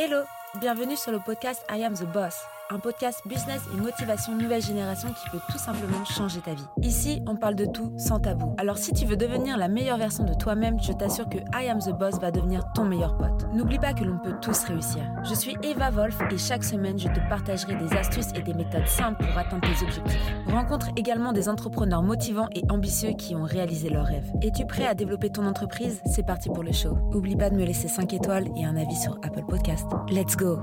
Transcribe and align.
Hello, 0.00 0.22
bienvenue 0.60 0.96
sur 0.96 1.10
le 1.10 1.18
podcast 1.18 1.64
I 1.68 1.82
Am 1.82 1.92
the 1.94 2.04
Boss, 2.04 2.44
un 2.70 2.78
podcast 2.78 3.22
business 3.26 3.62
et 3.72 3.76
motivation 3.80 4.34
nouvelle 4.34 4.62
génération 4.62 5.08
qui 5.08 5.30
peut 5.30 5.40
tout 5.50 5.58
simplement 5.58 6.04
changer 6.04 6.40
ta 6.40 6.54
vie. 6.54 6.66
Ici, 6.82 7.22
on 7.26 7.36
parle 7.36 7.54
de 7.54 7.64
tout 7.64 7.92
sans 7.96 8.20
tabou. 8.20 8.54
Alors 8.58 8.78
si 8.78 8.92
tu 8.92 9.06
veux 9.06 9.16
devenir 9.16 9.56
la 9.56 9.68
meilleure 9.68 9.96
version 9.96 10.24
de 10.24 10.34
toi-même, 10.34 10.78
je 10.80 10.92
t'assure 10.92 11.28
que 11.28 11.38
I 11.54 11.68
Am 11.68 11.78
the 11.78 11.96
Boss 11.98 12.18
va 12.20 12.30
devenir 12.30 12.64
ton 12.74 12.84
meilleur 12.84 13.16
pote. 13.16 13.46
N'oublie 13.54 13.78
pas 13.78 13.94
que 13.94 14.04
l'on 14.04 14.18
peut 14.18 14.34
tous 14.42 14.64
réussir. 14.64 15.02
Je 15.24 15.34
suis 15.34 15.56
Eva 15.62 15.90
Wolf 15.90 16.18
et 16.30 16.38
chaque 16.38 16.64
semaine, 16.64 16.98
je 16.98 17.08
te 17.08 17.20
partagerai 17.28 17.74
des 17.76 17.96
astuces 17.96 18.32
et 18.34 18.42
des 18.42 18.54
méthodes 18.54 18.86
simples 18.86 19.24
pour 19.24 19.38
atteindre 19.38 19.66
tes 19.66 19.84
objectifs. 19.84 20.34
Rencontre 20.48 20.88
également 20.96 21.32
des 21.32 21.48
entrepreneurs 21.48 22.02
motivants 22.02 22.48
et 22.54 22.62
ambitieux 22.70 23.12
qui 23.12 23.34
ont 23.34 23.44
réalisé 23.44 23.88
leurs 23.88 24.06
rêves. 24.06 24.30
Es-tu 24.42 24.66
prêt 24.66 24.86
à 24.86 24.94
développer 24.94 25.30
ton 25.30 25.46
entreprise? 25.46 26.02
C'est 26.04 26.26
parti 26.26 26.48
pour 26.48 26.62
le 26.62 26.72
show. 26.72 26.98
Oublie 27.14 27.36
pas 27.36 27.50
de 27.50 27.56
me 27.56 27.64
laisser 27.64 27.88
5 27.88 28.12
étoiles 28.12 28.48
et 28.56 28.64
un 28.64 28.76
avis 28.76 28.96
sur 28.96 29.18
Apple 29.22 29.44
Podcast. 29.46 29.86
Let's 30.10 30.36
go 30.36 30.60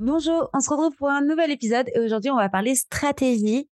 Bonjour, 0.00 0.48
on 0.54 0.60
se 0.60 0.70
retrouve 0.70 0.96
pour 0.96 1.10
un 1.10 1.20
nouvel 1.20 1.50
épisode 1.50 1.86
et 1.94 2.00
aujourd'hui 2.00 2.30
on 2.30 2.36
va 2.36 2.48
parler 2.48 2.74
stratégie. 2.74 3.68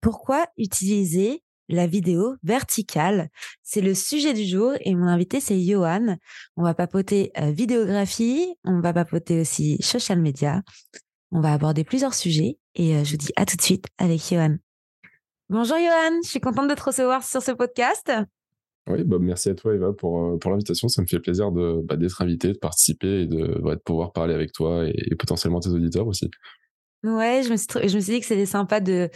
Pourquoi 0.00 0.44
utiliser 0.58 1.44
la 1.68 1.86
vidéo 1.86 2.34
verticale? 2.42 3.28
C'est 3.62 3.80
le 3.80 3.94
sujet 3.94 4.34
du 4.34 4.44
jour 4.44 4.72
et 4.80 4.96
mon 4.96 5.06
invité 5.06 5.38
c'est 5.38 5.60
Johan. 5.60 6.16
On 6.56 6.64
va 6.64 6.74
papoter 6.74 7.30
euh, 7.38 7.52
vidéographie, 7.52 8.52
on 8.64 8.80
va 8.80 8.92
papoter 8.92 9.42
aussi 9.42 9.80
social 9.80 10.20
media. 10.20 10.62
On 11.30 11.40
va 11.40 11.52
aborder 11.52 11.84
plusieurs 11.84 12.14
sujets 12.14 12.58
et 12.74 12.96
euh, 12.96 13.04
je 13.04 13.12
vous 13.12 13.18
dis 13.18 13.32
à 13.36 13.46
tout 13.46 13.56
de 13.56 13.62
suite 13.62 13.86
avec 13.96 14.20
Johan. 14.28 14.56
Bonjour 15.50 15.76
Johan, 15.76 16.18
je 16.24 16.30
suis 16.30 16.40
contente 16.40 16.68
de 16.68 16.74
te 16.74 16.82
recevoir 16.82 17.22
sur 17.22 17.42
ce 17.42 17.52
podcast. 17.52 18.10
Oui, 18.92 19.04
bah, 19.04 19.18
merci 19.20 19.48
à 19.48 19.54
toi, 19.54 19.74
Eva, 19.74 19.92
pour, 19.92 20.24
euh, 20.24 20.38
pour 20.38 20.50
l'invitation. 20.50 20.88
Ça 20.88 21.02
me 21.02 21.06
fait 21.06 21.20
plaisir 21.20 21.52
de, 21.52 21.80
bah, 21.84 21.96
d'être 21.96 22.20
invité, 22.22 22.48
de 22.52 22.58
participer 22.58 23.22
et 23.22 23.26
de, 23.26 23.58
bah, 23.60 23.74
de 23.74 23.80
pouvoir 23.80 24.12
parler 24.12 24.34
avec 24.34 24.52
toi 24.52 24.86
et, 24.86 25.14
potentiellement 25.18 25.60
tes 25.60 25.70
auditeurs 25.70 26.06
aussi. 26.06 26.30
Ouais, 27.02 27.42
je 27.42 27.50
me 27.50 27.56
suis, 27.56 27.66
je 27.88 27.96
me 27.96 28.00
suis 28.00 28.12
dit 28.12 28.20
que 28.20 28.26
c'était 28.26 28.44
sympa 28.44 28.78
de, 28.80 29.08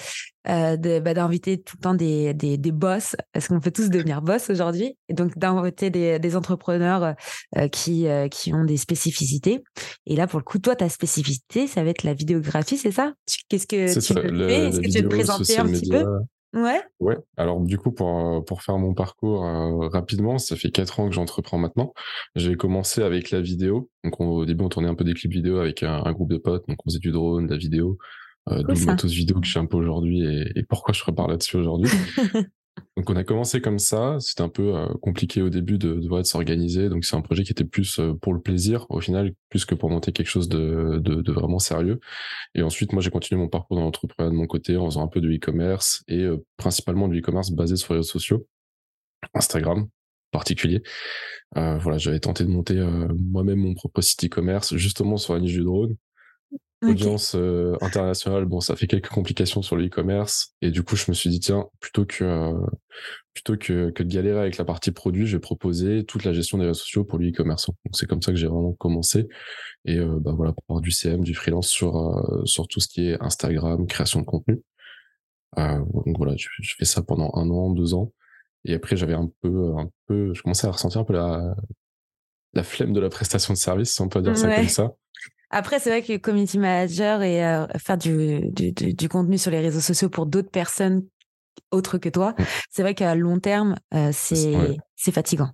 euh, 0.48 0.76
de 0.78 1.00
bah, 1.00 1.12
d'inviter 1.12 1.60
tout 1.60 1.76
le 1.78 1.82
temps 1.82 1.94
des, 1.94 2.32
des, 2.32 2.56
des 2.56 2.72
boss, 2.72 3.14
parce 3.32 3.48
qu'on 3.48 3.60
peut 3.60 3.70
tous 3.70 3.90
devenir 3.90 4.22
boss 4.22 4.48
aujourd'hui, 4.48 4.96
et 5.10 5.12
donc 5.12 5.36
d'inviter 5.36 5.90
des, 5.90 6.18
des 6.18 6.34
entrepreneurs 6.34 7.14
euh, 7.58 7.68
qui, 7.68 8.06
qui 8.30 8.54
ont 8.54 8.64
des 8.64 8.78
spécificités. 8.78 9.62
Et 10.06 10.16
là, 10.16 10.26
pour 10.26 10.38
le 10.38 10.44
coup, 10.44 10.58
toi, 10.58 10.76
ta 10.76 10.88
spécificité, 10.88 11.66
ça 11.66 11.84
va 11.84 11.90
être 11.90 12.04
la 12.04 12.14
vidéographie, 12.14 12.78
c'est 12.78 12.90
ça? 12.90 13.12
Qu'est-ce 13.50 13.66
que 13.66 13.92
tu 13.92 14.00
ça, 14.00 14.14
fais 14.14 14.28
Est-ce 14.28 14.80
que 14.80 14.90
tu 14.90 15.02
veux 15.02 15.08
te 15.08 15.14
présenter 15.14 15.58
un 15.58 15.66
petit 15.66 15.90
peu? 15.90 16.04
Ouais. 16.54 16.80
Ouais. 17.00 17.18
Alors 17.36 17.60
du 17.60 17.76
coup, 17.78 17.90
pour 17.90 18.08
euh, 18.16 18.40
pour 18.40 18.62
faire 18.62 18.78
mon 18.78 18.94
parcours 18.94 19.44
euh, 19.44 19.88
rapidement, 19.88 20.38
ça 20.38 20.54
fait 20.54 20.70
quatre 20.70 21.00
ans 21.00 21.08
que 21.08 21.14
j'entreprends 21.14 21.58
maintenant. 21.58 21.92
J'ai 22.36 22.54
commencé 22.54 23.02
avec 23.02 23.32
la 23.32 23.40
vidéo. 23.40 23.90
Donc 24.04 24.20
au 24.20 24.46
début, 24.46 24.64
on 24.64 24.68
tournait 24.68 24.88
un 24.88 24.94
peu 24.94 25.04
des 25.04 25.14
clips 25.14 25.32
vidéo 25.32 25.58
avec 25.58 25.82
un, 25.82 26.12
groupe 26.12 26.30
de 26.30 26.38
potes. 26.38 26.66
Donc 26.68 26.78
on 26.86 26.90
faisait 26.90 27.00
du 27.00 27.10
drone, 27.10 27.46
de 27.46 27.50
la 27.50 27.58
vidéo, 27.58 27.98
euh, 28.50 28.62
du 28.62 28.86
matos 28.86 29.12
vidéo 29.12 29.40
que 29.40 29.46
j'ai 29.46 29.58
un 29.58 29.66
peu 29.66 29.76
aujourd'hui 29.76 30.24
et, 30.24 30.52
et, 30.54 30.62
pourquoi 30.62 30.94
je 30.94 31.02
repars 31.02 31.26
là-dessus 31.26 31.56
aujourd'hui. 31.56 31.90
Donc 32.96 33.10
on 33.10 33.16
a 33.16 33.24
commencé 33.24 33.60
comme 33.60 33.78
ça, 33.78 34.18
c'était 34.20 34.42
un 34.42 34.48
peu 34.48 34.76
euh, 34.76 34.86
compliqué 35.00 35.42
au 35.42 35.48
début 35.48 35.78
de, 35.78 35.94
de, 35.94 36.08
de 36.08 36.22
s'organiser, 36.22 36.88
donc 36.88 37.04
c'est 37.04 37.16
un 37.16 37.20
projet 37.20 37.44
qui 37.44 37.52
était 37.52 37.64
plus 37.64 37.98
euh, 37.98 38.14
pour 38.14 38.32
le 38.34 38.40
plaisir 38.40 38.86
au 38.88 39.00
final, 39.00 39.32
plus 39.48 39.64
que 39.64 39.74
pour 39.74 39.90
monter 39.90 40.12
quelque 40.12 40.28
chose 40.28 40.48
de, 40.48 40.98
de, 41.02 41.20
de 41.20 41.32
vraiment 41.32 41.58
sérieux. 41.58 42.00
Et 42.54 42.62
ensuite 42.62 42.92
moi 42.92 43.02
j'ai 43.02 43.10
continué 43.10 43.40
mon 43.40 43.48
parcours 43.48 43.76
dans 43.76 43.84
l'entrepreneuriat 43.84 44.32
de 44.32 44.36
mon 44.36 44.46
côté 44.46 44.76
en 44.76 44.86
faisant 44.86 45.04
un 45.04 45.08
peu 45.08 45.20
de 45.20 45.28
e-commerce 45.28 46.04
et 46.08 46.20
euh, 46.22 46.44
principalement 46.56 47.08
du 47.08 47.20
e-commerce 47.20 47.50
basé 47.50 47.76
sur 47.76 47.94
les 47.94 47.98
réseaux 48.00 48.10
sociaux, 48.10 48.46
Instagram 49.34 49.86
particulier. 50.32 50.82
voilà, 51.54 51.96
j'avais 51.96 52.18
tenté 52.18 52.42
de 52.42 52.48
monter 52.48 52.74
moi-même 52.74 53.60
mon 53.60 53.74
propre 53.74 54.00
site 54.00 54.24
e-commerce 54.24 54.74
justement 54.74 55.16
sur 55.16 55.34
la 55.34 55.38
niche 55.38 55.52
du 55.52 55.62
drone 55.62 55.96
audience 56.90 57.34
euh, 57.34 57.76
internationale, 57.80 58.44
bon, 58.44 58.60
ça 58.60 58.76
fait 58.76 58.86
quelques 58.86 59.08
complications 59.08 59.62
sur 59.62 59.76
le 59.76 59.86
e-commerce. 59.86 60.54
Et 60.62 60.70
du 60.70 60.82
coup, 60.82 60.96
je 60.96 61.04
me 61.08 61.14
suis 61.14 61.30
dit, 61.30 61.40
tiens, 61.40 61.66
plutôt 61.80 62.04
que, 62.04 62.24
euh, 62.24 62.66
plutôt 63.32 63.56
que, 63.56 63.90
que 63.90 64.02
de 64.02 64.08
galérer 64.08 64.38
avec 64.38 64.56
la 64.56 64.64
partie 64.64 64.90
produit, 64.90 65.26
je 65.26 65.36
vais 65.36 65.40
proposer 65.40 66.04
toute 66.04 66.24
la 66.24 66.32
gestion 66.32 66.58
des 66.58 66.64
réseaux 66.64 66.80
sociaux 66.80 67.04
pour 67.04 67.18
le 67.18 67.28
e-commerce. 67.28 67.66
Donc, 67.66 67.76
c'est 67.92 68.06
comme 68.06 68.22
ça 68.22 68.32
que 68.32 68.38
j'ai 68.38 68.46
vraiment 68.46 68.72
commencé. 68.72 69.28
Et 69.84 69.98
euh, 69.98 70.18
bah, 70.20 70.32
voilà, 70.32 70.52
pour 70.52 70.64
avoir 70.68 70.80
du 70.80 70.90
CM, 70.90 71.22
du 71.22 71.34
freelance 71.34 71.68
sur, 71.68 72.42
sur 72.44 72.68
tout 72.68 72.80
ce 72.80 72.88
qui 72.88 73.08
est 73.08 73.20
Instagram, 73.20 73.86
création 73.86 74.20
de 74.20 74.26
contenu. 74.26 74.62
donc 75.56 76.16
voilà, 76.16 76.34
je, 76.36 76.48
fais 76.78 76.84
ça 76.84 77.02
pendant 77.02 77.30
un 77.34 77.48
an, 77.50 77.70
deux 77.70 77.94
ans. 77.94 78.12
Et 78.64 78.74
après, 78.74 78.96
j'avais 78.96 79.14
un 79.14 79.30
peu, 79.42 79.76
un 79.76 79.90
peu, 80.06 80.32
je 80.34 80.42
commençais 80.42 80.66
à 80.66 80.70
ressentir 80.70 81.00
un 81.00 81.04
peu 81.04 81.12
la, 81.12 81.54
la 82.54 82.62
flemme 82.62 82.92
de 82.92 83.00
la 83.00 83.10
prestation 83.10 83.52
de 83.52 83.58
service, 83.58 83.92
si 83.92 84.00
on 84.00 84.08
peut 84.08 84.22
dire 84.22 84.36
ça 84.36 84.54
comme 84.54 84.68
ça. 84.68 84.94
Après, 85.54 85.78
c'est 85.78 85.88
vrai 85.88 86.02
que 86.02 86.16
community 86.16 86.58
manager 86.58 87.22
et 87.22 87.46
euh, 87.46 87.64
faire 87.78 87.96
du, 87.96 88.50
du, 88.50 88.72
du, 88.72 89.08
contenu 89.08 89.38
sur 89.38 89.52
les 89.52 89.60
réseaux 89.60 89.78
sociaux 89.78 90.08
pour 90.08 90.26
d'autres 90.26 90.50
personnes 90.50 91.04
autres 91.70 91.96
que 91.96 92.08
toi, 92.08 92.34
c'est 92.70 92.82
vrai 92.82 92.96
qu'à 92.96 93.14
long 93.14 93.38
terme, 93.38 93.76
euh, 93.94 94.10
c'est 94.12 95.12
fatigant. 95.12 95.50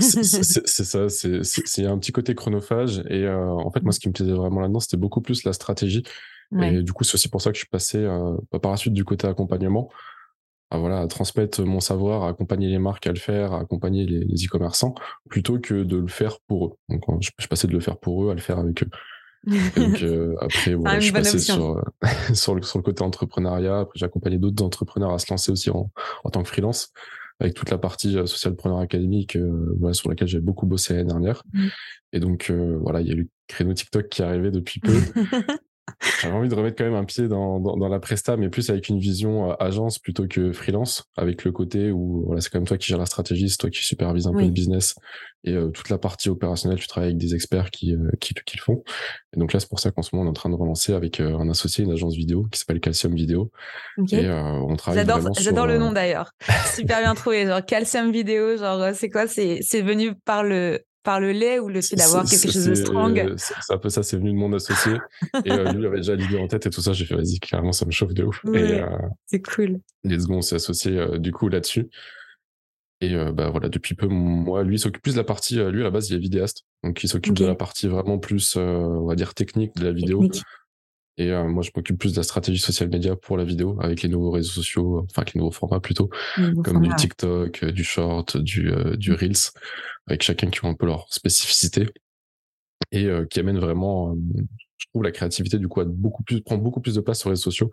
c'est 0.00 0.24
ça, 0.84 1.08
c'est 1.08 1.86
un 1.86 1.98
petit 1.98 2.10
côté 2.10 2.34
chronophage. 2.34 3.04
Et 3.08 3.22
euh, 3.22 3.52
en 3.52 3.70
fait, 3.70 3.84
moi, 3.84 3.92
ce 3.92 4.00
qui 4.00 4.08
me 4.08 4.12
plaisait 4.12 4.32
vraiment 4.32 4.62
là-dedans, 4.62 4.80
c'était 4.80 4.96
beaucoup 4.96 5.20
plus 5.20 5.44
la 5.44 5.52
stratégie. 5.52 6.02
Et 6.60 6.82
du 6.82 6.92
coup, 6.92 7.04
c'est 7.04 7.14
aussi 7.14 7.28
pour 7.28 7.40
ça 7.40 7.50
que 7.50 7.54
je 7.54 7.60
suis 7.60 7.68
passé 7.68 8.04
bah, 8.50 8.58
par 8.58 8.72
la 8.72 8.76
suite 8.76 8.94
du 8.94 9.04
côté 9.04 9.28
accompagnement. 9.28 9.90
À, 10.72 10.78
voilà, 10.78 11.00
à 11.00 11.06
transmettre 11.06 11.62
mon 11.62 11.78
savoir, 11.78 12.24
à 12.24 12.30
accompagner 12.30 12.68
les 12.68 12.80
marques 12.80 13.06
à 13.06 13.12
le 13.12 13.18
faire, 13.18 13.52
à 13.52 13.60
accompagner 13.60 14.06
les 14.06 14.46
e-commerçants, 14.46 14.96
plutôt 15.28 15.60
que 15.60 15.84
de 15.84 15.98
le 15.98 16.08
faire 16.08 16.40
pour 16.48 16.66
eux. 16.66 16.72
Donc, 16.88 17.02
je, 17.22 17.30
je 17.38 17.46
passais 17.46 17.68
de 17.68 17.72
le 17.72 17.80
faire 17.80 17.96
pour 17.96 18.24
eux 18.24 18.30
à 18.32 18.34
le 18.34 18.40
faire 18.40 18.58
avec 18.58 18.82
eux. 18.82 18.90
Donc 19.46 19.56
euh, 20.02 20.34
après, 20.40 20.76
je 21.00 21.00
suis 21.00 21.12
passé 21.12 21.38
sur, 21.38 21.78
euh, 21.78 21.82
sur, 22.34 22.54
le, 22.54 22.62
sur 22.62 22.78
le 22.78 22.82
côté 22.82 23.02
entrepreneuriat. 23.02 23.80
Après, 23.80 23.98
j'ai 23.98 24.04
accompagné 24.04 24.38
d'autres 24.38 24.64
entrepreneurs 24.64 25.12
à 25.12 25.18
se 25.18 25.26
lancer 25.30 25.50
aussi 25.50 25.70
en, 25.70 25.90
en 26.24 26.30
tant 26.30 26.42
que 26.42 26.48
freelance 26.48 26.92
avec 27.38 27.54
toute 27.54 27.70
la 27.70 27.78
partie 27.78 28.18
euh, 28.18 28.26
socialpreneur 28.26 28.78
académique 28.78 29.38
voilà, 29.78 29.94
sur 29.94 30.10
laquelle 30.10 30.28
j'ai 30.28 30.40
beaucoup 30.40 30.66
bossé 30.66 30.94
l'année 30.94 31.08
dernière. 31.08 31.42
Mmh. 31.52 31.66
Et 32.12 32.20
donc 32.20 32.50
voilà, 32.50 33.00
il 33.00 33.06
y 33.06 33.10
a 33.10 33.14
eu 33.14 33.22
le 33.22 33.28
créneau 33.46 33.72
TikTok 33.72 34.08
qui 34.08 34.22
est 34.22 34.24
arrivé 34.24 34.50
depuis 34.50 34.80
peu. 34.80 34.92
J'avais 36.20 36.34
envie 36.34 36.48
de 36.48 36.54
remettre 36.54 36.76
quand 36.76 36.84
même 36.84 36.94
un 36.94 37.04
pied 37.04 37.28
dans, 37.28 37.60
dans, 37.60 37.76
dans, 37.76 37.88
la 37.88 38.00
presta, 38.00 38.36
mais 38.36 38.48
plus 38.48 38.70
avec 38.70 38.88
une 38.88 38.98
vision 38.98 39.50
euh, 39.50 39.54
agence 39.58 39.98
plutôt 39.98 40.26
que 40.26 40.52
freelance, 40.52 41.04
avec 41.16 41.44
le 41.44 41.52
côté 41.52 41.90
où 41.90 42.24
voilà, 42.26 42.40
c'est 42.40 42.50
quand 42.50 42.58
même 42.58 42.66
toi 42.66 42.76
qui 42.76 42.88
gères 42.88 42.98
la 42.98 43.06
stratégie, 43.06 43.48
c'est 43.48 43.56
toi 43.56 43.70
qui 43.70 43.84
supervise 43.84 44.26
un 44.26 44.32
peu 44.32 44.42
le 44.42 44.50
business 44.50 44.94
et 45.44 45.54
euh, 45.54 45.68
toute 45.68 45.88
la 45.88 45.96
partie 45.96 46.28
opérationnelle, 46.28 46.78
tu 46.78 46.86
travailles 46.86 47.10
avec 47.10 47.18
des 47.18 47.34
experts 47.34 47.70
qui, 47.70 47.94
euh, 47.94 48.10
qui, 48.20 48.34
qui, 48.34 48.58
le 48.58 48.62
font. 48.62 48.82
Et 49.34 49.40
donc 49.40 49.54
là, 49.54 49.60
c'est 49.60 49.68
pour 49.68 49.80
ça 49.80 49.90
qu'en 49.90 50.02
ce 50.02 50.14
moment, 50.14 50.24
on 50.24 50.26
est 50.26 50.30
en 50.30 50.34
train 50.34 50.50
de 50.50 50.54
relancer 50.54 50.92
avec 50.92 51.20
un 51.20 51.48
associé, 51.48 51.84
une 51.84 51.92
agence 51.92 52.14
vidéo 52.14 52.46
qui 52.52 52.58
s'appelle 52.58 52.80
Calcium 52.80 53.14
Vidéo. 53.14 53.50
Et 54.12 54.28
on 54.30 54.76
travaille 54.76 55.00
J'adore, 55.00 55.32
j'adore 55.38 55.66
le 55.66 55.78
nom 55.78 55.92
d'ailleurs. 55.92 56.32
Super 56.74 57.00
bien 57.00 57.14
trouvé. 57.14 57.46
Genre 57.46 57.64
Calcium 57.64 58.12
Vidéo, 58.12 58.58
genre 58.58 58.90
c'est 58.94 59.08
quoi 59.08 59.26
C'est 59.26 59.60
c'est 59.62 59.82
venu 59.82 60.14
par 60.14 60.44
le 60.44 60.80
par 61.02 61.20
le 61.20 61.32
lait 61.32 61.58
ou 61.58 61.68
le 61.68 61.80
fait 61.80 61.96
d'avoir 61.96 62.24
quelque 62.24 62.50
chose 62.50 62.66
de 62.66 62.74
strong 62.74 63.34
C'est 63.36 63.72
un 63.72 63.78
peu 63.78 63.88
ça, 63.88 64.02
c'est 64.02 64.16
venu 64.16 64.30
de 64.30 64.36
mon 64.36 64.52
associé. 64.52 64.92
et 65.44 65.50
euh, 65.50 65.72
lui, 65.72 65.80
il 65.80 65.86
avait 65.86 65.98
déjà 65.98 66.14
l'idée 66.14 66.38
en 66.38 66.46
tête 66.46 66.66
et 66.66 66.70
tout 66.70 66.80
ça. 66.80 66.92
J'ai 66.92 67.04
fait, 67.04 67.14
vas-y, 67.14 67.38
carrément, 67.38 67.72
ça 67.72 67.86
me 67.86 67.90
chauffe 67.90 68.14
de 68.14 68.24
ouf. 68.24 68.42
Euh, 68.46 68.86
c'est 69.26 69.42
cool. 69.42 69.80
Les 70.04 70.20
secondes, 70.20 70.38
on 70.38 70.42
s'est 70.42 70.56
associé 70.56 70.98
euh, 70.98 71.18
du 71.18 71.32
coup 71.32 71.48
là-dessus. 71.48 71.88
Et 73.02 73.14
bah 73.32 73.48
voilà, 73.48 73.70
depuis 73.70 73.94
peu, 73.94 74.08
moi, 74.08 74.62
lui, 74.62 74.76
il 74.76 74.78
s'occupe 74.78 75.02
plus 75.02 75.14
de 75.14 75.16
la 75.16 75.24
partie, 75.24 75.54
lui, 75.54 75.80
à 75.80 75.84
la 75.84 75.90
base, 75.90 76.10
il 76.10 76.16
est 76.16 76.18
vidéaste. 76.18 76.66
Donc, 76.84 77.02
il 77.02 77.08
s'occupe 77.08 77.32
de 77.32 77.46
la 77.46 77.54
partie 77.54 77.88
vraiment 77.88 78.18
plus, 78.18 78.56
on 78.56 79.06
va 79.06 79.14
dire, 79.14 79.32
technique 79.32 79.74
de 79.76 79.86
la 79.86 79.92
vidéo. 79.92 80.28
Et 81.18 81.30
moi, 81.30 81.62
je 81.62 81.70
m'occupe 81.76 81.98
plus 81.98 82.12
de 82.12 82.16
la 82.16 82.22
stratégie 82.22 82.60
social 82.60 82.88
média 82.88 83.14
pour 83.14 83.36
la 83.36 83.44
vidéo, 83.44 83.76
avec 83.80 84.02
les 84.02 84.08
nouveaux 84.08 84.30
réseaux 84.30 84.52
sociaux, 84.52 85.04
enfin, 85.04 85.22
avec 85.22 85.34
les 85.34 85.40
nouveaux 85.40 85.50
formats 85.52 85.80
plutôt, 85.80 86.08
comme 86.64 86.80
du 86.80 86.94
TikTok, 86.94 87.64
du 87.66 87.84
Short, 87.84 88.38
du, 88.38 88.72
du 88.96 89.12
Reels 89.12 89.50
avec 90.10 90.22
chacun 90.22 90.50
qui 90.50 90.64
ont 90.64 90.68
un 90.68 90.74
peu 90.74 90.86
leur 90.86 91.06
spécificité 91.12 91.88
et 92.92 93.06
euh, 93.06 93.24
qui 93.26 93.40
amène 93.40 93.58
vraiment, 93.58 94.12
euh, 94.12 94.42
je 94.76 94.86
trouve, 94.88 95.02
la 95.02 95.12
créativité 95.12 95.58
du 95.58 95.68
coup 95.68 95.80
à 95.80 95.84
beaucoup 95.84 96.22
plus, 96.22 96.40
prend 96.42 96.56
beaucoup 96.56 96.80
plus 96.80 96.96
de 96.96 97.00
place 97.00 97.20
sur 97.20 97.28
les 97.28 97.34
réseaux 97.34 97.50
sociaux 97.50 97.70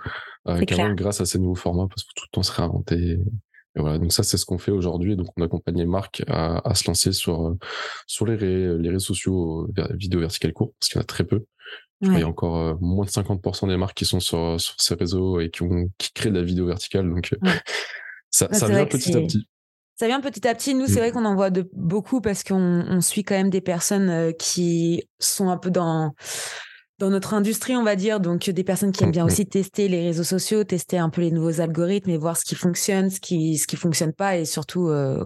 euh, 0.47 0.61
grâce 0.93 1.21
à 1.21 1.25
ces 1.25 1.39
nouveaux 1.39 1.55
formats 1.55 1.87
parce 1.87 2.03
que 2.03 2.11
tout 2.15 2.25
le 2.25 2.31
temps 2.31 2.43
se 2.43 2.51
réinventer. 2.51 3.19
Et 3.75 3.79
voilà, 3.79 3.99
donc 3.99 4.11
ça 4.11 4.23
c'est 4.23 4.37
ce 4.37 4.45
qu'on 4.45 4.57
fait 4.57 4.71
aujourd'hui. 4.71 5.15
Donc 5.15 5.27
on 5.37 5.41
accompagne 5.41 5.77
les 5.77 5.85
marques 5.85 6.23
à, 6.27 6.67
à 6.67 6.75
se 6.75 6.87
lancer 6.87 7.11
sur 7.11 7.55
sur 8.07 8.25
les, 8.25 8.37
les 8.37 8.89
réseaux 8.89 8.99
sociaux 8.99 9.69
vidéo 9.91 10.19
verticale 10.19 10.53
court 10.53 10.73
parce 10.79 10.89
qu'il 10.89 10.97
y 10.97 10.99
en 10.99 11.03
a 11.03 11.05
très 11.05 11.23
peu. 11.23 11.45
Il 12.01 12.19
y 12.19 12.21
a 12.21 12.27
encore 12.27 12.77
moins 12.79 13.05
de 13.05 13.09
50% 13.09 13.67
des 13.67 13.77
marques 13.77 13.97
qui 13.97 14.05
sont 14.05 14.19
sur, 14.19 14.59
sur 14.61 14.75
ces 14.77 14.95
réseaux 14.95 15.39
et 15.39 15.49
qui, 15.49 15.63
ont, 15.63 15.89
qui 15.97 16.11
créent 16.13 16.29
de 16.29 16.37
la 16.37 16.43
vidéo 16.43 16.67
verticale. 16.67 17.09
Donc 17.09 17.35
ça, 18.29 18.51
ça 18.53 18.67
vient 18.67 18.85
petit 18.85 19.15
à 19.15 19.21
petit 19.21 19.47
ça 19.99 20.05
vient 20.05 20.21
petit 20.21 20.47
à 20.47 20.53
petit. 20.53 20.75
Nous, 20.75 20.85
c'est 20.85 20.99
vrai 20.99 21.11
qu'on 21.11 21.25
en 21.25 21.35
voit 21.35 21.49
de 21.49 21.67
beaucoup 21.73 22.21
parce 22.21 22.43
qu'on 22.43 22.85
on 22.87 23.01
suit 23.01 23.23
quand 23.23 23.33
même 23.33 23.49
des 23.49 23.61
personnes 23.61 24.09
euh, 24.09 24.31
qui 24.31 25.09
sont 25.19 25.49
un 25.49 25.57
peu 25.57 25.71
dans 25.71 26.13
dans 26.99 27.09
notre 27.09 27.33
industrie, 27.33 27.75
on 27.75 27.83
va 27.83 27.95
dire. 27.95 28.19
Donc, 28.19 28.47
des 28.49 28.63
personnes 28.63 28.91
qui 28.91 29.03
aiment 29.03 29.11
bien 29.11 29.23
mmh, 29.23 29.25
mmh. 29.25 29.31
aussi 29.31 29.47
tester 29.47 29.87
les 29.87 30.01
réseaux 30.01 30.23
sociaux, 30.23 30.63
tester 30.63 30.97
un 30.97 31.09
peu 31.09 31.21
les 31.21 31.31
nouveaux 31.31 31.61
algorithmes 31.61 32.11
et 32.11 32.17
voir 32.17 32.37
ce 32.37 32.45
qui 32.45 32.55
fonctionne, 32.55 33.09
ce 33.09 33.19
qui 33.19 33.57
ce 33.57 33.65
qui 33.65 33.75
fonctionne 33.75 34.13
pas 34.13 34.37
et 34.37 34.45
surtout 34.45 34.87
euh, 34.87 35.23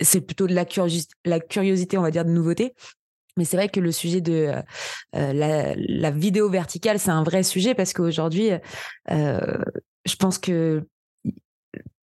c'est 0.00 0.20
plutôt 0.20 0.46
de 0.46 0.54
la, 0.54 0.66
la 1.24 1.40
curiosité, 1.40 1.96
on 1.96 2.02
va 2.02 2.10
dire, 2.10 2.24
de 2.24 2.30
nouveauté. 2.30 2.74
Mais 3.36 3.44
c'est 3.44 3.56
vrai 3.56 3.68
que 3.68 3.80
le 3.80 3.92
sujet 3.92 4.20
de 4.20 4.52
la, 5.12 5.74
la, 5.74 6.10
vidéo 6.10 6.50
verticale, 6.50 6.98
c'est 6.98 7.10
un 7.10 7.22
vrai 7.22 7.42
sujet 7.42 7.74
parce 7.74 7.92
qu'aujourd'hui, 7.92 8.50
je 9.08 10.16
pense 10.18 10.38
que 10.38 10.82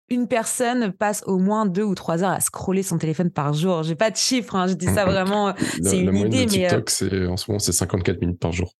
une 0.09 0.27
personne 0.27 0.91
passe 0.91 1.23
au 1.27 1.37
moins 1.37 1.65
deux 1.65 1.83
ou 1.83 1.95
trois 1.95 2.23
heures 2.23 2.31
à 2.31 2.39
scroller 2.39 2.83
son 2.83 2.97
téléphone 2.97 3.29
par 3.29 3.53
jour. 3.53 3.83
J'ai 3.83 3.95
pas 3.95 4.11
de 4.11 4.15
chiffres, 4.15 4.55
hein, 4.55 4.67
je 4.67 4.73
dis 4.73 4.87
ça 4.87 5.05
vraiment, 5.05 5.53
c'est 5.83 5.99
une 5.99 6.15
idée, 6.15 6.45
mais 6.45 6.45
TikTok, 6.45 6.89
c'est 6.89 7.27
en 7.27 7.37
ce 7.37 7.49
moment 7.49 7.59
c'est 7.59 7.71
54 7.71 8.19
minutes 8.21 8.39
par 8.39 8.51
jour. 8.51 8.73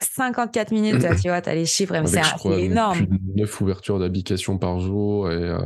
54 0.00 0.72
minutes, 0.72 1.06
tu 1.22 1.28
vois, 1.28 1.40
tu 1.40 1.48
as 1.48 1.54
les 1.54 1.66
chiffres, 1.66 1.94
c'est 2.06 2.20
énorme. 2.60 3.06
Plus 3.06 3.18
de 3.18 3.40
9 3.40 3.60
ouvertures 3.60 3.98
d'applications 3.98 4.58
par 4.58 4.80
jour 4.80 5.30
et 5.30 5.34
euh... 5.34 5.58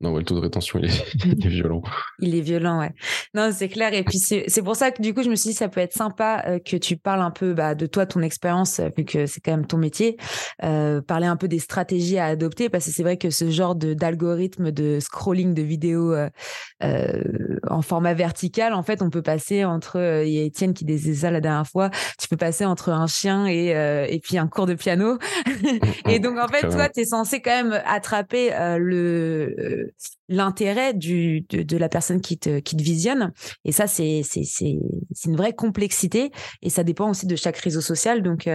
non, 0.00 0.12
ouais, 0.12 0.20
le 0.20 0.24
taux 0.24 0.34
de 0.34 0.40
rétention, 0.40 0.80
il 0.80 0.86
est, 0.86 1.46
violent. 1.46 1.82
Il 2.20 2.34
est 2.34 2.40
violent, 2.40 2.80
ouais. 2.80 2.92
Non, 3.34 3.50
c'est 3.52 3.68
clair. 3.68 3.94
Et 3.94 4.02
puis, 4.02 4.18
c'est 4.18 4.62
pour 4.62 4.76
ça 4.76 4.90
que 4.90 5.02
du 5.02 5.14
coup, 5.14 5.22
je 5.22 5.30
me 5.30 5.36
suis 5.36 5.50
dit, 5.50 5.56
ça 5.56 5.68
peut 5.68 5.80
être 5.80 5.92
sympa 5.92 6.42
euh, 6.46 6.58
que 6.58 6.76
tu 6.76 6.96
parles 6.96 7.22
un 7.22 7.30
peu 7.30 7.54
bah, 7.54 7.74
de 7.74 7.86
toi, 7.86 8.06
ton 8.06 8.20
expérience, 8.20 8.80
euh, 8.80 8.88
vu 8.96 9.04
que 9.04 9.26
c'est 9.26 9.40
quand 9.40 9.52
même 9.52 9.66
ton 9.66 9.78
métier, 9.78 10.16
euh, 10.62 11.00
parler 11.00 11.26
un 11.26 11.36
peu 11.36 11.48
des 11.48 11.58
stratégies 11.58 12.18
à 12.18 12.26
adopter, 12.26 12.68
parce 12.68 12.86
que 12.86 12.90
c'est 12.90 13.02
vrai 13.02 13.16
que 13.16 13.30
ce 13.30 13.50
genre 13.50 13.74
d'algorithme 13.74 14.70
de, 14.70 14.98
scrolling 15.00 15.54
de 15.54 15.62
vidéos 15.62 16.14
en 16.80 17.82
format 17.82 18.14
vertical, 18.14 18.74
en 18.74 18.82
fait, 18.82 19.02
on 19.02 19.10
peut 19.10 19.22
passer 19.22 19.64
entre, 19.64 20.22
il 20.24 20.32
y 20.32 20.40
a 20.40 20.42
Étienne 20.42 20.74
qui 20.74 20.84
disait 20.84 21.14
ça 21.14 21.30
la 21.30 21.40
dernière 21.40 21.66
fois, 21.66 21.90
tu 22.18 22.28
peux 22.28 22.36
passer 22.36 22.64
entre 22.64 22.90
un 22.90 23.06
chien 23.06 23.41
et, 23.46 23.74
euh, 23.76 24.06
et 24.08 24.20
puis 24.20 24.38
un 24.38 24.48
cours 24.48 24.66
de 24.66 24.74
piano. 24.74 25.18
et 26.08 26.18
donc, 26.18 26.38
en 26.38 26.48
fait, 26.48 26.68
toi, 26.68 26.88
tu 26.88 27.00
es 27.00 27.04
censé 27.04 27.40
quand 27.40 27.50
même 27.50 27.82
attraper 27.84 28.52
euh, 28.54 28.78
le 28.78 29.54
euh, 29.58 29.94
l'intérêt 30.28 30.94
du 30.94 31.42
de, 31.48 31.62
de, 31.62 31.76
la 31.76 31.88
personne 31.88 32.20
qui 32.20 32.38
te 32.38 32.60
qui 32.60 32.76
te 32.76 32.82
visionne. 32.82 33.32
Et 33.64 33.72
ça 33.72 33.86
c'est 33.86 34.22
c'est 34.24 34.44
c'est 34.44 34.78
c'est 35.12 35.28
une 35.28 35.36
vraie 35.36 35.52
complexité. 35.52 36.30
Et 36.62 36.70
ça 36.70 36.84
dépend 36.84 37.10
aussi 37.10 37.26
de 37.26 37.36
chaque 37.36 37.56
réseau 37.58 37.80
social. 37.80 38.22
Donc 38.22 38.48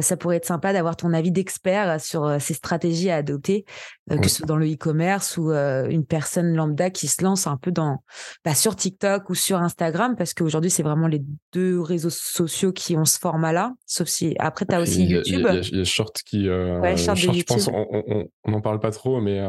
ça 0.00 0.16
pourrait 0.16 0.36
être 0.36 0.46
sympa 0.46 0.72
d'avoir 0.72 0.96
ton 0.96 1.12
avis 1.12 1.30
d'expert 1.30 2.00
sur 2.00 2.24
euh, 2.24 2.38
ces 2.38 2.54
stratégies 2.54 3.10
à 3.10 3.16
adopter, 3.16 3.64
euh, 4.10 4.18
que 4.18 4.28
ce 4.28 4.38
soit 4.38 4.46
dans 4.46 4.56
le 4.56 4.66
e-commerce 4.66 5.36
ou 5.36 5.50
une 5.52 6.04
personne 6.06 6.54
lambda 6.54 6.90
qui 6.90 7.08
se 7.08 7.22
lance 7.22 7.46
un 7.46 7.56
peu 7.56 7.70
dans 7.70 8.02
bah, 8.44 8.54
sur 8.54 8.76
TikTok 8.76 9.28
ou 9.28 9.34
sur 9.34 9.58
Instagram, 9.58 10.16
parce 10.16 10.34
qu'aujourd'hui, 10.34 10.70
c'est 10.70 10.82
vraiment 10.82 11.08
les 11.08 11.22
deux 11.52 11.80
réseaux 11.80 12.10
sociaux 12.10 12.72
qui 12.72 12.96
ont 12.96 13.04
ce 13.04 13.18
format-là. 13.18 13.74
Sauf 13.86 14.08
si 14.08 14.34
après, 14.38 14.64
tu 14.66 14.74
as 14.74 14.80
aussi 14.80 15.04
YouTube. 15.04 15.46
Il 15.50 15.78
y, 15.78 15.80
a 15.80 15.84
Short 15.84 16.22
qui. 16.24 16.48
ouais, 16.48 16.96
short 16.96 17.18
je 17.18 17.42
pense, 17.42 17.68
on 17.68 18.50
n'en 18.50 18.60
parle 18.60 18.80
pas 18.80 18.90
trop, 18.90 19.20
mais 19.20 19.40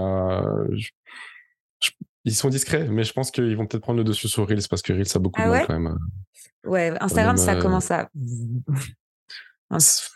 ils 2.25 2.35
sont 2.35 2.49
discrets, 2.49 2.87
mais 2.87 3.03
je 3.03 3.13
pense 3.13 3.31
qu'ils 3.31 3.55
vont 3.55 3.65
peut-être 3.65 3.83
prendre 3.83 3.97
le 3.97 4.03
dessus 4.03 4.27
sur 4.27 4.47
Reels 4.47 4.67
parce 4.69 4.81
que 4.81 4.93
Reels 4.93 5.07
a 5.15 5.19
beaucoup 5.19 5.41
ah 5.41 5.47
de 5.47 5.51
ouais? 5.51 5.63
quand 5.67 5.79
même. 5.79 5.97
Ouais, 6.65 6.93
Instagram, 7.01 7.37
ça 7.37 7.55
commence 7.55 7.91
à 7.91 8.09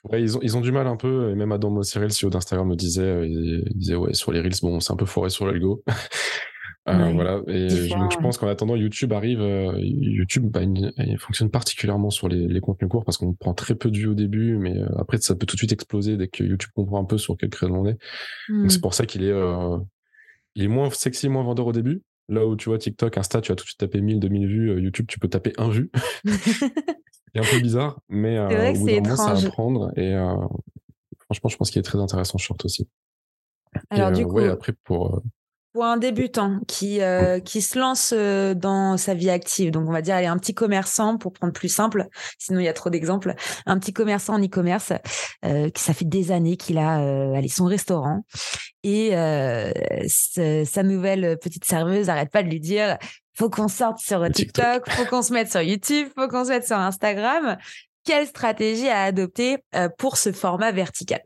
Ouais, 0.05 0.21
ils, 0.21 0.37
ont, 0.37 0.39
ils 0.41 0.57
ont 0.57 0.61
du 0.61 0.71
mal 0.71 0.87
un 0.87 0.95
peu, 0.95 1.31
et 1.31 1.35
même 1.35 1.51
Adam 1.51 1.69
Mosserill, 1.69 2.09
CEO 2.11 2.29
d'Instagram, 2.29 2.67
me 2.67 2.75
disait, 2.75 3.01
euh, 3.01 3.27
il, 3.27 3.63
disait, 3.75 3.95
ouais, 3.95 4.13
sur 4.13 4.31
les 4.31 4.39
Reels, 4.39 4.59
bon, 4.61 4.79
c'est 4.79 4.93
un 4.93 4.95
peu 4.95 5.05
foré 5.05 5.29
sur 5.29 5.45
l'algo. 5.45 5.83
euh, 6.89 7.11
voilà. 7.13 7.41
Et 7.47 7.89
donc, 7.89 8.11
je 8.11 8.17
pense 8.17 8.37
qu'en 8.37 8.47
attendant, 8.47 8.75
YouTube 8.75 9.13
arrive, 9.13 9.41
euh, 9.41 9.73
YouTube, 9.79 10.49
bah, 10.51 10.61
il, 10.63 11.17
fonctionne 11.19 11.49
particulièrement 11.49 12.09
sur 12.09 12.27
les, 12.27 12.47
les 12.47 12.59
contenus 12.61 12.89
courts 12.89 13.05
parce 13.05 13.17
qu'on 13.17 13.33
prend 13.33 13.53
très 13.53 13.75
peu 13.75 13.91
de 13.91 13.97
vues 13.97 14.07
au 14.07 14.15
début, 14.15 14.57
mais 14.57 14.77
euh, 14.77 14.87
après, 14.97 15.17
ça 15.17 15.35
peut 15.35 15.45
tout 15.45 15.55
de 15.55 15.59
suite 15.59 15.73
exploser 15.73 16.17
dès 16.17 16.27
que 16.27 16.43
YouTube 16.43 16.71
comprend 16.75 17.01
un 17.01 17.05
peu 17.05 17.17
sur 17.17 17.35
quel 17.37 17.49
créneau 17.49 17.75
on 17.75 17.87
est. 17.87 17.97
Donc, 18.49 18.71
c'est 18.71 18.77
hmm. 18.77 18.81
pour 18.81 18.93
ça 18.93 19.05
qu'il 19.05 19.23
est, 19.23 19.33
il 20.55 20.63
est 20.63 20.69
moins 20.69 20.89
sexy, 20.89 21.29
moins 21.29 21.43
vendeur 21.43 21.67
au 21.67 21.73
début. 21.73 22.01
Là 22.29 22.45
où 22.45 22.55
tu 22.55 22.69
vois 22.69 22.77
TikTok, 22.77 23.17
Insta, 23.17 23.41
tu 23.41 23.51
vas 23.51 23.55
tout 23.55 23.63
de 23.63 23.69
suite 23.69 23.79
taper 23.79 24.01
1000, 24.01 24.19
2000 24.19 24.47
vues. 24.47 24.81
YouTube, 24.81 25.05
tu 25.07 25.19
peux 25.19 25.29
taper 25.29 25.53
un 25.57 25.69
vue. 25.69 25.91
C'est 27.33 27.39
un 27.39 27.51
peu 27.51 27.59
bizarre, 27.59 27.99
mais 28.09 28.37
euh, 28.37 28.71
au 28.71 28.73
bout 28.73 28.85
d'un 28.85 29.01
moment, 29.01 29.15
ça 29.15 29.47
apprendre. 29.47 29.91
Et 29.97 30.13
euh, 30.13 30.35
franchement, 31.25 31.49
je 31.49 31.57
pense 31.57 31.69
qu'il 31.69 31.79
est 31.79 31.83
très 31.83 31.99
intéressant 31.99 32.37
short 32.37 32.63
aussi. 32.65 32.87
Alors, 33.89 34.11
du 34.11 34.23
euh, 34.23 34.25
coup, 34.25 34.39
après, 34.39 34.73
pour, 34.83 35.21
pour 35.77 35.85
un 35.85 35.97
débutant 35.97 36.57
qui, 36.67 37.01
qui 37.45 37.61
se 37.61 37.77
lance 37.77 38.11
dans 38.11 38.97
sa 38.97 39.13
vie 39.13 39.29
active, 39.29 39.69
donc 39.69 39.87
on 39.87 39.91
va 39.91 40.01
dire, 40.01 40.15
aller 40.15 40.25
un 40.25 40.39
petit 40.39 40.55
commerçant 40.55 41.19
pour 41.19 41.33
prendre 41.33 41.53
plus 41.53 41.69
simple, 41.69 42.07
sinon 42.39 42.59
il 42.59 42.63
y 42.63 42.67
a 42.67 42.73
trop 42.73 42.89
d'exemples, 42.89 43.35
un 43.67 43.77
petit 43.77 43.93
commerçant 43.93 44.33
en 44.33 44.43
e-commerce, 44.43 44.93
qui 45.43 45.83
ça 45.83 45.93
fait 45.93 46.05
des 46.05 46.31
années 46.31 46.57
qu'il 46.57 46.79
a 46.79 46.95
allez, 47.35 47.47
son 47.47 47.65
restaurant 47.65 48.23
et 48.81 49.11
sa 50.07 50.81
nouvelle 50.81 51.37
petite 51.39 51.65
serveuse 51.65 52.09
arrête 52.09 52.31
pas 52.31 52.41
de 52.41 52.49
lui 52.49 52.59
dire 52.59 52.97
faut 53.35 53.51
qu'on 53.51 53.67
sorte 53.67 53.99
sur 53.99 54.27
TikTok, 54.31 54.89
faut 54.89 55.05
qu'on 55.05 55.21
se 55.21 55.31
mette 55.31 55.51
sur 55.51 55.61
YouTube, 55.61 56.07
faut 56.17 56.27
qu'on 56.27 56.43
se 56.43 56.49
mette 56.49 56.65
sur 56.65 56.77
Instagram. 56.77 57.57
Quelle 58.03 58.25
stratégie 58.25 58.87
à 58.87 59.03
adopter 59.03 59.57
euh, 59.75 59.89
pour 59.95 60.17
ce 60.17 60.31
format 60.31 60.71
vertical? 60.71 61.21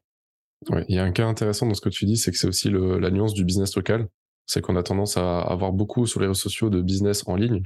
Ouais, 0.69 0.83
Il 0.89 0.97
y 0.97 1.00
a 1.00 1.04
un 1.06 1.13
cas 1.13 1.25
intéressant 1.25 1.68
dans 1.68 1.74
ce 1.74 1.80
que 1.80 1.88
tu 1.88 2.04
dis, 2.04 2.18
c'est 2.18 2.31
que 2.31 2.38
c'est 2.38 2.47
aussi 2.47 2.68
le, 2.68 3.00
la 3.00 3.12
nuance 3.12 3.33
du 3.33 3.45
business 3.45 3.77
local. 3.77 4.07
C'est 4.51 4.59
qu'on 4.59 4.75
a 4.75 4.83
tendance 4.83 5.15
à 5.15 5.39
avoir 5.39 5.71
beaucoup 5.71 6.06
sur 6.06 6.19
les 6.19 6.27
réseaux 6.27 6.42
sociaux 6.42 6.69
de 6.69 6.81
business 6.81 7.24
en 7.25 7.38
ligne. 7.38 7.62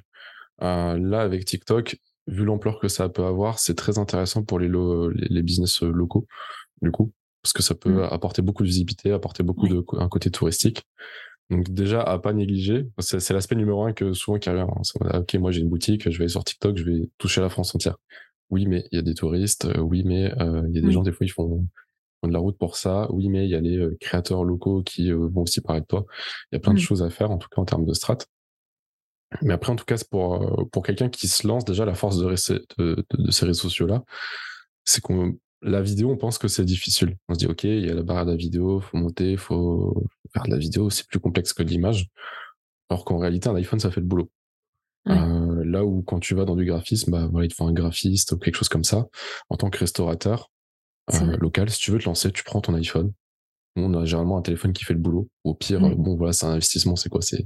Euh, 0.61 0.99
là, 0.99 1.21
avec 1.21 1.43
TikTok, 1.43 1.97
vu 2.27 2.45
l'ampleur 2.45 2.79
que 2.79 2.89
ça 2.89 3.09
peut 3.09 3.25
avoir, 3.25 3.57
c'est 3.57 3.73
très 3.73 3.97
intéressant 3.97 4.43
pour 4.43 4.59
les, 4.59 4.69
les, 4.69 5.41
business 5.41 5.81
locaux, 5.81 6.27
du 6.83 6.91
coup, 6.91 7.11
parce 7.41 7.53
que 7.53 7.63
ça 7.63 7.73
peut 7.73 7.89
mmh. 7.89 8.09
apporter 8.11 8.43
beaucoup 8.43 8.61
de 8.61 8.67
visibilité, 8.67 9.11
apporter 9.11 9.41
beaucoup 9.41 9.67
de 9.67 9.83
un 9.93 10.07
côté 10.09 10.29
touristique. 10.29 10.83
Donc 11.49 11.71
déjà 11.71 12.03
à 12.03 12.19
pas 12.19 12.33
négliger, 12.33 12.85
c'est 12.99 13.31
l'aspect 13.31 13.55
numéro 13.55 13.83
un 13.83 13.93
que 13.93 14.13
souvent 14.13 14.37
qui 14.37 14.51
revient. 14.51 14.67
Hein. 14.69 15.19
Ok, 15.21 15.33
moi 15.35 15.51
j'ai 15.51 15.61
une 15.61 15.69
boutique, 15.69 16.03
je 16.03 16.17
vais 16.19 16.25
aller 16.25 16.29
sur 16.29 16.43
TikTok, 16.43 16.77
je 16.77 16.83
vais 16.83 17.09
toucher 17.17 17.41
la 17.41 17.49
France 17.49 17.73
entière. 17.73 17.97
Oui, 18.51 18.67
mais 18.67 18.85
il 18.91 18.97
y 18.97 18.99
a 18.99 19.01
des 19.01 19.15
touristes. 19.15 19.65
Euh, 19.65 19.79
oui, 19.79 20.03
mais 20.05 20.31
euh, 20.39 20.61
il 20.69 20.75
y 20.75 20.77
a 20.77 20.81
des 20.81 20.91
gens 20.91 21.01
des 21.01 21.11
fois 21.11 21.25
ils 21.25 21.29
font, 21.29 21.65
de 22.27 22.33
la 22.33 22.39
route 22.39 22.57
pour 22.57 22.75
ça. 22.75 23.07
Oui, 23.11 23.29
mais 23.29 23.45
il 23.45 23.51
y 23.51 23.55
a 23.55 23.61
les 23.61 23.77
euh, 23.77 23.97
créateurs 23.99 24.43
locaux 24.43 24.83
qui 24.83 25.11
vont 25.11 25.41
aussi 25.41 25.61
parler 25.61 25.81
de 25.81 25.85
toi. 25.85 26.05
Il 26.51 26.55
y 26.55 26.57
a 26.57 26.59
plein 26.59 26.73
de 26.73 26.79
mmh. 26.79 26.81
choses 26.81 27.03
à 27.03 27.09
faire 27.09 27.31
en 27.31 27.37
tout 27.37 27.47
cas 27.49 27.61
en 27.61 27.65
termes 27.65 27.85
de 27.85 27.93
strat. 27.93 28.17
Mais 29.41 29.53
après 29.53 29.71
en 29.71 29.75
tout 29.75 29.85
cas 29.85 29.95
pour 30.09 30.69
pour 30.71 30.83
quelqu'un 30.83 31.09
qui 31.09 31.27
se 31.27 31.47
lance 31.47 31.65
déjà 31.65 31.83
la 31.83 31.95
force 31.95 32.17
de, 32.17 32.33
de, 32.77 33.05
de 33.11 33.31
ces 33.31 33.45
réseaux 33.45 33.61
sociaux 33.61 33.87
là, 33.87 34.03
c'est 34.85 35.01
qu'on 35.01 35.35
la 35.65 35.81
vidéo, 35.81 36.11
on 36.11 36.17
pense 36.17 36.37
que 36.37 36.47
c'est 36.47 36.63
difficile. 36.63 37.17
On 37.27 37.33
se 37.33 37.39
dit, 37.39 37.47
OK, 37.47 37.63
il 37.63 37.85
y 37.85 37.89
a 37.89 37.95
la 37.95 38.03
barre 38.03 38.25
de 38.25 38.31
la 38.31 38.37
vidéo, 38.37 38.81
faut 38.81 38.97
monter, 38.97 39.35
faut 39.35 40.05
faire 40.31 40.43
de 40.43 40.51
la 40.51 40.57
vidéo, 40.57 40.89
c'est 40.89 41.07
plus 41.07 41.19
complexe 41.19 41.53
que 41.53 41.63
de 41.63 41.69
l'image. 41.69 42.07
Alors 42.89 43.03
qu'en 43.03 43.17
réalité, 43.17 43.49
un 43.49 43.55
iPhone, 43.55 43.79
ça 43.79 43.89
fait 43.89 43.99
le 43.99 44.05
boulot. 44.05 44.29
Euh, 45.07 45.63
là 45.65 45.85
où 45.85 46.01
quand 46.01 46.19
tu 46.19 46.35
vas 46.35 46.45
dans 46.45 46.55
du 46.55 46.65
graphisme, 46.65 47.11
bah, 47.11 47.27
voilà, 47.31 47.45
il 47.45 47.49
te 47.49 47.55
faut 47.55 47.65
un 47.65 47.73
graphiste 47.73 48.31
ou 48.31 48.37
quelque 48.37 48.55
chose 48.55 48.69
comme 48.69 48.83
ça. 48.83 49.07
En 49.49 49.57
tant 49.57 49.69
que 49.69 49.79
restaurateur 49.79 50.51
euh, 51.13 51.37
local, 51.37 51.69
si 51.69 51.79
tu 51.79 51.91
veux 51.91 51.99
te 51.99 52.05
lancer, 52.05 52.31
tu 52.31 52.43
prends 52.43 52.61
ton 52.61 52.73
iPhone. 52.75 53.13
On 53.75 53.93
a 53.93 54.05
généralement 54.05 54.37
un 54.37 54.41
téléphone 54.41 54.73
qui 54.73 54.85
fait 54.85 54.93
le 54.93 54.99
boulot. 54.99 55.27
Au 55.43 55.53
pire, 55.53 55.81
bon 55.81 56.15
voilà, 56.15 56.31
c'est 56.33 56.45
un 56.45 56.51
investissement, 56.51 56.95
c'est 56.95 57.09
quoi? 57.09 57.21
C'est 57.21 57.45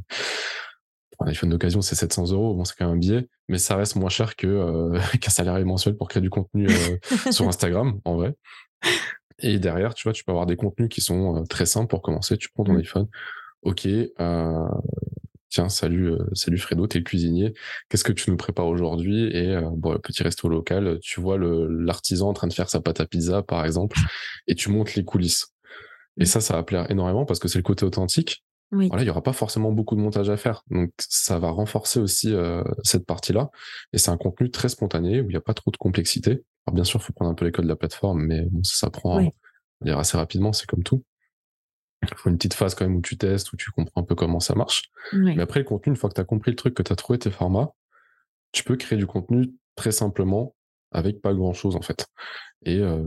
un 1.19 1.27
iPhone 1.27 1.49
d'occasion, 1.49 1.81
c'est 1.81 1.95
700 1.95 2.31
euros. 2.31 2.53
Bon, 2.55 2.63
c'est 2.65 2.75
quand 2.77 2.85
même 2.85 2.95
un 2.95 2.99
billet, 2.99 3.27
mais 3.47 3.57
ça 3.57 3.75
reste 3.75 3.95
moins 3.95 4.09
cher 4.09 4.35
que 4.35 4.47
euh, 4.47 4.99
qu'un 5.21 5.31
salaire 5.31 5.63
mensuel 5.65 5.95
pour 5.95 6.07
créer 6.07 6.21
du 6.21 6.29
contenu 6.29 6.67
euh, 6.69 6.97
sur 7.31 7.47
Instagram, 7.47 7.99
en 8.05 8.15
vrai. 8.15 8.35
Et 9.39 9.59
derrière, 9.59 9.93
tu 9.93 10.03
vois, 10.03 10.13
tu 10.13 10.23
peux 10.23 10.31
avoir 10.31 10.45
des 10.45 10.55
contenus 10.55 10.89
qui 10.89 11.01
sont 11.01 11.37
euh, 11.37 11.43
très 11.43 11.65
simples 11.65 11.87
pour 11.87 12.01
commencer. 12.01 12.37
Tu 12.37 12.49
prends 12.49 12.63
ton 12.63 12.73
mmh. 12.73 12.79
iPhone. 12.79 13.07
Ok, 13.61 13.87
tiens, 15.49 15.69
salut, 15.69 16.13
salut 16.33 16.57
Fredo, 16.57 16.87
t'es 16.87 16.99
le 16.99 17.03
cuisinier. 17.03 17.53
Qu'est-ce 17.89 18.03
que 18.03 18.11
tu 18.11 18.29
nous 18.29 18.37
prépares 18.37 18.67
aujourd'hui? 18.67 19.25
Et 19.35 19.59
bon, 19.73 19.97
petit 19.99 20.23
resto 20.23 20.47
local, 20.47 20.99
tu 21.01 21.19
vois 21.19 21.37
l'artisan 21.37 22.29
en 22.29 22.33
train 22.33 22.47
de 22.47 22.53
faire 22.53 22.69
sa 22.69 22.81
pâte 22.81 23.01
à 23.01 23.05
pizza, 23.05 23.41
par 23.41 23.65
exemple, 23.65 23.97
et 24.47 24.55
tu 24.55 24.69
montes 24.69 24.95
les 24.95 25.03
coulisses. 25.03 25.53
Et 26.17 26.23
mmh. 26.23 26.25
ça, 26.25 26.41
ça 26.41 26.53
va 26.55 26.63
plaire 26.63 26.89
énormément 26.91 27.25
parce 27.25 27.39
que 27.39 27.47
c'est 27.47 27.59
le 27.59 27.63
côté 27.63 27.85
authentique. 27.85 28.43
Voilà, 28.71 29.01
il 29.01 29.07
y 29.07 29.09
aura 29.09 29.23
pas 29.23 29.33
forcément 29.33 29.71
beaucoup 29.71 29.95
de 29.95 30.01
montage 30.01 30.29
à 30.29 30.37
faire, 30.37 30.63
donc 30.69 30.91
ça 30.99 31.39
va 31.39 31.49
renforcer 31.49 31.99
aussi 31.99 32.31
euh, 32.31 32.63
cette 32.83 33.03
partie-là. 33.07 33.49
Et 33.93 33.97
c'est 33.97 34.11
un 34.11 34.17
contenu 34.17 34.51
très 34.51 34.69
spontané 34.69 35.21
où 35.21 35.23
il 35.23 35.29
n'y 35.29 35.35
a 35.35 35.41
pas 35.41 35.55
trop 35.55 35.71
de 35.71 35.77
complexité. 35.77 36.43
Alors 36.67 36.75
bien 36.75 36.83
sûr, 36.83 36.99
il 36.99 37.03
faut 37.03 37.13
prendre 37.13 37.31
un 37.31 37.33
peu 37.33 37.45
les 37.45 37.51
codes 37.51 37.65
de 37.65 37.69
la 37.69 37.75
plateforme, 37.75 38.21
mais 38.21 38.43
bon, 38.51 38.63
ça 38.63 38.77
s'apprend 38.77 39.33
assez 39.87 40.17
rapidement. 40.17 40.53
C'est 40.53 40.67
comme 40.67 40.83
tout. 40.83 41.03
Il 42.01 42.15
faut 42.15 42.29
une 42.29 42.37
petite 42.37 42.53
phase 42.53 42.75
quand 42.75 42.85
même 42.85 42.97
où 42.97 43.01
tu 43.01 43.17
testes, 43.17 43.51
où 43.51 43.57
tu 43.57 43.71
comprends 43.71 44.01
un 44.01 44.05
peu 44.05 44.15
comment 44.15 44.39
ça 44.39 44.55
marche. 44.55 44.83
Mais 45.35 45.41
après 45.41 45.59
le 45.59 45.65
contenu, 45.65 45.91
une 45.91 45.97
fois 45.97 46.09
que 46.09 46.15
tu 46.15 46.21
as 46.21 46.25
compris 46.25 46.51
le 46.51 46.55
truc, 46.55 46.73
que 46.73 46.83
tu 46.83 46.93
as 46.93 46.95
trouvé 46.95 47.19
tes 47.19 47.31
formats, 47.31 47.73
tu 48.51 48.63
peux 48.63 48.77
créer 48.77 48.97
du 48.97 49.05
contenu 49.05 49.53
très 49.75 49.91
simplement 49.91 50.55
avec 50.91 51.21
pas 51.21 51.33
grand 51.33 51.53
chose 51.53 51.75
en 51.75 51.81
fait. 51.81 52.07
Et 52.63 52.79
euh, 52.79 53.03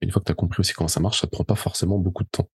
une 0.00 0.10
fois 0.10 0.20
que 0.20 0.26
tu 0.26 0.32
as 0.32 0.36
compris 0.36 0.60
aussi 0.60 0.72
comment 0.72 0.88
ça 0.88 1.00
marche, 1.00 1.20
ça 1.20 1.26
te 1.26 1.32
prend 1.32 1.44
pas 1.44 1.56
forcément 1.56 1.98
beaucoup 1.98 2.22
de 2.22 2.28
temps. 2.28 2.48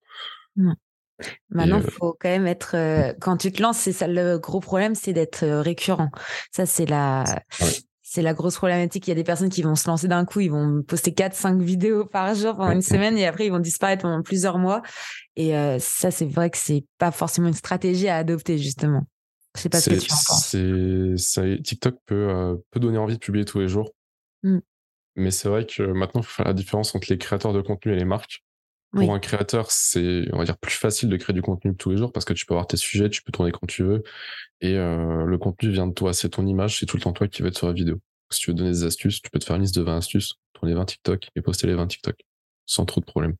Maintenant, 1.50 1.80
il 1.80 1.90
faut 1.90 2.16
quand 2.18 2.28
même 2.28 2.46
être. 2.46 2.74
quand 3.20 3.36
tu 3.36 3.52
te 3.52 3.62
lances, 3.62 3.78
c'est 3.78 3.92
ça 3.92 4.08
le 4.08 4.38
gros 4.38 4.60
problème, 4.60 4.94
c'est 4.94 5.12
d'être 5.12 5.46
récurrent. 5.46 6.10
Ça, 6.50 6.66
c'est 6.66 6.86
la. 6.86 7.24
C'est 8.14 8.22
la 8.22 8.32
grosse 8.32 8.54
problématique. 8.54 9.08
Il 9.08 9.10
y 9.10 9.12
a 9.12 9.16
des 9.16 9.24
personnes 9.24 9.48
qui 9.48 9.62
vont 9.62 9.74
se 9.74 9.88
lancer 9.88 10.06
d'un 10.06 10.24
coup, 10.24 10.38
ils 10.38 10.48
vont 10.48 10.84
poster 10.84 11.10
4-5 11.10 11.60
vidéos 11.60 12.04
par 12.04 12.32
jour 12.36 12.54
pendant 12.54 12.70
une 12.70 12.80
semaine 12.80 13.18
et 13.18 13.26
après 13.26 13.46
ils 13.46 13.50
vont 13.50 13.58
disparaître 13.58 14.02
pendant 14.02 14.22
plusieurs 14.22 14.56
mois. 14.56 14.82
Et 15.34 15.52
ça, 15.80 16.12
c'est 16.12 16.24
vrai 16.24 16.48
que 16.48 16.56
c'est 16.56 16.84
pas 16.98 17.10
forcément 17.10 17.48
une 17.48 17.54
stratégie 17.54 18.06
à 18.06 18.18
adopter, 18.18 18.56
justement. 18.56 19.02
Je 19.56 19.62
sais 19.62 19.68
pas 19.68 19.80
ce 19.80 19.90
que 19.90 19.96
tu 19.96 20.12
en 20.12 20.14
penses. 20.14 21.62
TikTok 21.64 21.96
peut, 22.06 22.62
peut 22.70 22.78
donner 22.78 22.98
envie 22.98 23.14
de 23.14 23.18
publier 23.18 23.44
tous 23.44 23.58
les 23.58 23.66
jours. 23.66 23.90
Mmh. 24.44 24.58
Mais 25.16 25.32
c'est 25.32 25.48
vrai 25.48 25.66
que 25.66 25.82
maintenant, 25.82 26.20
il 26.20 26.24
faut 26.24 26.34
faire 26.34 26.46
la 26.46 26.54
différence 26.54 26.94
entre 26.94 27.08
les 27.10 27.18
créateurs 27.18 27.52
de 27.52 27.62
contenu 27.62 27.94
et 27.94 27.96
les 27.96 28.04
marques. 28.04 28.43
Pour 28.94 29.14
un 29.14 29.18
créateur, 29.18 29.70
c'est, 29.70 30.28
on 30.32 30.38
va 30.38 30.44
dire, 30.44 30.56
plus 30.56 30.74
facile 30.74 31.08
de 31.08 31.16
créer 31.16 31.34
du 31.34 31.42
contenu 31.42 31.74
tous 31.76 31.90
les 31.90 31.96
jours 31.96 32.12
parce 32.12 32.24
que 32.24 32.32
tu 32.32 32.46
peux 32.46 32.54
avoir 32.54 32.66
tes 32.66 32.76
sujets, 32.76 33.10
tu 33.10 33.22
peux 33.22 33.32
tourner 33.32 33.52
quand 33.52 33.66
tu 33.66 33.82
veux. 33.82 34.02
Et 34.60 34.76
euh, 34.76 35.24
le 35.24 35.38
contenu 35.38 35.70
vient 35.70 35.86
de 35.86 35.92
toi, 35.94 36.12
c'est 36.12 36.30
ton 36.30 36.46
image, 36.46 36.78
c'est 36.78 36.86
tout 36.86 36.96
le 36.96 37.02
temps 37.02 37.12
toi 37.12 37.28
qui 37.28 37.42
va 37.42 37.48
être 37.48 37.58
sur 37.58 37.66
la 37.66 37.72
vidéo. 37.72 38.00
Si 38.30 38.40
tu 38.40 38.50
veux 38.50 38.54
donner 38.54 38.70
des 38.70 38.84
astuces, 38.84 39.20
tu 39.20 39.30
peux 39.30 39.38
te 39.38 39.44
faire 39.44 39.56
une 39.56 39.62
liste 39.62 39.76
de 39.76 39.82
20 39.82 39.96
astuces, 39.98 40.34
tourner 40.52 40.74
20 40.74 40.84
TikTok 40.86 41.28
et 41.36 41.42
poster 41.42 41.66
les 41.66 41.74
20 41.74 41.86
TikTok 41.86 42.16
sans 42.66 42.84
trop 42.84 43.00
de 43.00 43.06
problèmes. 43.06 43.36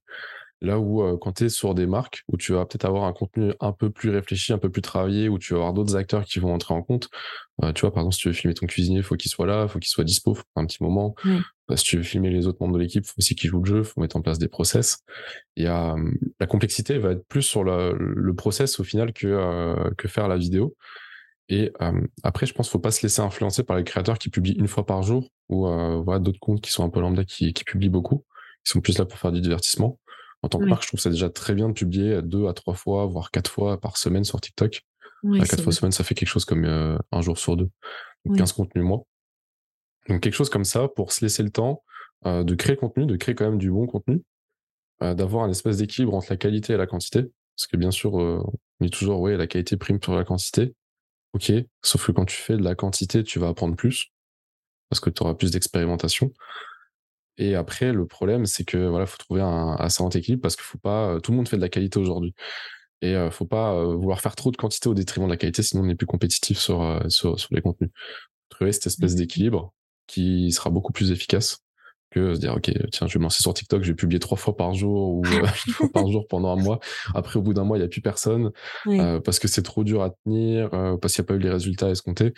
Là 0.60 0.78
où 0.78 1.02
euh, 1.02 1.18
quand 1.20 1.32
tu 1.32 1.44
es 1.44 1.48
sur 1.48 1.74
des 1.74 1.86
marques, 1.86 2.22
où 2.28 2.36
tu 2.36 2.52
vas 2.52 2.64
peut-être 2.64 2.84
avoir 2.86 3.04
un 3.04 3.12
contenu 3.12 3.52
un 3.60 3.72
peu 3.72 3.90
plus 3.90 4.10
réfléchi, 4.10 4.52
un 4.52 4.58
peu 4.58 4.70
plus 4.70 4.82
travaillé, 4.82 5.28
où 5.28 5.38
tu 5.38 5.52
vas 5.52 5.58
avoir 5.58 5.72
d'autres 5.74 5.96
acteurs 5.96 6.24
qui 6.24 6.38
vont 6.38 6.54
entrer 6.54 6.72
en 6.74 6.82
compte. 6.82 7.08
Euh, 7.62 7.72
tu 7.72 7.82
vois, 7.82 7.92
par 7.92 8.02
exemple, 8.02 8.14
si 8.14 8.20
tu 8.22 8.28
veux 8.28 8.34
filmer 8.34 8.54
ton 8.54 8.66
cuisinier, 8.66 9.02
faut 9.02 9.16
qu'il 9.16 9.30
soit 9.30 9.46
là, 9.46 9.68
faut 9.68 9.78
qu'il 9.78 9.90
soit 9.90 10.04
dispo, 10.04 10.34
faut 10.34 10.44
un 10.56 10.64
petit 10.66 10.82
moment. 10.82 11.14
Bah, 11.68 11.76
si 11.76 11.84
tu 11.84 11.96
veux 11.96 12.02
filmer 12.02 12.30
les 12.30 12.46
autres 12.46 12.58
membres 12.60 12.74
de 12.74 12.80
l'équipe, 12.80 13.06
faut 13.06 13.14
aussi 13.18 13.34
qu'ils 13.34 13.50
jouent 13.50 13.62
le 13.62 13.68
jeu, 13.68 13.82
faut 13.82 14.00
mettre 14.00 14.16
en 14.16 14.22
place 14.22 14.38
des 14.38 14.48
process. 14.48 14.98
Il 15.56 15.64
y 15.64 15.66
a 15.66 15.96
la 16.40 16.46
complexité 16.46 16.98
va 16.98 17.12
être 17.12 17.26
plus 17.26 17.42
sur 17.42 17.64
le, 17.64 17.94
le 17.96 18.34
process 18.34 18.80
au 18.80 18.84
final 18.84 19.12
que 19.12 19.26
euh, 19.26 19.90
que 19.96 20.08
faire 20.08 20.28
la 20.28 20.36
vidéo. 20.36 20.76
Et 21.50 21.72
après, 22.22 22.46
je 22.46 22.54
pense 22.54 22.68
qu'il 22.68 22.72
faut 22.72 22.78
pas 22.78 22.90
se 22.90 23.02
laisser 23.02 23.20
influencer 23.20 23.64
par 23.64 23.76
les 23.76 23.84
créateurs 23.84 24.18
qui 24.18 24.30
publient 24.30 24.56
une 24.58 24.66
fois 24.66 24.86
par 24.86 25.02
jour 25.02 25.28
ou 25.50 25.66
voilà 26.02 26.18
d'autres 26.18 26.40
comptes 26.40 26.62
qui 26.62 26.70
sont 26.70 26.84
un 26.84 26.88
peu 26.88 27.00
lambda 27.00 27.22
qui, 27.24 27.52
qui 27.52 27.64
publient 27.64 27.90
beaucoup, 27.90 28.24
qui 28.64 28.72
sont 28.72 28.80
plus 28.80 28.96
là 28.96 29.04
pour 29.04 29.18
faire 29.18 29.30
du 29.30 29.42
divertissement. 29.42 29.98
En 30.44 30.48
tant 30.48 30.58
que 30.58 30.66
marque, 30.66 30.82
je 30.82 30.88
trouve 30.88 31.00
ça 31.00 31.08
déjà 31.08 31.30
très 31.30 31.54
bien 31.54 31.68
de 31.68 31.72
publier 31.72 32.20
deux 32.22 32.46
à 32.48 32.52
trois 32.52 32.74
fois, 32.74 33.06
voire 33.06 33.30
quatre 33.30 33.50
fois 33.50 33.80
par 33.80 33.96
semaine 33.96 34.24
sur 34.24 34.42
TikTok. 34.42 34.82
à 35.40 35.46
quatre 35.46 35.62
fois 35.62 35.72
semaine, 35.72 35.92
ça 35.92 36.04
fait 36.04 36.14
quelque 36.14 36.28
chose 36.28 36.44
comme 36.44 36.66
euh, 36.66 36.98
un 37.12 37.22
jour 37.22 37.38
sur 37.38 37.56
deux. 37.56 37.70
Donc 38.26 38.36
15 38.36 38.52
contenus 38.52 38.84
mois. 38.84 39.06
Donc 40.08 40.20
quelque 40.20 40.34
chose 40.34 40.50
comme 40.50 40.64
ça 40.64 40.88
pour 40.88 41.12
se 41.12 41.24
laisser 41.24 41.42
le 41.42 41.50
temps 41.50 41.82
euh, 42.26 42.42
de 42.44 42.54
créer 42.54 42.74
le 42.74 42.80
contenu, 42.80 43.06
de 43.06 43.16
créer 43.16 43.34
quand 43.34 43.44
même 43.44 43.58
du 43.58 43.70
bon 43.70 43.86
contenu, 43.86 44.22
euh, 45.02 45.14
d'avoir 45.14 45.44
un 45.44 45.50
espèce 45.50 45.78
d'équilibre 45.78 46.14
entre 46.14 46.28
la 46.30 46.36
qualité 46.36 46.72
et 46.72 46.76
la 46.76 46.86
quantité. 46.86 47.22
Parce 47.56 47.66
que 47.66 47.76
bien 47.76 47.90
sûr, 47.90 48.14
on 48.14 48.52
dit 48.80 48.90
toujours, 48.90 49.20
ouais, 49.20 49.36
la 49.36 49.46
qualité 49.46 49.76
prime 49.76 50.02
sur 50.02 50.14
la 50.14 50.24
quantité. 50.24 50.74
Ok, 51.34 51.52
sauf 51.82 52.06
que 52.06 52.12
quand 52.12 52.24
tu 52.24 52.36
fais 52.36 52.56
de 52.56 52.62
la 52.62 52.74
quantité, 52.74 53.22
tu 53.22 53.38
vas 53.38 53.48
apprendre 53.48 53.76
plus 53.76 54.12
parce 54.88 55.00
que 55.00 55.10
tu 55.10 55.22
auras 55.22 55.34
plus 55.34 55.50
d'expérimentation. 55.50 56.32
Et 57.36 57.54
après, 57.54 57.92
le 57.92 58.06
problème, 58.06 58.46
c'est 58.46 58.64
que 58.64 58.88
voilà, 58.88 59.06
faut 59.06 59.18
trouver 59.18 59.40
un 59.40 59.74
assez 59.76 60.02
équilibre 60.14 60.42
parce 60.42 60.56
qu'il 60.56 60.64
faut 60.64 60.78
pas. 60.78 61.20
Tout 61.20 61.32
le 61.32 61.36
monde 61.36 61.48
fait 61.48 61.56
de 61.56 61.62
la 61.62 61.68
qualité 61.68 61.98
aujourd'hui. 61.98 62.34
Et 63.02 63.14
euh, 63.14 63.30
faut 63.30 63.46
pas 63.46 63.84
vouloir 63.84 64.20
faire 64.20 64.34
trop 64.36 64.50
de 64.50 64.56
quantité 64.56 64.88
au 64.88 64.94
détriment 64.94 65.26
de 65.26 65.32
la 65.32 65.36
qualité, 65.36 65.62
sinon 65.62 65.82
on 65.82 65.86
n'est 65.86 65.94
plus 65.96 66.06
compétitif 66.06 66.58
sur, 66.58 67.02
sur, 67.08 67.38
sur 67.38 67.54
les 67.54 67.60
contenus. 67.60 67.90
Trouver 68.48 68.72
cette 68.72 68.86
espèce 68.86 69.14
d'équilibre 69.14 69.72
qui 70.06 70.52
sera 70.52 70.70
beaucoup 70.70 70.92
plus 70.92 71.10
efficace 71.10 71.58
que 72.10 72.34
se 72.34 72.40
dire 72.40 72.54
ok 72.54 72.72
tiens 72.92 73.06
je 73.06 73.14
vais 73.14 73.18
me 73.18 73.24
lancer 73.24 73.42
sur 73.42 73.52
TikTok 73.54 73.82
je 73.82 73.88
vais 73.88 73.96
publier 73.96 74.20
trois 74.20 74.36
fois 74.36 74.56
par 74.56 74.74
jour 74.74 75.14
ou 75.14 75.22
une 75.66 75.72
fois 75.72 75.88
par 75.92 76.06
jour 76.08 76.26
pendant 76.28 76.52
un 76.56 76.62
mois 76.62 76.78
après 77.14 77.38
au 77.38 77.42
bout 77.42 77.54
d'un 77.54 77.64
mois 77.64 77.76
il 77.76 77.80
y 77.80 77.84
a 77.84 77.88
plus 77.88 78.02
personne 78.02 78.52
parce 79.24 79.38
que 79.38 79.48
c'est 79.48 79.62
trop 79.62 79.82
dur 79.82 80.02
à 80.02 80.10
tenir 80.10 80.70
parce 81.00 81.14
qu'il 81.14 81.22
n'y 81.22 81.26
a 81.26 81.28
pas 81.28 81.34
eu 81.34 81.38
les 81.38 81.50
résultats 81.50 81.90
escomptés 81.90 82.32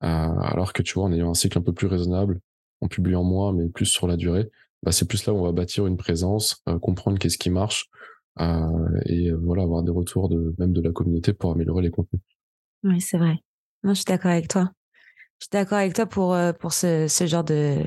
alors 0.00 0.72
que 0.72 0.82
tu 0.82 0.94
vois 0.94 1.04
en 1.04 1.12
ayant 1.12 1.30
un 1.30 1.34
cycle 1.34 1.58
un 1.58 1.62
peu 1.62 1.72
plus 1.72 1.88
raisonnable 1.88 2.40
en 2.80 2.88
publiant 2.88 3.24
moins, 3.24 3.52
mais 3.52 3.68
plus 3.68 3.86
sur 3.86 4.06
la 4.06 4.16
durée, 4.16 4.50
bah, 4.82 4.92
c'est 4.92 5.06
plus 5.06 5.24
là 5.26 5.32
où 5.32 5.38
on 5.38 5.42
va 5.42 5.52
bâtir 5.52 5.86
une 5.86 5.96
présence, 5.96 6.62
euh, 6.68 6.78
comprendre 6.78 7.18
qu'est-ce 7.18 7.38
qui 7.38 7.50
marche, 7.50 7.88
euh, 8.40 9.00
et 9.06 9.30
euh, 9.30 9.36
voilà, 9.42 9.62
avoir 9.62 9.82
des 9.82 9.90
retours 9.90 10.28
de 10.28 10.54
même 10.58 10.72
de 10.72 10.80
la 10.80 10.92
communauté 10.92 11.32
pour 11.32 11.52
améliorer 11.52 11.82
les 11.82 11.90
contenus. 11.90 12.22
Oui, 12.84 13.00
c'est 13.00 13.18
vrai. 13.18 13.38
Moi, 13.82 13.94
je 13.94 13.98
suis 13.98 14.04
d'accord 14.04 14.30
avec 14.30 14.48
toi. 14.48 14.70
Je 15.38 15.44
suis 15.44 15.50
d'accord 15.52 15.78
avec 15.78 15.94
toi 15.94 16.06
pour, 16.06 16.36
pour 16.58 16.72
ce, 16.72 17.06
ce 17.08 17.26
genre 17.26 17.44
de, 17.44 17.84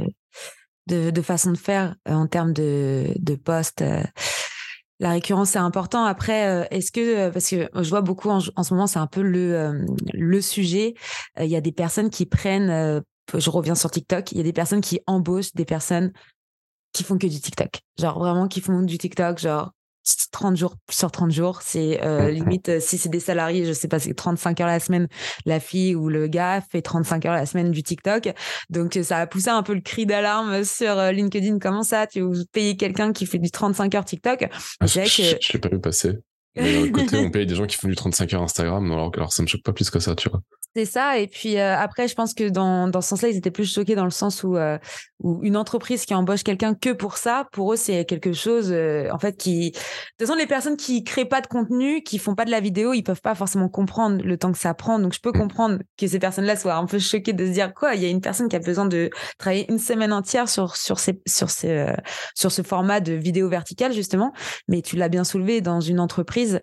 de, 0.87 1.21
façon 1.21 1.51
de 1.51 1.57
faire 1.57 1.95
en 2.07 2.27
termes 2.27 2.53
de, 2.53 3.13
de 3.17 3.35
posts. 3.35 3.83
La 4.99 5.09
récurrence, 5.11 5.49
c'est 5.49 5.59
important. 5.59 6.05
Après, 6.05 6.67
est-ce 6.71 6.91
que, 6.91 7.29
parce 7.29 7.49
que 7.49 7.69
je 7.73 7.89
vois 7.89 8.01
beaucoup 8.01 8.29
en, 8.29 8.39
en 8.55 8.63
ce 8.63 8.73
moment, 8.73 8.87
c'est 8.87 8.99
un 8.99 9.07
peu 9.07 9.21
le, 9.21 9.85
le 10.13 10.41
sujet, 10.41 10.93
il 11.39 11.47
y 11.47 11.55
a 11.55 11.61
des 11.61 11.73
personnes 11.73 12.09
qui 12.09 12.25
prennent 12.25 13.03
je 13.39 13.49
reviens 13.49 13.75
sur 13.75 13.91
TikTok, 13.91 14.31
il 14.31 14.37
y 14.37 14.41
a 14.41 14.43
des 14.43 14.53
personnes 14.53 14.81
qui 14.81 14.99
embauchent 15.07 15.53
des 15.53 15.65
personnes 15.65 16.11
qui 16.93 17.03
font 17.03 17.17
que 17.17 17.27
du 17.27 17.39
TikTok. 17.39 17.81
Genre 17.99 18.19
vraiment 18.19 18.47
qui 18.47 18.61
font 18.61 18.81
du 18.81 18.97
TikTok, 18.97 19.39
genre 19.39 19.71
30 20.31 20.57
jours 20.57 20.75
sur 20.89 21.11
30 21.11 21.31
jours. 21.31 21.61
C'est 21.61 22.03
euh, 22.03 22.31
limite, 22.31 22.69
euh, 22.69 22.79
si 22.79 22.97
c'est 22.97 23.09
des 23.09 23.19
salariés, 23.19 23.65
je 23.65 23.73
sais 23.73 23.87
pas, 23.87 23.99
c'est 23.99 24.13
35 24.13 24.61
heures 24.61 24.67
la 24.67 24.79
semaine, 24.79 25.07
la 25.45 25.59
fille 25.59 25.95
ou 25.95 26.09
le 26.09 26.27
gars 26.27 26.61
fait 26.61 26.81
35 26.81 27.25
heures 27.25 27.33
la 27.33 27.45
semaine 27.45 27.71
du 27.71 27.83
TikTok. 27.83 28.29
Donc 28.69 28.97
ça 29.03 29.17
a 29.17 29.27
poussé 29.27 29.49
un 29.49 29.63
peu 29.63 29.73
le 29.73 29.81
cri 29.81 30.05
d'alarme 30.05 30.63
sur 30.63 30.97
euh, 30.97 31.11
LinkedIn. 31.11 31.59
Comment 31.59 31.83
ça, 31.83 32.07
tu 32.07 32.23
payes 32.51 32.77
quelqu'un 32.77 33.13
qui 33.13 33.25
fait 33.25 33.39
du 33.39 33.51
35 33.51 33.95
heures 33.95 34.05
TikTok? 34.05 34.47
Ah, 34.79 34.85
Je 34.85 35.01
que... 35.01 35.53
l'ai 35.53 35.59
pas 35.59 35.69
vu 35.69 35.79
passer. 35.79 36.17
Mais 36.55 36.91
côté, 36.91 37.17
on 37.17 37.29
paye 37.31 37.45
des 37.45 37.55
gens 37.55 37.65
qui 37.65 37.77
font 37.77 37.87
du 37.87 37.95
35 37.95 38.33
heures 38.33 38.43
Instagram, 38.43 38.91
alors, 38.91 39.11
alors 39.15 39.31
ça 39.31 39.41
me 39.41 39.47
choque 39.47 39.63
pas 39.63 39.73
plus 39.73 39.89
que 39.89 39.99
ça, 39.99 40.15
tu 40.15 40.29
vois. 40.29 40.41
C'est 40.73 40.85
ça. 40.85 41.19
Et 41.19 41.27
puis 41.27 41.59
euh, 41.59 41.77
après, 41.77 42.07
je 42.07 42.15
pense 42.15 42.33
que 42.33 42.47
dans, 42.47 42.87
dans 42.87 43.01
ce 43.01 43.09
sens-là, 43.09 43.27
ils 43.27 43.35
étaient 43.35 43.51
plus 43.51 43.65
choqués 43.65 43.93
dans 43.93 44.05
le 44.05 44.09
sens 44.09 44.41
où, 44.41 44.55
euh, 44.55 44.77
où 45.19 45.43
une 45.43 45.57
entreprise 45.57 46.05
qui 46.05 46.13
embauche 46.13 46.43
quelqu'un 46.43 46.75
que 46.75 46.91
pour 46.93 47.17
ça, 47.17 47.45
pour 47.51 47.73
eux, 47.73 47.75
c'est 47.75 48.05
quelque 48.05 48.31
chose, 48.31 48.71
euh, 48.71 49.09
en 49.11 49.19
fait, 49.19 49.35
qui. 49.35 49.71
De 49.71 49.77
toute 49.77 50.27
façon, 50.27 50.35
les 50.35 50.47
personnes 50.47 50.77
qui 50.77 51.03
créent 51.03 51.25
pas 51.25 51.41
de 51.41 51.47
contenu, 51.47 52.03
qui 52.03 52.17
font 52.19 52.35
pas 52.35 52.45
de 52.45 52.51
la 52.51 52.61
vidéo, 52.61 52.93
ils 52.93 53.03
peuvent 53.03 53.19
pas 53.19 53.35
forcément 53.35 53.67
comprendre 53.67 54.23
le 54.23 54.37
temps 54.37 54.53
que 54.53 54.57
ça 54.57 54.73
prend. 54.73 54.97
Donc, 54.97 55.13
je 55.13 55.19
peux 55.19 55.33
comprendre 55.33 55.79
que 55.97 56.07
ces 56.07 56.19
personnes-là 56.19 56.55
soient 56.55 56.75
un 56.75 56.85
peu 56.85 56.99
choquées 56.99 57.33
de 57.33 57.45
se 57.45 57.51
dire 57.51 57.73
quoi, 57.73 57.95
il 57.95 58.01
y 58.01 58.05
a 58.05 58.09
une 58.09 58.21
personne 58.21 58.47
qui 58.47 58.55
a 58.55 58.59
besoin 58.59 58.85
de 58.85 59.09
travailler 59.39 59.69
une 59.69 59.79
semaine 59.79 60.13
entière 60.13 60.47
sur 60.47 60.77
sur 60.77 60.99
ces 60.99 61.21
sur 61.27 61.49
ces 61.49 61.93
sur 62.33 62.51
ce 62.51 62.61
format 62.61 63.01
de 63.01 63.11
vidéo 63.11 63.49
verticale 63.49 63.91
justement. 63.91 64.31
Mais 64.69 64.81
tu 64.81 64.95
l'as 64.95 65.09
bien 65.09 65.25
soulevé 65.25 65.59
dans 65.59 65.81
une 65.81 65.99
entreprise, 65.99 66.61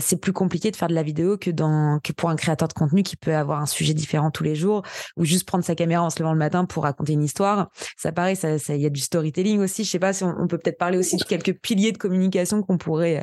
c'est 0.00 0.20
plus 0.20 0.32
compliqué 0.32 0.70
de 0.70 0.76
faire 0.76 0.88
de 0.88 0.94
la 0.94 1.02
vidéo 1.02 1.38
que 1.38 1.50
dans 1.50 2.00
que 2.02 2.12
pour 2.12 2.30
un 2.30 2.36
créateur 2.36 2.68
de 2.68 2.72
contenu 2.72 3.02
qui 3.02 3.16
peut 3.16 3.34
avoir 3.34 3.43
un 3.52 3.66
sujet 3.66 3.94
différent 3.94 4.30
tous 4.30 4.44
les 4.44 4.54
jours 4.54 4.82
ou 5.16 5.24
juste 5.24 5.46
prendre 5.46 5.64
sa 5.64 5.74
caméra 5.74 6.02
en 6.02 6.10
se 6.10 6.20
levant 6.20 6.32
le 6.32 6.38
matin 6.38 6.64
pour 6.64 6.84
raconter 6.84 7.12
une 7.12 7.22
histoire. 7.22 7.70
Ça 7.96 8.12
paraît, 8.12 8.34
ça, 8.34 8.56
il 8.68 8.80
y 8.80 8.86
a 8.86 8.90
du 8.90 9.00
storytelling 9.00 9.60
aussi. 9.60 9.84
Je 9.84 9.90
sais 9.90 9.98
pas 9.98 10.12
si 10.12 10.24
on, 10.24 10.46
peut 10.46 10.58
peut-être 10.58 10.78
parler 10.78 10.98
aussi 10.98 11.16
de 11.16 11.24
quelques 11.24 11.54
piliers 11.60 11.92
de 11.92 11.98
communication 11.98 12.62
qu'on 12.62 12.78
pourrait 12.78 13.22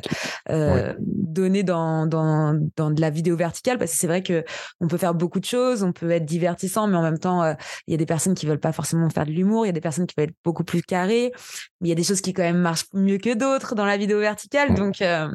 euh, 0.50 0.94
donner 0.98 1.62
dans, 1.62 2.06
dans, 2.06 2.58
dans 2.76 2.90
de 2.90 3.00
la 3.00 3.10
vidéo 3.10 3.36
verticale 3.36 3.78
parce 3.78 3.92
que 3.92 3.96
c'est 3.98 4.06
vrai 4.06 4.22
que 4.22 4.44
on 4.80 4.88
peut 4.88 4.98
faire 4.98 5.14
beaucoup 5.14 5.40
de 5.40 5.44
choses, 5.44 5.82
on 5.82 5.92
peut 5.92 6.10
être 6.10 6.24
divertissant, 6.24 6.86
mais 6.86 6.96
en 6.96 7.02
même 7.02 7.18
temps, 7.18 7.42
euh, 7.42 7.54
il 7.86 7.92
y 7.92 7.94
a 7.94 7.98
des 7.98 8.06
personnes 8.06 8.34
qui 8.34 8.46
veulent 8.46 8.60
pas 8.60 8.72
forcément 8.72 9.08
faire 9.10 9.26
de 9.26 9.32
l'humour, 9.32 9.64
il 9.64 9.68
y 9.68 9.70
a 9.70 9.72
des 9.72 9.80
personnes 9.80 10.06
qui 10.06 10.14
veulent 10.16 10.28
être 10.28 10.36
beaucoup 10.44 10.64
plus 10.64 10.82
carrées, 10.82 11.32
mais 11.80 11.88
il 11.88 11.90
y 11.90 11.92
a 11.92 11.96
des 11.96 12.04
choses 12.04 12.20
qui 12.20 12.32
quand 12.32 12.42
même 12.42 12.58
marchent 12.58 12.86
mieux 12.92 13.18
que 13.18 13.34
d'autres 13.34 13.74
dans 13.74 13.86
la 13.86 13.96
vidéo 13.96 14.18
verticale. 14.18 14.74
Donc, 14.74 15.02
euh, 15.02 15.28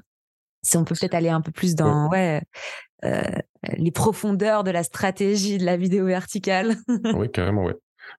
si 0.62 0.78
on 0.78 0.84
peut 0.84 0.96
peut-être 1.00 1.16
aller 1.16 1.30
un 1.30 1.42
peu 1.42 1.52
plus 1.52 1.76
dans 1.76 2.10
ouais, 2.10 2.42
euh, 3.06 3.22
les 3.78 3.92
profondeurs 3.92 4.64
de 4.64 4.72
la 4.72 4.84
stratégie 4.84 5.58
de 5.58 5.66
la 5.66 5.78
vidéo 5.78 6.06
verticale. 6.06 6.76
oui, 7.16 7.30
carrément, 7.32 7.66
ouais. 7.66 7.76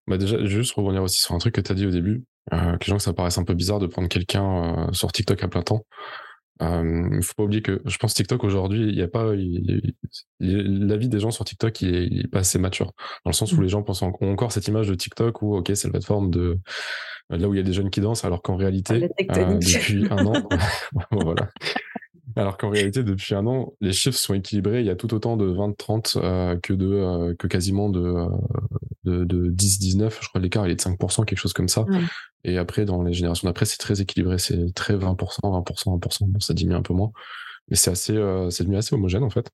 Bah 0.06 0.18
déjà, 0.18 0.44
juste 0.44 0.74
revenir 0.74 1.02
aussi 1.02 1.20
sur 1.20 1.34
un 1.34 1.38
truc 1.38 1.54
que 1.54 1.60
tu 1.60 1.72
as 1.72 1.74
dit 1.74 1.86
au 1.86 1.90
début, 1.90 2.24
euh, 2.52 2.76
que 2.76 2.86
les 2.86 2.90
gens 2.90 2.96
que 2.96 3.02
ça 3.02 3.12
paraisse 3.12 3.38
un 3.38 3.44
peu 3.44 3.54
bizarre 3.54 3.78
de 3.78 3.86
prendre 3.86 4.08
quelqu'un 4.08 4.88
euh, 4.88 4.92
sur 4.92 5.10
TikTok 5.10 5.42
à 5.42 5.48
plein 5.48 5.62
temps. 5.62 5.84
Il 6.60 6.66
ne 6.66 7.20
faut 7.20 7.34
pas 7.36 7.44
oublier 7.44 7.62
que 7.62 7.80
je 7.84 7.96
pense 7.98 8.14
TikTok 8.14 8.42
aujourd'hui, 8.42 8.88
il 8.88 8.96
y 8.96 9.02
a 9.02 9.06
pas 9.06 9.32
la 10.40 10.96
vie 10.96 11.08
des 11.08 11.20
gens 11.20 11.30
sur 11.30 11.44
TikTok 11.44 11.80
il 11.82 12.20
est, 12.20 12.26
pas 12.26 12.40
assez 12.40 12.58
mature 12.58 12.94
dans 13.24 13.30
le 13.30 13.32
sens 13.32 13.52
où 13.52 13.58
mmh. 13.58 13.62
les 13.62 13.68
gens 13.68 13.82
pensent 13.84 14.02
ont 14.02 14.12
encore 14.22 14.50
cette 14.50 14.66
image 14.66 14.88
de 14.88 14.96
TikTok 14.96 15.40
où 15.42 15.54
ok 15.56 15.70
c'est 15.74 15.84
la 15.84 15.92
plateforme 15.92 16.32
de 16.32 16.58
là 17.30 17.48
où 17.48 17.54
il 17.54 17.58
y 17.58 17.60
a 17.60 17.62
des 17.62 17.72
jeunes 17.72 17.90
qui 17.90 18.00
dansent 18.00 18.24
alors 18.24 18.42
qu'en 18.42 18.56
réalité 18.56 19.08
depuis 19.20 20.08
un 20.10 20.26
an 20.26 20.48
voilà 21.12 21.48
alors 22.36 22.56
qu'en 22.58 22.70
réalité, 22.70 23.02
depuis 23.02 23.34
un 23.34 23.46
an, 23.46 23.74
les 23.80 23.92
chiffres 23.92 24.18
sont 24.18 24.34
équilibrés. 24.34 24.80
Il 24.80 24.86
y 24.86 24.90
a 24.90 24.96
tout 24.96 25.12
autant 25.14 25.36
de 25.36 25.50
20-30 25.50 26.18
euh, 26.18 26.56
que 26.60 26.72
de 26.72 26.86
euh, 26.86 27.34
que 27.34 27.46
quasiment 27.46 27.88
de, 27.88 28.00
euh, 28.00 28.28
de, 29.04 29.24
de 29.24 29.50
10-19. 29.50 30.10
Je 30.20 30.28
crois 30.28 30.40
que 30.40 30.44
l'écart 30.44 30.66
il 30.66 30.72
est 30.72 30.76
de 30.76 30.80
5%, 30.80 31.24
quelque 31.24 31.38
chose 31.38 31.52
comme 31.52 31.68
ça. 31.68 31.84
Et 32.44 32.58
après, 32.58 32.84
dans 32.84 33.02
les 33.02 33.12
générations 33.12 33.48
d'après, 33.48 33.64
c'est 33.64 33.78
très 33.78 34.00
équilibré. 34.00 34.38
C'est 34.38 34.74
très 34.74 34.94
20%, 34.96 35.16
20%, 35.16 35.98
20%. 35.98 36.26
Bon, 36.26 36.40
ça 36.40 36.54
diminue 36.54 36.76
un 36.76 36.82
peu 36.82 36.94
moins. 36.94 37.12
Mais 37.68 37.76
c'est 37.76 37.90
assez, 37.90 38.14
c'est 38.50 38.64
devenu 38.64 38.76
assez 38.76 38.94
homogène, 38.94 39.24
en 39.24 39.30
fait. 39.30 39.50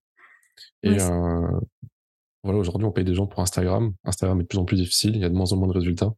Et 0.82 0.96
voilà, 2.42 2.58
aujourd'hui, 2.58 2.86
on 2.86 2.92
paye 2.92 3.04
des 3.04 3.14
gens 3.14 3.26
pour 3.26 3.40
Instagram. 3.40 3.94
Instagram 4.04 4.38
est 4.40 4.42
de 4.42 4.48
plus 4.48 4.58
en 4.58 4.66
plus 4.66 4.76
difficile. 4.76 5.16
Il 5.16 5.22
y 5.22 5.24
a 5.24 5.30
de 5.30 5.34
moins 5.34 5.50
en 5.52 5.56
moins 5.56 5.68
de 5.68 5.72
résultats. 5.72 6.12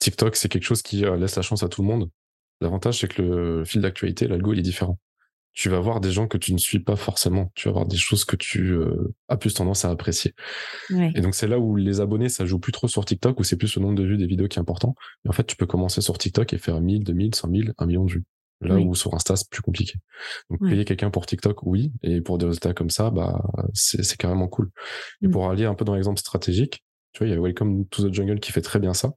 TikTok, 0.00 0.34
c'est 0.34 0.48
quelque 0.48 0.64
chose 0.64 0.82
qui 0.82 1.02
laisse 1.02 1.36
la 1.36 1.42
chance 1.42 1.62
à 1.62 1.68
tout 1.68 1.82
le 1.82 1.88
monde. 1.88 2.10
L'avantage, 2.60 3.00
c'est 3.00 3.08
que 3.08 3.22
le 3.22 3.64
fil 3.64 3.80
d'actualité, 3.80 4.26
l'algo, 4.26 4.52
il 4.52 4.58
est 4.58 4.62
différent 4.62 4.98
tu 5.54 5.68
vas 5.68 5.78
voir 5.78 6.00
des 6.00 6.10
gens 6.10 6.26
que 6.26 6.36
tu 6.36 6.52
ne 6.52 6.58
suis 6.58 6.80
pas 6.80 6.96
forcément. 6.96 7.52
Tu 7.54 7.68
vas 7.68 7.72
voir 7.72 7.86
des 7.86 7.96
choses 7.96 8.24
que 8.24 8.34
tu 8.34 8.72
euh, 8.72 9.14
as 9.28 9.36
plus 9.36 9.54
tendance 9.54 9.84
à 9.84 9.90
apprécier. 9.90 10.34
Et 10.90 11.20
donc, 11.20 11.36
c'est 11.36 11.46
là 11.46 11.60
où 11.60 11.76
les 11.76 12.00
abonnés, 12.00 12.28
ça 12.28 12.44
joue 12.44 12.58
plus 12.58 12.72
trop 12.72 12.88
sur 12.88 13.04
TikTok, 13.04 13.38
où 13.38 13.44
c'est 13.44 13.56
plus 13.56 13.76
le 13.76 13.82
nombre 13.82 13.94
de 13.94 14.02
vues 14.02 14.16
des 14.16 14.26
vidéos 14.26 14.48
qui 14.48 14.58
est 14.58 14.60
important. 14.60 14.96
Et 15.24 15.28
en 15.28 15.32
fait, 15.32 15.44
tu 15.44 15.54
peux 15.54 15.66
commencer 15.66 16.00
sur 16.00 16.18
TikTok 16.18 16.52
et 16.52 16.58
faire 16.58 16.80
1000, 16.80 17.04
2000, 17.04 17.34
100 17.36 17.50
000, 17.50 17.62
1 17.78 17.86
million 17.86 18.04
de 18.04 18.10
vues. 18.10 18.24
Là 18.60 18.76
où 18.76 18.94
sur 18.94 19.14
Insta, 19.14 19.36
c'est 19.36 19.48
plus 19.48 19.60
compliqué. 19.60 19.94
Donc, 20.50 20.60
payer 20.60 20.84
quelqu'un 20.84 21.10
pour 21.10 21.26
TikTok, 21.26 21.62
oui. 21.64 21.92
Et 22.02 22.20
pour 22.20 22.38
des 22.38 22.46
résultats 22.46 22.72
comme 22.72 22.90
ça, 22.90 23.10
bah, 23.10 23.44
c'est 23.74 24.16
carrément 24.16 24.48
cool. 24.48 24.70
Et 25.22 25.28
mmh. 25.28 25.30
pour 25.30 25.50
aller 25.50 25.66
un 25.66 25.74
peu 25.74 25.84
dans 25.84 25.94
l'exemple 25.94 26.18
stratégique, 26.18 26.82
tu 27.12 27.18
vois, 27.18 27.28
il 27.28 27.34
y 27.34 27.36
a 27.36 27.40
Welcome 27.40 27.86
to 27.88 28.08
the 28.08 28.12
Jungle 28.12 28.40
qui 28.40 28.52
fait 28.52 28.62
très 28.62 28.80
bien 28.80 28.94
ça. 28.94 29.12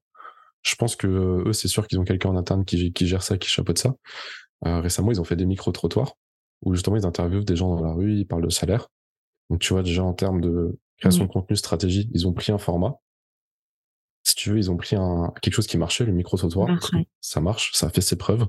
Je 0.64 0.76
pense 0.76 0.96
que 0.96 1.08
eux, 1.48 1.54
c'est 1.54 1.70
sûr 1.70 1.88
qu'ils 1.88 1.98
ont 2.00 2.04
quelqu'un 2.04 2.30
en 2.30 2.36
interne 2.36 2.66
qui, 2.66 2.92
qui 2.92 3.08
gère 3.08 3.24
ça, 3.24 3.38
qui 3.38 3.50
chapeaute 3.50 3.80
ça. 3.80 3.96
Euh, 4.66 4.82
récemment, 4.82 5.12
ils 5.12 5.22
ont 5.22 5.24
fait 5.24 5.36
des 5.36 5.46
micro-trottoirs 5.46 6.16
où 6.64 6.74
justement 6.74 6.98
ils 6.98 7.06
interviewent 7.06 7.46
des 7.46 7.56
gens 7.56 7.76
dans 7.76 7.84
la 7.84 7.94
rue, 7.94 8.16
ils 8.16 8.26
parlent 8.26 8.44
de 8.44 8.50
salaire. 8.50 8.90
Donc 9.50 9.60
tu 9.60 9.74
vois 9.74 9.84
déjà 9.84 10.04
en 10.04 10.14
termes 10.14 10.42
de 10.42 10.78
création 10.98 11.26
de 11.26 11.30
contenu 11.30 11.56
stratégie, 11.56 12.10
ils 12.14 12.28
ont 12.28 12.34
pris 12.34 12.52
un 12.52 12.58
format. 12.58 12.96
Si 14.24 14.36
tu 14.36 14.52
veux, 14.52 14.58
ils 14.58 14.70
ont 14.70 14.78
pris 14.78 14.96
un, 14.96 15.32
quelque 15.42 15.54
chose 15.54 15.68
qui 15.68 15.78
marchait, 15.78 16.06
le 16.06 16.12
micro-trottoir. 16.12 16.68
Ça 17.22 17.40
marche, 17.40 17.72
ça 17.74 17.88
a 17.88 17.90
fait 17.90 18.02
ses 18.02 18.18
preuves. 18.18 18.46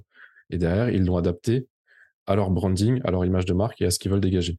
Et 0.51 0.59
derrière, 0.59 0.89
ils 0.89 1.05
l'ont 1.05 1.17
adapté 1.17 1.69
à 2.27 2.35
leur 2.35 2.51
branding, 2.51 3.01
à 3.05 3.11
leur 3.11 3.25
image 3.25 3.45
de 3.45 3.53
marque 3.53 3.81
et 3.81 3.87
à 3.87 3.91
ce 3.91 3.99
qu'ils 3.99 4.11
veulent 4.11 4.21
dégager. 4.21 4.59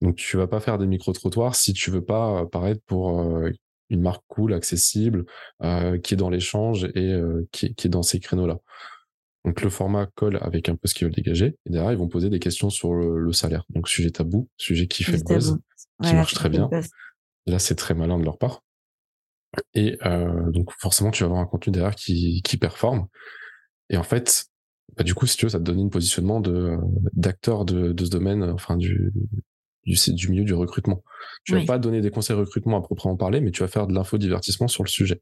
Donc 0.00 0.16
tu 0.16 0.36
vas 0.36 0.46
pas 0.46 0.60
faire 0.60 0.78
des 0.78 0.86
micro-trottoirs 0.86 1.54
si 1.54 1.72
tu 1.72 1.90
veux 1.90 2.04
pas 2.04 2.42
euh, 2.42 2.46
paraître 2.46 2.82
pour 2.86 3.20
euh, 3.20 3.50
une 3.90 4.00
marque 4.00 4.22
cool, 4.28 4.52
accessible, 4.54 5.24
euh, 5.62 5.98
qui 5.98 6.14
est 6.14 6.16
dans 6.16 6.30
l'échange 6.30 6.84
et 6.94 7.20
qui, 7.52 7.74
qui, 7.74 7.86
est 7.86 7.90
dans 7.90 8.02
ces 8.02 8.20
créneaux-là. 8.20 8.58
Donc 9.44 9.60
le 9.60 9.68
format 9.68 10.06
colle 10.14 10.38
avec 10.40 10.68
un 10.68 10.76
peu 10.76 10.88
ce 10.88 10.94
qu'ils 10.94 11.06
veulent 11.06 11.14
dégager. 11.14 11.56
Et 11.66 11.70
derrière, 11.70 11.92
ils 11.92 11.98
vont 11.98 12.08
poser 12.08 12.30
des 12.30 12.38
questions 12.38 12.70
sur 12.70 12.94
le, 12.94 13.32
salaire. 13.32 13.64
Donc 13.70 13.88
sujet 13.88 14.10
tabou, 14.10 14.48
sujet 14.56 14.86
qui 14.86 15.04
fait 15.04 15.18
le 15.18 15.22
buzz, 15.22 15.58
qui 16.02 16.14
marche 16.14 16.34
très 16.34 16.48
bien. 16.48 16.70
Là, 17.46 17.58
c'est 17.58 17.74
très 17.74 17.94
malin 17.94 18.18
de 18.18 18.24
leur 18.24 18.38
part. 18.38 18.62
Et 19.74 19.98
euh, 20.06 20.50
donc 20.50 20.70
forcément, 20.78 21.10
tu 21.10 21.22
vas 21.22 21.26
avoir 21.26 21.42
un 21.42 21.46
contenu 21.46 21.72
derrière 21.72 21.94
qui, 21.94 22.40
qui 22.42 22.56
performe. 22.56 23.06
Et 23.90 23.98
en 23.98 24.02
fait, 24.02 24.46
bah, 24.96 25.04
du 25.04 25.14
coup, 25.14 25.26
si 25.26 25.36
tu 25.36 25.44
veux, 25.44 25.50
ça 25.50 25.58
te 25.58 25.64
donne 25.64 25.80
un 25.80 25.88
positionnement 25.88 26.40
de 26.40 26.78
d'acteur 27.12 27.64
de, 27.66 27.92
de 27.92 28.04
ce 28.04 28.10
domaine, 28.10 28.42
enfin 28.44 28.76
du, 28.76 29.12
du, 29.84 29.96
du 30.14 30.28
milieu 30.30 30.44
du 30.44 30.54
recrutement. 30.54 31.04
Tu 31.44 31.54
vas 31.54 31.64
pas 31.66 31.78
donner 31.78 32.00
des 32.00 32.10
conseils 32.10 32.36
recrutement 32.36 32.78
à 32.78 32.80
proprement 32.80 33.16
parler, 33.16 33.42
mais 33.42 33.50
tu 33.50 33.60
vas 33.60 33.68
faire 33.68 33.86
de 33.86 33.94
l'infodivertissement 33.94 34.68
sur 34.68 34.84
le 34.84 34.88
sujet. 34.88 35.20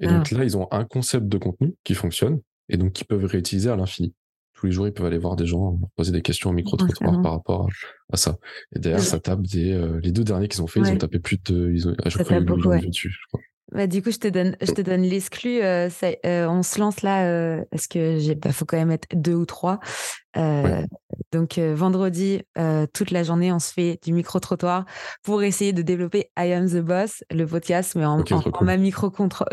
Et 0.00 0.08
donc 0.08 0.32
là, 0.32 0.42
ils 0.42 0.56
ont 0.56 0.66
un 0.72 0.84
concept 0.84 1.26
de 1.26 1.38
contenu 1.38 1.74
qui 1.84 1.94
fonctionne 1.94 2.40
et 2.68 2.76
donc 2.76 2.92
qui 2.92 3.04
peuvent 3.04 3.24
réutiliser 3.24 3.70
à 3.70 3.76
l'infini. 3.76 4.14
Tous 4.54 4.66
les 4.66 4.72
jours, 4.72 4.86
ils 4.86 4.92
peuvent 4.92 5.06
aller 5.06 5.18
voir 5.18 5.36
des 5.36 5.46
gens, 5.46 5.78
poser 5.96 6.12
des 6.12 6.22
questions 6.22 6.50
au 6.50 6.52
micro-trottoir 6.52 7.20
par 7.22 7.32
rapport 7.32 7.68
à, 8.12 8.16
ça. 8.16 8.38
Et 8.74 8.78
derrière, 8.78 9.02
ça 9.02 9.18
tape 9.18 9.42
des, 9.42 9.72
euh, 9.72 9.98
les 10.00 10.12
deux 10.12 10.24
derniers 10.24 10.48
qu'ils 10.48 10.62
ont 10.62 10.66
fait, 10.66 10.80
ils 10.80 10.90
ont 10.90 10.96
tapé 10.96 11.18
plus 11.18 11.38
de, 11.42 11.72
ils 11.72 11.88
ont, 11.88 11.94
je 12.06 12.18
crois, 12.18 12.40
dessus, 12.80 13.10
je 13.10 13.26
crois. 13.28 13.40
Bah, 13.72 13.86
du 13.86 14.02
coup, 14.02 14.10
je 14.10 14.18
te 14.18 14.28
donne, 14.28 14.56
je 14.60 14.72
te 14.72 14.82
donne 14.82 15.02
l'exclu. 15.02 15.62
Euh, 15.62 15.88
euh, 16.04 16.46
on 16.46 16.62
se 16.62 16.78
lance 16.78 17.02
là 17.02 17.26
euh, 17.26 17.64
parce 17.70 17.86
que 17.86 18.18
j'ai, 18.18 18.34
bah, 18.34 18.52
faut 18.52 18.64
quand 18.64 18.76
même 18.76 18.90
être 18.90 19.08
deux 19.14 19.34
ou 19.34 19.46
trois. 19.46 19.80
Donc 21.32 21.58
vendredi, 21.58 22.42
toute 22.92 23.10
la 23.10 23.22
journée, 23.22 23.52
on 23.52 23.58
se 23.58 23.72
fait 23.72 23.98
du 24.02 24.12
micro 24.12 24.40
trottoir 24.40 24.84
pour 25.22 25.42
essayer 25.42 25.72
de 25.72 25.82
développer 25.82 26.30
I 26.38 26.52
Am 26.52 26.68
the 26.68 26.80
Boss, 26.80 27.22
le 27.30 27.46
podcast, 27.46 27.94
mais 27.94 28.04
en, 28.04 28.20
en, 28.20 28.78
micro 28.78 29.12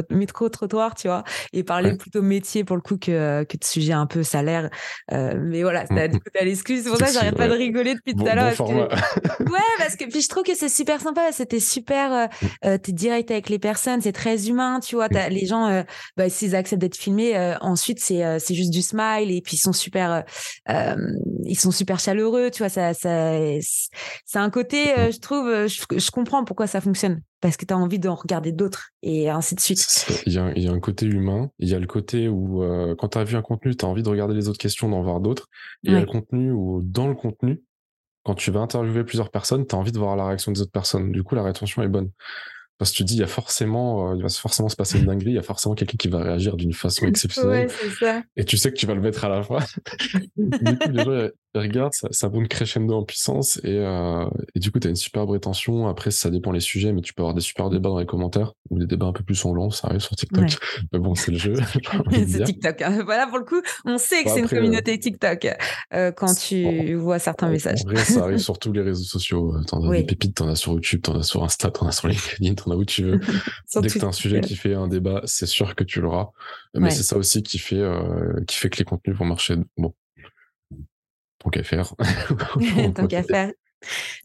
micro 0.09 0.49
trottoir, 0.49 0.95
tu 0.95 1.07
vois, 1.07 1.23
et 1.53 1.63
parler 1.63 1.95
plutôt 1.95 2.21
métier 2.21 2.63
pour 2.63 2.75
le 2.75 2.81
coup 2.81 2.97
que 2.97 3.43
que 3.43 3.57
de 3.57 3.63
sujet 3.63 3.93
un 3.93 4.07
peu 4.07 4.23
salaire. 4.23 4.69
mais 5.11 5.61
voilà, 5.61 5.85
t'as, 5.85 6.07
mmh. 6.07 6.19
as 6.39 6.43
l'exclu. 6.45 6.81
C'est 6.81 6.89
pour 6.89 6.97
ça 6.97 7.07
que 7.07 7.13
j'arrête 7.13 7.37
pas 7.37 7.47
de 7.47 7.53
rigoler 7.53 7.95
depuis 7.95 8.15
tout 8.15 8.25
à 8.25 8.35
l'heure. 8.35 8.59
ouais, 8.59 9.59
parce 9.77 9.95
que 9.95 10.05
puis 10.09 10.21
je 10.21 10.29
trouve 10.29 10.43
que 10.43 10.55
c'est 10.55 10.69
super 10.69 11.01
sympa. 11.01 11.31
C'était 11.31 11.59
super. 11.59 12.29
Mmh. 12.63 12.77
t'es 12.79 12.91
direct 12.91 13.31
avec 13.31 13.49
les 13.49 13.59
personnes 13.59 14.01
c'est 14.01 14.11
très 14.11 14.47
humain, 14.47 14.79
tu 14.79 14.95
vois. 14.95 15.07
As, 15.13 15.29
les 15.29 15.45
gens, 15.45 15.67
euh, 15.67 15.83
bah, 16.17 16.29
s'ils 16.29 16.55
acceptent 16.55 16.81
d'être 16.81 16.95
filmés, 16.95 17.37
euh, 17.37 17.55
ensuite 17.61 17.99
c'est 17.99 18.23
euh, 18.23 18.37
c'est 18.39 18.55
juste 18.55 18.71
du 18.71 18.81
smile 18.81 19.31
et 19.31 19.41
puis 19.41 19.55
ils 19.55 19.59
sont 19.59 19.73
super, 19.73 20.23
ils 21.45 21.57
sont 21.57 21.71
super 21.71 21.99
chaleureux, 21.99 22.49
tu 22.51 22.59
vois. 22.59 22.69
Ça, 22.69 22.93
ça 22.93 23.33
c'est 24.25 24.39
un 24.39 24.49
côté, 24.49 24.85
je 25.11 25.19
trouve, 25.19 25.47
je, 25.67 26.11
comprends 26.11 26.43
pourquoi 26.43 26.67
ça 26.67 26.81
fonctionne 26.81 27.21
parce 27.39 27.57
que 27.57 27.65
tu 27.65 27.73
as 27.73 27.77
envie 27.77 27.97
d'en 27.97 28.15
regarder 28.15 28.51
d'autres 28.51 28.89
et 29.01 29.29
ainsi 29.29 29.55
de 29.55 29.59
suite. 29.59 30.05
Il 30.27 30.33
y, 30.33 30.37
a, 30.37 30.51
il 30.55 30.63
y, 30.63 30.67
a, 30.67 30.71
un 30.71 30.79
côté 30.79 31.07
humain, 31.07 31.49
il 31.57 31.69
y 31.69 31.73
a 31.73 31.79
le 31.79 31.87
côté 31.87 32.27
où 32.27 32.63
quand 32.97 33.09
tu 33.09 33.17
as 33.17 33.23
vu 33.23 33.35
un 33.35 33.41
contenu, 33.41 33.75
tu 33.75 33.83
as 33.83 33.87
envie 33.87 34.03
de 34.03 34.09
regarder 34.09 34.35
les 34.35 34.47
autres 34.47 34.59
questions, 34.59 34.89
d'en 34.89 35.01
voir 35.01 35.19
d'autres. 35.19 35.47
Et 35.83 35.89
il 35.89 35.93
y 35.93 35.95
a 35.95 35.99
le 35.99 36.05
contenu 36.05 36.51
où 36.51 36.81
dans 36.83 37.07
le 37.07 37.15
contenu, 37.15 37.61
quand 38.23 38.35
tu 38.35 38.51
vas 38.51 38.59
interviewer 38.59 39.03
plusieurs 39.03 39.31
personnes, 39.31 39.65
tu 39.65 39.75
as 39.75 39.77
envie 39.77 39.91
de 39.91 39.97
voir 39.97 40.15
la 40.15 40.27
réaction 40.27 40.51
des 40.51 40.61
autres 40.61 40.71
personnes. 40.71 41.11
Du 41.11 41.23
coup, 41.23 41.35
la 41.35 41.43
rétention 41.43 41.81
est 41.81 41.87
bonne. 41.87 42.11
Parce 42.81 42.89
que 42.93 42.97
tu 42.97 43.03
dis, 43.03 43.13
il 43.13 43.19
y 43.19 43.23
a 43.23 43.27
forcément, 43.27 44.09
euh, 44.09 44.15
il 44.15 44.23
va 44.23 44.29
forcément 44.29 44.67
se 44.67 44.75
passer 44.75 44.97
une 44.97 45.05
dinguerie, 45.05 45.33
il 45.33 45.35
y 45.35 45.37
a 45.37 45.43
forcément 45.43 45.75
quelqu'un 45.75 45.97
qui 45.99 46.07
va 46.07 46.23
réagir 46.23 46.57
d'une 46.57 46.73
façon 46.73 47.05
exceptionnelle. 47.07 47.69
ça. 47.99 48.23
Et 48.35 48.43
tu 48.43 48.57
sais 48.57 48.71
que 48.71 48.75
tu 48.75 48.87
vas 48.87 48.95
le 48.95 49.01
mettre 49.01 49.23
à 49.23 49.29
la 49.29 49.43
fois. 49.43 49.59
du 50.35 50.79
coup, 50.79 50.89
les 50.89 51.03
gens, 51.03 51.29
ils 51.55 51.89
ça, 51.91 52.07
ça 52.11 52.29
monte 52.29 52.47
crescendo 52.47 52.95
en 52.95 53.03
puissance 53.03 53.59
et, 53.63 53.77
euh, 53.77 54.25
et 54.55 54.59
du 54.59 54.71
coup, 54.71 54.79
tu 54.79 54.87
as 54.87 54.89
une 54.89 54.95
superbe 54.95 55.31
rétention. 55.31 55.87
Après, 55.87 56.11
ça 56.11 56.29
dépend 56.29 56.51
les 56.51 56.61
sujets, 56.61 56.93
mais 56.93 57.01
tu 57.01 57.13
peux 57.13 57.23
avoir 57.23 57.33
des 57.33 57.41
super 57.41 57.69
débats 57.69 57.89
dans 57.89 57.99
les 57.99 58.05
commentaires 58.05 58.53
ou 58.69 58.79
des 58.79 58.85
débats 58.85 59.07
un 59.07 59.11
peu 59.11 59.23
plus 59.23 59.35
sanglants, 59.35 59.69
ça 59.69 59.87
arrive 59.87 59.99
sur 59.99 60.15
TikTok. 60.15 60.45
Mais 60.93 60.99
bon, 60.99 61.13
c'est 61.13 61.31
le 61.31 61.37
jeu. 61.37 61.53
c'est 62.11 62.43
TikTok. 62.43 62.81
Hein. 62.81 63.01
Voilà, 63.03 63.27
pour 63.27 63.37
le 63.37 63.43
coup, 63.43 63.61
on 63.85 63.97
sait 63.97 64.23
que 64.23 64.29
c'est 64.29 64.39
une 64.39 64.47
communauté 64.47 64.97
TikTok 64.97 65.47
euh, 65.93 66.11
quand 66.11 66.33
tu 66.33 66.93
vois 66.95 67.19
certains 67.19 67.49
messages. 67.49 67.81
En 67.85 67.89
vrai, 67.89 68.03
ça 68.03 68.23
arrive 68.23 68.37
sur 68.37 68.57
tous 68.57 68.71
les 68.71 68.81
réseaux 68.81 69.03
sociaux. 69.03 69.53
T'en 69.67 69.83
as 69.89 69.97
des 69.97 70.03
pépites, 70.03 70.35
t'en 70.35 70.47
as 70.47 70.55
sur 70.55 70.73
YouTube, 70.73 71.01
t'en 71.01 71.19
as 71.19 71.23
sur 71.23 71.43
Insta, 71.43 71.69
t'en 71.69 71.87
as 71.87 71.91
sur 71.91 72.07
LinkedIn, 72.07 72.55
où 72.67 72.85
tu 72.85 73.03
veux. 73.03 73.19
Dès 73.19 73.87
que 73.87 73.99
tu 73.99 74.05
as 74.05 74.07
un 74.07 74.11
sujet 74.13 74.39
qui 74.41 74.55
fait 74.55 74.73
un 74.73 74.87
débat, 74.87 75.21
c'est 75.25 75.45
sûr 75.45 75.75
que 75.75 75.83
tu 75.83 75.99
l'auras. 75.99 76.29
Mais 76.73 76.91
c'est 76.91 77.03
ça 77.03 77.17
aussi 77.17 77.43
qui 77.43 77.57
fait, 77.57 77.75
euh, 77.75 78.41
qui 78.47 78.55
fait 78.55 78.69
que 78.69 78.77
les 78.77 78.85
contenus 78.85 79.17
vont 79.17 79.25
marcher. 79.25 79.55
Bon. 79.77 79.93
Tant 81.43 81.49
qu'à 81.49 81.63
faire. 81.63 81.93
Tant 82.95 83.07
qu'à 83.07 83.23
faire. 83.23 83.51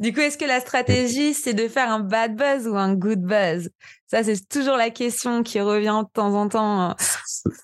Du 0.01 0.13
coup, 0.13 0.21
est-ce 0.21 0.37
que 0.37 0.45
la 0.45 0.61
stratégie, 0.61 1.33
c'est 1.33 1.55
de 1.55 1.67
faire 1.69 1.91
un 1.91 2.01
bad 2.01 2.37
buzz 2.37 2.67
ou 2.67 2.77
un 2.77 2.95
good 2.95 3.23
buzz? 3.23 3.71
Ça, 4.07 4.23
c'est 4.23 4.49
toujours 4.49 4.77
la 4.77 4.91
question 4.91 5.43
qui 5.43 5.61
revient 5.61 6.03
de 6.05 6.13
temps 6.13 6.35
en 6.35 6.49
temps. 6.49 6.95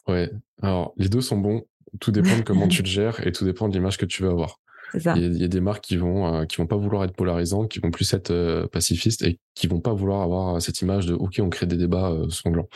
Ouais. 0.09 0.31
Alors, 0.63 0.95
les 0.97 1.09
deux 1.09 1.21
sont 1.21 1.37
bons. 1.37 1.63
Tout 2.01 2.11
dépend 2.11 2.39
de 2.39 2.43
comment 2.43 2.69
tu 2.69 2.83
le 2.83 2.89
gères 2.89 3.27
et 3.27 3.33
tout 3.33 3.45
dépend 3.45 3.69
de 3.69 3.75
l'image 3.75 3.99
que 3.99 4.07
tu 4.07 4.23
veux 4.23 4.31
avoir. 4.31 4.59
Il 4.95 5.41
y, 5.41 5.45
a 5.45 5.49
des 5.49 5.61
marques 5.61 5.85
qui 5.85 5.97
vont 5.97 6.35
euh, 6.35 6.45
qui 6.45 6.59
vont 6.59 6.67
pas 6.67 6.77
vouloir 6.77 7.05
être 7.05 7.15
polarisantes, 7.15 7.71
qui 7.71 7.79
vont 7.79 7.91
plus 7.91 8.13
être 8.13 8.31
euh, 8.31 8.67
pacifistes 8.67 9.23
et 9.23 9.39
qui 9.55 9.67
vont 9.67 9.81
pas 9.81 9.95
vouloir 9.95 10.21
avoir 10.21 10.61
cette 10.61 10.83
image 10.83 11.07
de 11.07 11.15
ok 11.15 11.41
on 11.41 11.49
crée 11.49 11.65
des 11.65 11.79
débats 11.79 12.11
euh, 12.11 12.29
sanglants. 12.29 12.69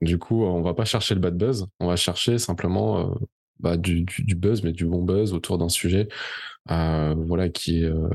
Du 0.00 0.18
coup, 0.18 0.42
on 0.42 0.62
va 0.62 0.74
pas 0.74 0.84
chercher 0.84 1.14
le 1.14 1.20
bad 1.20 1.36
buzz, 1.36 1.66
on 1.78 1.86
va 1.86 1.94
chercher 1.94 2.38
simplement 2.38 3.14
bah, 3.60 3.76
du, 3.76 4.02
du, 4.02 4.34
buzz, 4.34 4.62
mais 4.62 4.72
du 4.72 4.86
bon 4.86 5.02
buzz 5.02 5.32
autour 5.32 5.58
d'un 5.58 5.68
sujet, 5.68 6.08
voilà 6.66 7.48
qui 7.48 7.84
est 7.84 7.90
où 7.90 8.08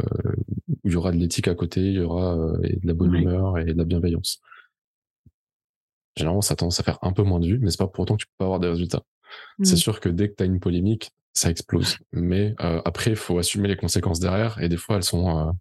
il 0.86 0.94
y 0.94 0.96
aura 0.96 1.12
de 1.12 1.18
l'éthique 1.18 1.48
à 1.48 1.56
côté, 1.56 1.82
il 1.82 1.94
y 1.94 2.00
aura 2.00 2.36
de 2.36 2.88
la 2.88 2.94
bonne 2.94 3.14
humeur 3.14 3.58
et 3.60 3.66
de 3.66 3.78
la 3.78 3.86
bienveillance. 3.86 4.42
Généralement, 6.16 6.42
ça 6.42 6.56
tendance 6.56 6.80
à 6.80 6.84
faire 6.84 7.00
un 7.02 7.12
peu 7.12 7.24
moins 7.24 7.40
de 7.40 7.48
vues, 7.48 7.60
mais 7.60 7.72
c'est 7.72 7.78
pas 7.78 7.88
pour 7.88 8.04
autant 8.04 8.16
que 8.16 8.22
tu 8.22 8.28
peux 8.28 8.38
pas 8.38 8.46
avoir 8.46 8.60
des 8.60 8.70
résultats. 8.70 9.04
C'est 9.64 9.74
mmh. 9.74 9.78
sûr 9.78 10.00
que 10.00 10.10
dès 10.10 10.30
que 10.30 10.36
tu 10.36 10.44
as 10.44 10.46
une 10.46 10.60
polémique, 10.60 11.12
ça 11.36 11.50
explose. 11.50 11.98
Mais 12.14 12.56
euh, 12.62 12.82
après, 12.86 13.12
il 13.12 13.18
faut 13.18 13.38
assumer 13.38 13.68
les 13.68 13.76
conséquences 13.76 14.20
derrière. 14.20 14.62
Et 14.62 14.70
des 14.70 14.78
fois, 14.78 14.96
elles 14.96 15.04
sont. 15.04 15.54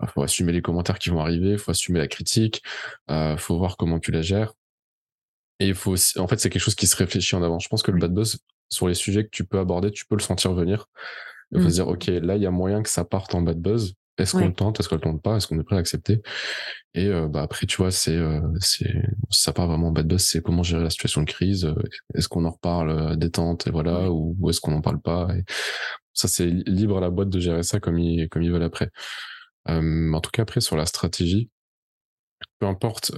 Il 0.00 0.04
euh, 0.04 0.08
faut 0.08 0.22
assumer 0.22 0.52
les 0.52 0.62
commentaires 0.62 0.98
qui 0.98 1.10
vont 1.10 1.20
arriver. 1.20 1.50
Il 1.50 1.58
faut 1.58 1.70
assumer 1.70 1.98
la 1.98 2.08
critique. 2.08 2.62
Il 3.08 3.14
euh, 3.14 3.36
faut 3.36 3.58
voir 3.58 3.76
comment 3.76 4.00
tu 4.00 4.10
la 4.10 4.22
gères. 4.22 4.54
Et 5.60 5.68
il 5.68 5.74
faut 5.74 5.92
aussi, 5.92 6.18
en 6.18 6.26
fait, 6.26 6.40
c'est 6.40 6.50
quelque 6.50 6.62
chose 6.62 6.74
qui 6.74 6.86
se 6.86 6.96
réfléchit 6.96 7.36
en 7.36 7.42
avant. 7.42 7.58
Je 7.58 7.68
pense 7.68 7.82
que 7.82 7.90
le 7.90 7.98
bad 7.98 8.12
buzz, 8.12 8.38
sur 8.72 8.88
les 8.88 8.94
sujets 8.94 9.24
que 9.24 9.30
tu 9.30 9.44
peux 9.44 9.58
aborder, 9.58 9.90
tu 9.90 10.06
peux 10.06 10.16
le 10.16 10.22
sentir 10.22 10.52
venir. 10.54 10.88
Il 11.52 11.60
faut 11.60 11.66
mmh. 11.66 11.70
se 11.70 11.74
dire, 11.74 11.88
OK, 11.88 12.06
là, 12.06 12.36
il 12.36 12.42
y 12.42 12.46
a 12.46 12.50
moyen 12.50 12.82
que 12.82 12.88
ça 12.88 13.04
parte 13.04 13.34
en 13.34 13.42
bad 13.42 13.58
buzz. 13.58 13.94
Est-ce 14.18 14.32
qu'on 14.32 14.46
le 14.46 14.54
tente? 14.54 14.78
Est-ce 14.78 14.88
qu'on 14.88 14.96
le 14.96 15.00
tente 15.00 15.22
pas? 15.22 15.36
Est-ce 15.36 15.46
qu'on 15.46 15.58
est 15.58 15.64
prêt 15.64 15.76
à 15.76 15.78
accepter? 15.78 16.22
Et 16.94 17.06
euh, 17.08 17.28
bah 17.28 17.42
après, 17.42 17.66
tu 17.66 17.78
vois, 17.78 17.90
c'est 17.90 18.16
euh, 18.16 18.40
c'est 18.60 18.92
ça 19.30 19.52
part 19.52 19.66
vraiment 19.66 19.88
en 19.88 19.92
bad 19.92 20.06
buzz. 20.06 20.22
C'est 20.22 20.42
comment 20.42 20.62
gérer 20.62 20.82
la 20.82 20.90
situation 20.90 21.22
de 21.22 21.30
crise. 21.30 21.64
Euh, 21.64 21.74
est-ce 22.14 22.28
qu'on 22.28 22.44
en 22.44 22.50
reparle 22.50 23.16
détente 23.16 23.66
et 23.66 23.70
voilà, 23.70 24.10
ou, 24.10 24.48
est-ce 24.50 24.60
qu'on 24.60 24.70
n'en 24.70 24.82
parle 24.82 25.00
pas? 25.00 25.28
Et 25.36 25.44
Ça, 26.12 26.28
c'est 26.28 26.46
libre 26.46 26.98
à 26.98 27.00
la 27.00 27.10
boîte 27.10 27.30
de 27.30 27.40
gérer 27.40 27.62
ça 27.62 27.80
comme 27.80 27.98
ils 27.98 28.28
comme 28.28 28.42
ils 28.42 28.52
veulent 28.52 28.62
après. 28.62 28.90
en 29.66 30.20
tout 30.20 30.30
cas, 30.30 30.42
après 30.42 30.60
sur 30.60 30.76
la 30.76 30.86
stratégie, 30.86 31.50
peu 32.58 32.66
importe 32.66 33.12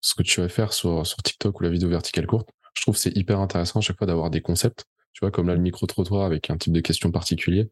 ce 0.00 0.14
que 0.14 0.22
tu 0.22 0.40
vas 0.40 0.48
faire 0.48 0.72
sur 0.72 1.06
sur 1.06 1.22
TikTok 1.22 1.60
ou 1.60 1.62
la 1.64 1.70
vidéo 1.70 1.88
verticale 1.88 2.26
courte, 2.26 2.48
je 2.74 2.82
trouve 2.82 2.96
c'est 2.96 3.16
hyper 3.16 3.40
intéressant 3.40 3.80
à 3.80 3.82
chaque 3.82 3.98
fois 3.98 4.06
d'avoir 4.06 4.30
des 4.30 4.40
concepts 4.40 4.86
tu 5.12 5.20
vois, 5.20 5.30
comme 5.30 5.48
là, 5.48 5.54
le 5.54 5.60
micro-trottoir 5.60 6.24
avec 6.24 6.48
un 6.50 6.56
type 6.56 6.72
de 6.72 6.80
question 6.80 7.10
particulier, 7.10 7.70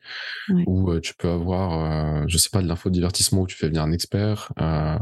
où 0.67 0.91
euh, 0.91 1.01
tu 1.01 1.15
peux 1.15 1.29
avoir, 1.29 2.21
euh, 2.21 2.25
je 2.29 2.37
sais 2.37 2.51
pas, 2.51 2.61
de 2.61 2.69
l'info-divertissement 2.69 3.43
où 3.43 3.47
tu 3.47 3.57
fais 3.57 3.69
venir 3.69 3.83
un 3.83 3.93
expert, 3.93 4.53
euh, 4.61 4.99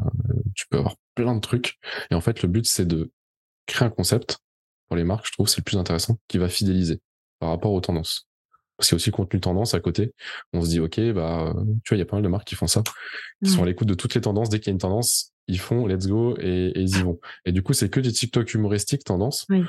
tu 0.54 0.66
peux 0.68 0.78
avoir 0.78 0.94
plein 1.14 1.34
de 1.34 1.40
trucs. 1.40 1.78
Et 2.10 2.14
en 2.14 2.20
fait, 2.20 2.42
le 2.42 2.48
but, 2.48 2.64
c'est 2.64 2.86
de 2.86 3.10
créer 3.66 3.86
un 3.86 3.90
concept 3.90 4.38
pour 4.86 4.96
les 4.96 5.04
marques, 5.04 5.26
je 5.26 5.32
trouve, 5.32 5.48
c'est 5.48 5.58
le 5.58 5.64
plus 5.64 5.76
intéressant, 5.76 6.18
qui 6.28 6.38
va 6.38 6.48
fidéliser 6.48 7.00
par 7.40 7.50
rapport 7.50 7.72
aux 7.72 7.80
tendances. 7.80 8.28
C'est 8.80 8.94
aussi 8.94 9.10
contenu 9.10 9.40
tendance 9.40 9.74
à 9.74 9.80
côté. 9.80 10.14
On 10.52 10.62
se 10.62 10.68
dit, 10.68 10.78
OK, 10.78 11.00
bah, 11.10 11.52
tu 11.84 11.88
vois, 11.88 11.96
il 11.96 11.98
y 11.98 12.02
a 12.02 12.06
pas 12.06 12.16
mal 12.16 12.22
de 12.22 12.28
marques 12.28 12.46
qui 12.46 12.54
font 12.54 12.68
ça, 12.68 12.84
qui 13.42 13.50
sont 13.50 13.64
à 13.64 13.66
l'écoute 13.66 13.88
de 13.88 13.94
toutes 13.94 14.14
les 14.14 14.20
tendances. 14.20 14.50
Dès 14.50 14.60
qu'il 14.60 14.68
y 14.68 14.70
a 14.70 14.74
une 14.74 14.78
tendance, 14.78 15.32
ils 15.48 15.58
font 15.58 15.88
let's 15.88 16.06
go 16.06 16.36
et, 16.38 16.68
et 16.68 16.80
ils 16.80 16.96
y 16.96 17.02
vont. 17.02 17.18
Et 17.44 17.50
du 17.50 17.64
coup, 17.64 17.72
c'est 17.72 17.90
que 17.90 17.98
des 17.98 18.12
TikTok 18.12 18.54
humoristiques 18.54 19.02
tendance. 19.02 19.46
Oui 19.48 19.64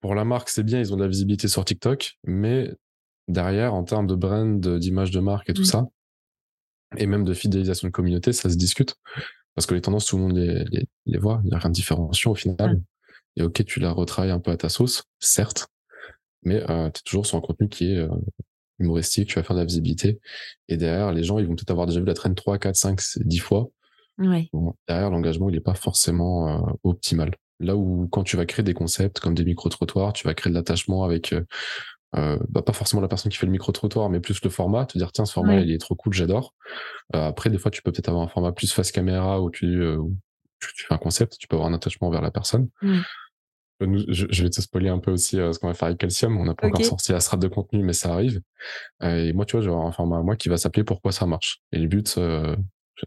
pour 0.00 0.14
la 0.14 0.24
marque, 0.24 0.48
c'est 0.48 0.62
bien, 0.62 0.78
ils 0.78 0.92
ont 0.92 0.96
de 0.96 1.02
la 1.02 1.08
visibilité 1.08 1.48
sur 1.48 1.64
TikTok, 1.64 2.18
mais 2.24 2.72
derrière, 3.26 3.74
en 3.74 3.84
termes 3.84 4.06
de 4.06 4.14
brand, 4.14 4.60
d'image 4.78 5.10
de 5.10 5.20
marque 5.20 5.50
et 5.50 5.54
tout 5.54 5.64
ça, 5.64 5.86
et 6.96 7.06
même 7.06 7.24
de 7.24 7.34
fidélisation 7.34 7.88
de 7.88 7.92
communauté, 7.92 8.32
ça 8.32 8.48
se 8.48 8.56
discute. 8.56 8.94
Parce 9.54 9.66
que 9.66 9.74
les 9.74 9.80
tendances, 9.80 10.06
tout 10.06 10.16
le 10.16 10.22
monde 10.22 10.36
les, 10.36 10.64
les, 11.06 11.18
voit, 11.18 11.40
il 11.44 11.48
n'y 11.48 11.54
a 11.54 11.58
rien 11.58 11.70
de 11.70 11.74
différenciant 11.74 12.30
au 12.30 12.34
final. 12.34 12.80
Et 13.36 13.42
ok, 13.42 13.64
tu 13.64 13.80
la 13.80 13.90
retravailles 13.90 14.30
un 14.30 14.40
peu 14.40 14.50
à 14.50 14.56
ta 14.56 14.68
sauce, 14.68 15.02
certes, 15.18 15.68
mais 16.42 16.62
euh, 16.70 16.90
tu 16.90 17.00
es 17.00 17.02
toujours 17.04 17.26
sur 17.26 17.36
un 17.38 17.40
contenu 17.40 17.68
qui 17.68 17.92
est 17.92 17.98
euh, 17.98 18.08
humoristique, 18.78 19.28
tu 19.28 19.34
vas 19.34 19.42
faire 19.42 19.56
de 19.56 19.60
la 19.60 19.66
visibilité. 19.66 20.20
Et 20.68 20.76
derrière, 20.76 21.12
les 21.12 21.24
gens, 21.24 21.38
ils 21.38 21.46
vont 21.46 21.54
peut-être 21.54 21.70
avoir 21.70 21.86
déjà 21.86 22.00
vu 22.00 22.06
la 22.06 22.14
traîne 22.14 22.34
3, 22.34 22.58
4, 22.58 22.76
5, 22.76 23.00
10 23.16 23.38
fois. 23.38 23.68
derrière, 24.88 25.10
l'engagement, 25.10 25.48
il 25.48 25.54
n'est 25.54 25.60
pas 25.60 25.74
forcément 25.74 26.48
euh, 26.48 26.72
optimal. 26.84 27.34
Là 27.60 27.76
où 27.76 28.08
quand 28.08 28.22
tu 28.22 28.36
vas 28.36 28.46
créer 28.46 28.62
des 28.62 28.74
concepts 28.74 29.20
comme 29.20 29.34
des 29.34 29.44
micro-trottoirs, 29.44 30.12
tu 30.12 30.26
vas 30.26 30.34
créer 30.34 30.50
de 30.50 30.56
l'attachement 30.56 31.04
avec 31.04 31.32
euh, 31.32 31.44
euh, 32.16 32.38
bah, 32.48 32.62
pas 32.62 32.72
forcément 32.72 33.02
la 33.02 33.08
personne 33.08 33.30
qui 33.30 33.38
fait 33.38 33.46
le 33.46 33.52
micro-trottoir, 33.52 34.08
mais 34.10 34.20
plus 34.20 34.42
le 34.42 34.50
format, 34.50 34.86
te 34.86 34.96
dire 34.96 35.12
tiens 35.12 35.24
ce 35.24 35.32
format 35.32 35.60
il 35.60 35.72
est 35.72 35.78
trop 35.78 35.94
cool, 35.94 36.12
j'adore. 36.12 36.54
Euh, 37.14 37.28
après 37.28 37.50
des 37.50 37.58
fois 37.58 37.70
tu 37.70 37.82
peux 37.82 37.90
peut-être 37.90 38.08
avoir 38.08 38.24
un 38.24 38.28
format 38.28 38.52
plus 38.52 38.72
face 38.72 38.92
caméra 38.92 39.42
où 39.42 39.50
tu, 39.50 39.80
tu, 40.60 40.86
fais 40.86 40.94
un 40.94 40.98
concept, 40.98 41.36
tu 41.38 41.48
peux 41.48 41.56
avoir 41.56 41.70
un 41.70 41.74
attachement 41.74 42.10
vers 42.10 42.22
la 42.22 42.30
personne. 42.30 42.68
je, 43.80 44.42
vais 44.42 44.50
te 44.50 44.60
spoiler 44.60 44.88
un 44.88 44.98
peu 44.98 45.10
aussi 45.10 45.36
ce 45.36 45.58
qu'on 45.58 45.68
va 45.68 45.74
faire 45.74 45.88
avec 45.88 45.98
Calcium. 45.98 46.36
On 46.36 46.44
n'a 46.44 46.54
pas 46.54 46.68
encore 46.68 46.84
sorti 46.84 47.12
la 47.12 47.20
strate 47.20 47.40
de 47.40 47.48
contenu, 47.48 47.82
mais 47.82 47.92
ça 47.92 48.12
arrive. 48.12 48.40
et 49.02 49.32
moi, 49.32 49.44
tu 49.44 49.56
vois, 49.56 49.64
j'ai 49.64 49.70
un 49.70 49.92
format 49.92 50.22
moi 50.22 50.36
qui 50.36 50.48
va 50.48 50.56
s'appeler 50.56 50.84
Pourquoi 50.84 51.12
ça 51.12 51.26
marche? 51.26 51.60
Et 51.72 51.78
le 51.78 51.88
but, 51.88 52.18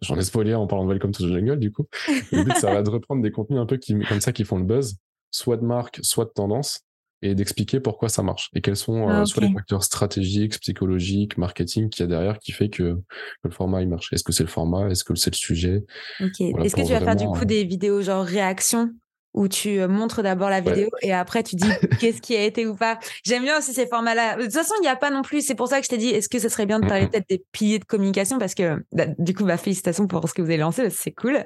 j'en 0.02 0.18
ai 0.18 0.24
spoilé 0.24 0.54
en 0.54 0.68
parlant 0.68 0.86
de 0.86 0.90
Welcome 0.90 1.12
to 1.12 1.24
the 1.24 1.32
Jungle, 1.32 1.60
du 1.60 1.72
coup. 1.72 1.88
Le 2.32 2.44
but, 2.44 2.56
ça 2.58 2.74
va 2.74 2.82
de 2.84 2.90
reprendre 2.90 3.22
des 3.22 3.32
contenus 3.32 3.60
un 3.60 3.66
peu 3.66 3.78
qui, 3.78 3.98
comme 4.00 4.22
ça 4.22 4.32
qui 4.32 4.44
font 4.44 4.58
le 4.58 4.66
buzz, 4.66 4.98
soit 5.32 5.58
de 5.58 5.66
marque, 5.66 6.00
soit 6.04 6.26
de 6.26 6.32
tendance, 6.32 6.86
et 7.22 7.36
d'expliquer 7.36 7.80
pourquoi 7.80 8.10
ça 8.10 8.24
march 8.24 8.50
et 8.56 8.62
quels 8.62 8.76
sont 8.76 9.08
euh, 9.08 9.22
ah, 9.22 9.26
soit 9.26 9.44
les 9.44 9.54
facteurs 9.54 9.84
stratégiques, 9.84 10.60
psychologiques, 10.60 11.38
marketing 11.38 11.90
qu'il 11.90 12.04
y 12.04 12.06
a 12.06 12.08
derrière 12.08 12.40
qui 12.40 12.52
fait 12.52 12.70
que, 12.70 13.00
le 13.44 13.52
format 13.52 13.82
il 13.82 13.90
marche. 13.90 14.12
Est-ce 14.12 14.24
que 14.24 14.32
c'est 14.32 14.44
le 14.44 14.50
format? 14.50 14.90
Est-ce 14.90 15.04
que 15.04 15.14
c'est 15.16 15.32
le 15.32 15.38
sujet? 15.38 15.84
Est-ce 16.20 16.76
que 16.76 16.86
tu 16.86 16.94
vas 16.94 17.00
faire 17.00 17.16
du 17.16 17.28
coup 17.28 17.46
des 17.46 17.64
vidéos 17.64 18.02
genre 18.02 18.26
réaction 18.26 18.92
où 19.34 19.48
tu 19.48 19.80
euh, 19.80 19.88
montres 19.88 20.22
d'abord 20.22 20.50
la 20.50 20.62
vidéo 20.62 20.90
et 21.02 21.14
après 21.14 21.44
tu 21.44 21.56
dis 21.56 21.70
qu'est-ce 22.00 22.22
qui 22.22 22.36
a 22.36 22.44
été 22.44 22.66
ou 22.66 22.76
pas. 22.76 23.00
J'aime 23.24 23.44
bien 23.44 23.58
aussi 23.58 23.74
ces 23.74 23.88
formats-là. 23.88 24.36
De 24.38 24.44
toute 24.44 24.54
façon, 24.54 24.74
il 24.80 24.82
n'y 24.82 24.88
a 24.88 24.96
pas 24.96 25.10
non 25.10 25.22
plus. 25.22 25.42
C'est 25.42 25.56
pour 25.56 25.68
ça 25.68 25.80
que 25.80 25.86
je 25.86 25.90
t'ai 25.90 25.98
dit, 25.98 26.10
est-ce 26.10 26.30
que 26.30 26.40
ce 26.40 26.50
serait 26.50 26.66
bien 26.66 26.80
de 26.80 26.88
parler 26.88 27.08
peut-être 27.08 27.30
des 27.30 27.44
piliers 27.52 27.80
de 27.80 27.86
communication 27.86 28.40
parce 28.40 28.56
que 28.56 28.84
bah, 28.92 29.06
du 29.18 29.34
coup, 29.34 29.46
bah, 29.46 29.58
félicitations 29.58 30.08
pour 30.08 30.28
ce 30.28 30.34
que 30.34 30.42
vous 30.42 30.50
avez 30.50 30.58
lancé, 30.58 30.90
c'est 30.90 31.12
cool. 31.12 31.44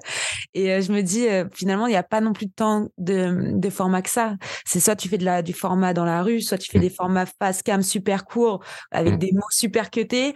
Et 0.54 0.72
euh, 0.72 0.82
je 0.82 0.92
me 0.92 1.02
dis, 1.02 1.28
euh, 1.28 1.46
finalement, 1.54 1.88
il 1.88 1.92
n'y 1.92 1.96
a 1.96 2.04
pas 2.04 2.22
non 2.22 2.34
plus 2.34 2.48
de 2.48 2.54
temps 2.54 2.88
de, 2.98 3.52
de 3.58 3.70
format 3.70 4.02
que 4.02 4.10
ça. 4.10 4.36
C'est 4.66 4.80
soit 4.80 4.96
tu 4.96 5.10
fais 5.10 5.18
de 5.18 5.26
la, 5.26 5.42
du 5.42 5.54
format 5.54 5.94
dans 5.94 6.06
la 6.06 6.24
rue, 6.24 6.42
soit 6.42 6.58
tu 6.58 6.72
fais 6.72 6.80
des 6.80 6.90
formats 6.90 7.26
face 7.26 7.62
cam 7.62 7.82
super 7.82 8.26
courts 8.26 8.64
avec 8.92 9.18
des 9.18 9.32
mots 9.34 9.42
super 9.52 9.92
cutés, 9.92 10.34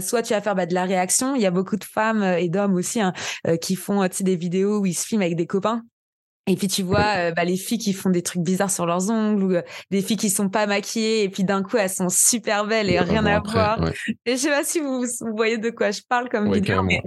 soit 0.00 0.22
tu 0.22 0.32
vas 0.32 0.40
faire 0.40 0.54
bah, 0.54 0.66
de 0.66 0.74
la 0.74 0.84
réaction. 0.84 1.34
Il 1.34 1.42
y 1.42 1.46
a 1.46 1.50
beaucoup 1.50 1.76
de 1.76 1.84
femmes 1.84 2.22
et 2.22 2.48
d'hommes 2.48 2.74
aussi 2.74 3.00
hein, 3.00 3.12
qui 3.60 3.76
font 3.76 4.06
des 4.20 4.36
vidéos 4.36 4.80
où 4.80 4.86
ils 4.86 4.94
se 4.94 5.06
filment 5.06 5.22
avec 5.22 5.36
des 5.36 5.46
copains 5.46 5.82
et 6.46 6.56
puis 6.56 6.68
tu 6.68 6.82
vois 6.82 7.16
euh, 7.16 7.32
bah, 7.32 7.44
les 7.44 7.56
filles 7.56 7.78
qui 7.78 7.92
font 7.92 8.10
des 8.10 8.22
trucs 8.22 8.42
bizarres 8.42 8.70
sur 8.70 8.84
leurs 8.84 9.10
ongles 9.10 9.42
ou 9.42 9.54
euh, 9.54 9.62
des 9.90 10.02
filles 10.02 10.18
qui 10.18 10.28
sont 10.28 10.50
pas 10.50 10.66
maquillées 10.66 11.22
et 11.22 11.28
puis 11.30 11.44
d'un 11.44 11.62
coup 11.62 11.78
elles 11.78 11.90
sont 11.90 12.10
super 12.10 12.66
belles 12.66 12.90
et 12.90 13.00
rien 13.00 13.24
à 13.24 13.40
voir. 13.40 13.80
Et 14.26 14.32
je 14.32 14.36
sais 14.36 14.50
pas 14.50 14.64
si 14.64 14.80
vous, 14.80 15.04
voyez 15.34 15.58
de 15.58 15.70
quoi 15.70 15.90
je 15.90 16.02
parle 16.06 16.28
comme 16.28 16.52
vidéo, 16.52 16.82
mais, 16.82 17.02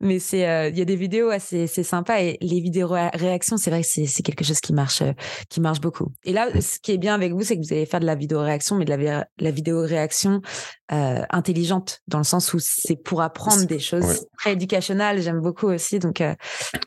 mais 0.00 0.18
c'est 0.18 0.48
euh, 0.48 0.68
il 0.68 0.78
y 0.78 0.82
a 0.82 0.84
des 0.84 0.96
vidéos 0.96 1.30
assez 1.30 1.66
c'est 1.66 1.82
sympa 1.82 2.22
et 2.22 2.38
les 2.40 2.60
vidéos 2.60 2.88
réactions 2.88 3.56
c'est 3.56 3.70
vrai 3.70 3.82
que 3.82 3.86
c'est 3.86 4.22
quelque 4.22 4.44
chose 4.44 4.60
qui 4.60 4.72
marche 4.72 5.02
qui 5.48 5.60
marche 5.60 5.80
beaucoup. 5.80 6.12
Et 6.24 6.32
là 6.32 6.48
ce 6.60 6.78
qui 6.80 6.92
est 6.92 6.98
bien 6.98 7.14
avec 7.14 7.32
vous 7.32 7.42
c'est 7.42 7.56
que 7.56 7.62
vous 7.62 7.72
allez 7.72 7.86
faire 7.86 8.00
de 8.00 8.06
la 8.06 8.14
vidéo 8.14 8.40
réaction 8.40 8.76
mais 8.76 8.84
de 8.84 8.94
la, 8.94 9.26
la 9.38 9.50
vidéo 9.50 9.80
réaction 9.80 10.40
euh, 10.90 11.20
intelligente 11.28 12.00
dans 12.08 12.16
le 12.16 12.24
sens 12.24 12.54
où 12.54 12.58
c'est 12.58 12.96
pour 12.96 13.20
apprendre 13.20 13.66
des 13.66 13.78
choses 13.78 14.26
très 14.38 14.54
éducationnelles. 14.54 15.20
J'aime 15.20 15.42
beaucoup 15.42 15.66
aussi. 15.66 15.98
Donc, 15.98 16.22
euh, 16.22 16.34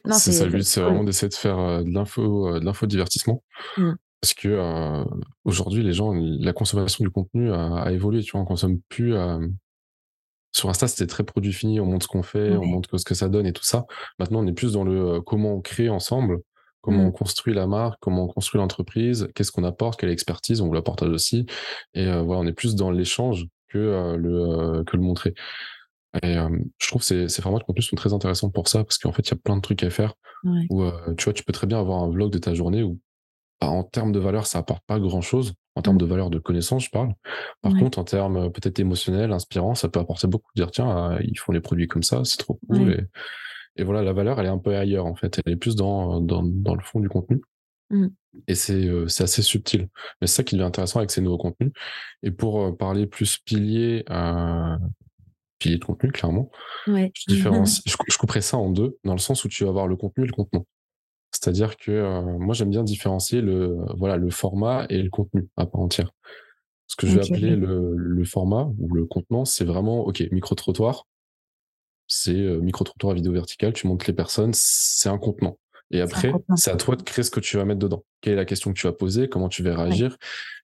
non, 0.05 0.15
c'est 0.15 0.31
ça. 0.31 0.47
Le 0.47 0.59
c'est 0.63 0.81
vraiment 0.81 1.03
d'essayer 1.03 1.29
de 1.29 1.35
faire 1.35 1.59
euh, 1.59 1.83
de 1.83 1.91
l'info, 1.91 2.59
de 2.59 2.65
l'info 2.65 2.87
divertissement. 2.87 3.43
Mmh. 3.77 3.91
Parce 4.19 4.33
que 4.33 5.03
aujourd'hui, 5.45 5.83
les 5.83 5.93
gens, 5.93 6.13
la 6.15 6.51
consommation 6.53 7.03
du 7.03 7.11
contenu 7.11 7.51
a, 7.53 7.91
évolué. 7.91 8.23
Tu 8.23 8.31
vois, 8.31 8.41
on 8.41 8.45
consomme 8.45 8.79
plus. 8.89 9.15
Sur 10.51 10.69
Insta, 10.69 10.87
c'était 10.87 11.07
très 11.07 11.23
produit 11.23 11.53
fini. 11.53 11.79
On 11.79 11.85
montre 11.85 12.05
ce 12.05 12.07
qu'on 12.07 12.23
fait, 12.23 12.51
on 12.51 12.65
montre 12.65 12.97
ce 12.97 13.05
que 13.05 13.15
ça 13.15 13.29
donne 13.29 13.45
et 13.45 13.53
tout 13.53 13.63
ça. 13.63 13.85
Maintenant, 14.19 14.43
on 14.43 14.47
est 14.47 14.53
plus 14.53 14.73
dans 14.73 14.83
le 14.83 15.21
comment 15.21 15.55
on 15.55 15.61
crée 15.61 15.89
ensemble 15.89 16.39
comment 16.81 17.03
mmh. 17.03 17.07
on 17.07 17.11
construit 17.11 17.53
la 17.53 17.67
marque, 17.67 17.99
comment 18.01 18.23
on 18.23 18.27
construit 18.27 18.59
l'entreprise, 18.59 19.29
qu'est-ce 19.35 19.51
qu'on 19.51 19.63
apporte, 19.63 19.99
quelle 19.99 20.09
expertise, 20.09 20.61
on 20.61 20.67
vous 20.67 20.73
la 20.73 20.81
partage 20.81 21.09
aussi. 21.09 21.45
Et 21.93 22.05
voilà, 22.05 22.41
on 22.41 22.47
est 22.47 22.53
plus 22.53 22.73
dans 22.73 22.89
l'échange 22.89 23.45
que 23.71 23.77
euh, 23.77 24.17
le 24.17 24.79
euh, 24.79 24.83
que 24.83 24.97
le 24.97 25.03
montrer. 25.03 25.33
Et 26.23 26.37
euh, 26.37 26.49
je 26.77 26.87
trouve 26.87 27.03
ces, 27.03 27.29
ces 27.29 27.41
formats 27.41 27.59
de 27.59 27.63
contenu 27.63 27.81
sont 27.81 27.95
très 27.95 28.11
intéressants 28.11 28.49
pour 28.49 28.67
ça 28.67 28.83
parce 28.83 28.97
qu'en 28.97 29.13
fait, 29.13 29.25
il 29.27 29.31
y 29.31 29.33
a 29.33 29.37
plein 29.37 29.55
de 29.55 29.61
trucs 29.61 29.83
à 29.83 29.89
faire. 29.89 30.13
Où, 30.43 30.83
tu 31.17 31.25
vois, 31.25 31.33
tu 31.33 31.43
peux 31.43 31.53
très 31.53 31.67
bien 31.67 31.79
avoir 31.79 32.01
un 32.01 32.09
vlog 32.09 32.31
de 32.31 32.39
ta 32.39 32.55
journée 32.55 32.81
où, 32.81 32.99
en 33.67 33.83
termes 33.83 34.11
de 34.11 34.19
valeur, 34.19 34.47
ça 34.47 34.59
apporte 34.59 34.83
pas 34.85 34.99
grand 34.99 35.21
chose. 35.21 35.53
En 35.75 35.81
termes 35.81 35.95
mmh. 35.95 35.99
de 35.99 36.05
valeur 36.05 36.29
de 36.29 36.39
connaissance, 36.39 36.85
je 36.85 36.89
parle. 36.89 37.13
Par 37.61 37.73
contre, 37.73 37.97
en 37.99 38.03
termes 38.03 38.51
peut-être 38.51 38.79
émotionnels, 38.79 39.31
inspirants, 39.31 39.75
ça 39.75 39.87
peut 39.87 40.01
apporter 40.01 40.27
beaucoup. 40.27 40.49
Dire, 40.55 40.69
tiens, 40.69 40.89
ah, 40.89 41.19
ils 41.23 41.37
font 41.39 41.53
les 41.53 41.61
produits 41.61 41.87
comme 41.87 42.03
ça, 42.03 42.23
c'est 42.25 42.37
trop 42.37 42.59
cool. 42.67 42.91
Et, 42.91 43.81
et, 43.81 43.83
voilà, 43.85 44.01
la 44.01 44.11
valeur, 44.11 44.39
elle 44.39 44.47
est 44.47 44.49
un 44.49 44.57
peu 44.57 44.75
ailleurs, 44.75 45.05
en 45.05 45.15
fait. 45.15 45.39
Elle 45.45 45.53
est 45.53 45.57
plus 45.57 45.75
dans, 45.75 46.19
dans, 46.19 46.43
dans 46.43 46.75
le 46.75 46.81
fond 46.81 46.99
du 46.99 47.07
contenu. 47.07 47.41
Mmh. 47.89 48.07
Et 48.47 48.55
c'est 48.55 48.85
euh, 48.85 49.05
assez 49.05 49.41
subtil. 49.41 49.87
Mais 50.19 50.27
c'est 50.27 50.37
ça 50.37 50.43
qui 50.43 50.55
devient 50.55 50.65
intéressant 50.65 50.99
avec 50.99 51.11
ces 51.11 51.21
nouveaux 51.21 51.37
contenus. 51.37 51.71
Et 52.23 52.31
pour 52.31 52.61
euh, 52.61 52.71
parler 52.75 53.07
plus 53.07 53.37
pilier, 53.37 54.03
euh, 54.09 54.77
pilier 55.59 55.77
de 55.77 55.85
contenu, 55.85 56.11
clairement, 56.11 56.51
ouais. 56.87 57.11
je, 57.13 57.33
différencie, 57.33 57.81
je, 57.85 57.95
je, 58.07 58.17
couperais 58.17 58.41
ça 58.41 58.57
en 58.57 58.69
deux, 58.69 58.97
dans 59.03 59.13
le 59.13 59.19
sens 59.19 59.45
où 59.45 59.47
tu 59.47 59.63
vas 59.63 59.69
avoir 59.69 59.87
le 59.87 59.95
contenu 59.95 60.23
et 60.23 60.27
le 60.27 60.33
contenant. 60.33 60.65
C'est-à-dire 61.31 61.77
que 61.77 61.91
euh, 61.91 62.21
moi, 62.21 62.53
j'aime 62.53 62.69
bien 62.69 62.83
différencier 62.83 63.41
le, 63.41 63.77
voilà, 63.95 64.17
le 64.17 64.29
format 64.29 64.85
et 64.89 65.01
le 65.01 65.09
contenu 65.09 65.47
à 65.57 65.65
part 65.65 65.81
entière. 65.81 66.11
Ce 66.87 66.95
que 66.95 67.07
je 67.07 67.17
vais 67.17 67.25
appeler 67.25 67.55
le, 67.55 67.95
le, 67.95 68.25
format 68.25 68.69
ou 68.77 68.93
le 68.93 69.05
contenant, 69.05 69.45
c'est 69.45 69.63
vraiment, 69.63 70.05
OK, 70.05 70.21
micro-trottoir, 70.31 71.07
c'est 72.07 72.33
micro-trottoir 72.33 73.11
à 73.11 73.13
vidéo 73.15 73.31
verticale, 73.31 73.71
tu 73.71 73.87
montres 73.87 74.05
les 74.07 74.13
personnes, 74.13 74.51
c'est 74.53 75.07
un 75.07 75.17
contenant. 75.17 75.57
Et 75.91 76.01
après, 76.01 76.31
c'est 76.55 76.71
à 76.71 76.75
toi 76.75 76.95
de 76.95 77.01
créer 77.01 77.23
ce 77.23 77.31
que 77.31 77.39
tu 77.39 77.57
vas 77.57 77.65
mettre 77.65 77.79
dedans. 77.79 78.03
Quelle 78.21 78.33
est 78.33 78.37
la 78.37 78.45
question 78.45 78.71
que 78.71 78.79
tu 78.79 78.87
vas 78.87 78.93
poser, 78.93 79.27
comment 79.27 79.49
tu 79.49 79.61
vas 79.61 79.75
réagir, 79.75 80.17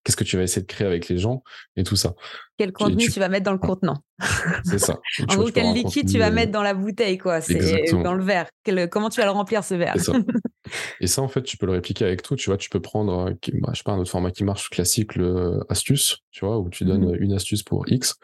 qu'est-ce 0.03 0.15
que 0.15 0.23
tu 0.23 0.37
vas 0.37 0.43
essayer 0.43 0.61
de 0.61 0.67
créer 0.67 0.87
avec 0.87 1.09
les 1.09 1.17
gens? 1.17 1.43
Et 1.75 1.83
tout 1.83 1.95
ça. 1.97 2.13
Quel 2.57 2.71
contenu 2.71 3.09
tu... 3.09 3.19
vas 3.19 3.27
mettre 3.27 3.43
dans 3.43 3.51
le 3.51 3.57
contenant? 3.57 3.97
C'est 4.63 4.79
ça. 4.79 4.99
en 5.29 5.35
gros, 5.35 5.49
quel 5.51 5.73
liquide 5.73 6.09
tu 6.09 6.17
vas 6.17 6.31
mettre 6.31 6.51
dans 6.51 6.61
la 6.61 6.73
bouteille, 6.73 7.17
quoi. 7.17 7.41
C'est 7.41 7.91
dans 7.91 8.13
le 8.13 8.23
verre. 8.23 8.47
Comment 8.89 9.09
tu 9.09 9.19
vas 9.19 9.25
le 9.25 9.31
remplir, 9.31 9.63
ce 9.63 9.75
verre? 9.75 9.99
Ça. 9.99 10.13
et 11.01 11.07
ça, 11.07 11.21
en 11.21 11.27
fait, 11.27 11.43
tu 11.43 11.57
peux 11.57 11.65
le 11.65 11.73
répliquer 11.73 12.05
avec 12.05 12.21
tout. 12.21 12.35
Tu 12.35 12.49
vois, 12.49 12.57
tu 12.57 12.69
peux 12.69 12.81
prendre, 12.81 13.31
bah, 13.31 13.71
je 13.73 13.77
sais 13.77 13.83
pas, 13.83 13.91
un 13.91 13.99
autre 13.99 14.11
format 14.11 14.31
qui 14.31 14.43
marche 14.43 14.69
classique, 14.69 15.15
le 15.15 15.59
astuce, 15.69 16.19
tu 16.31 16.45
vois, 16.45 16.57
où 16.59 16.69
tu 16.69 16.85
donnes 16.85 17.11
mmh 17.11 17.17
une 17.19 17.33
astuce 17.33 17.63
pour 17.63 17.89
X. 17.91 18.15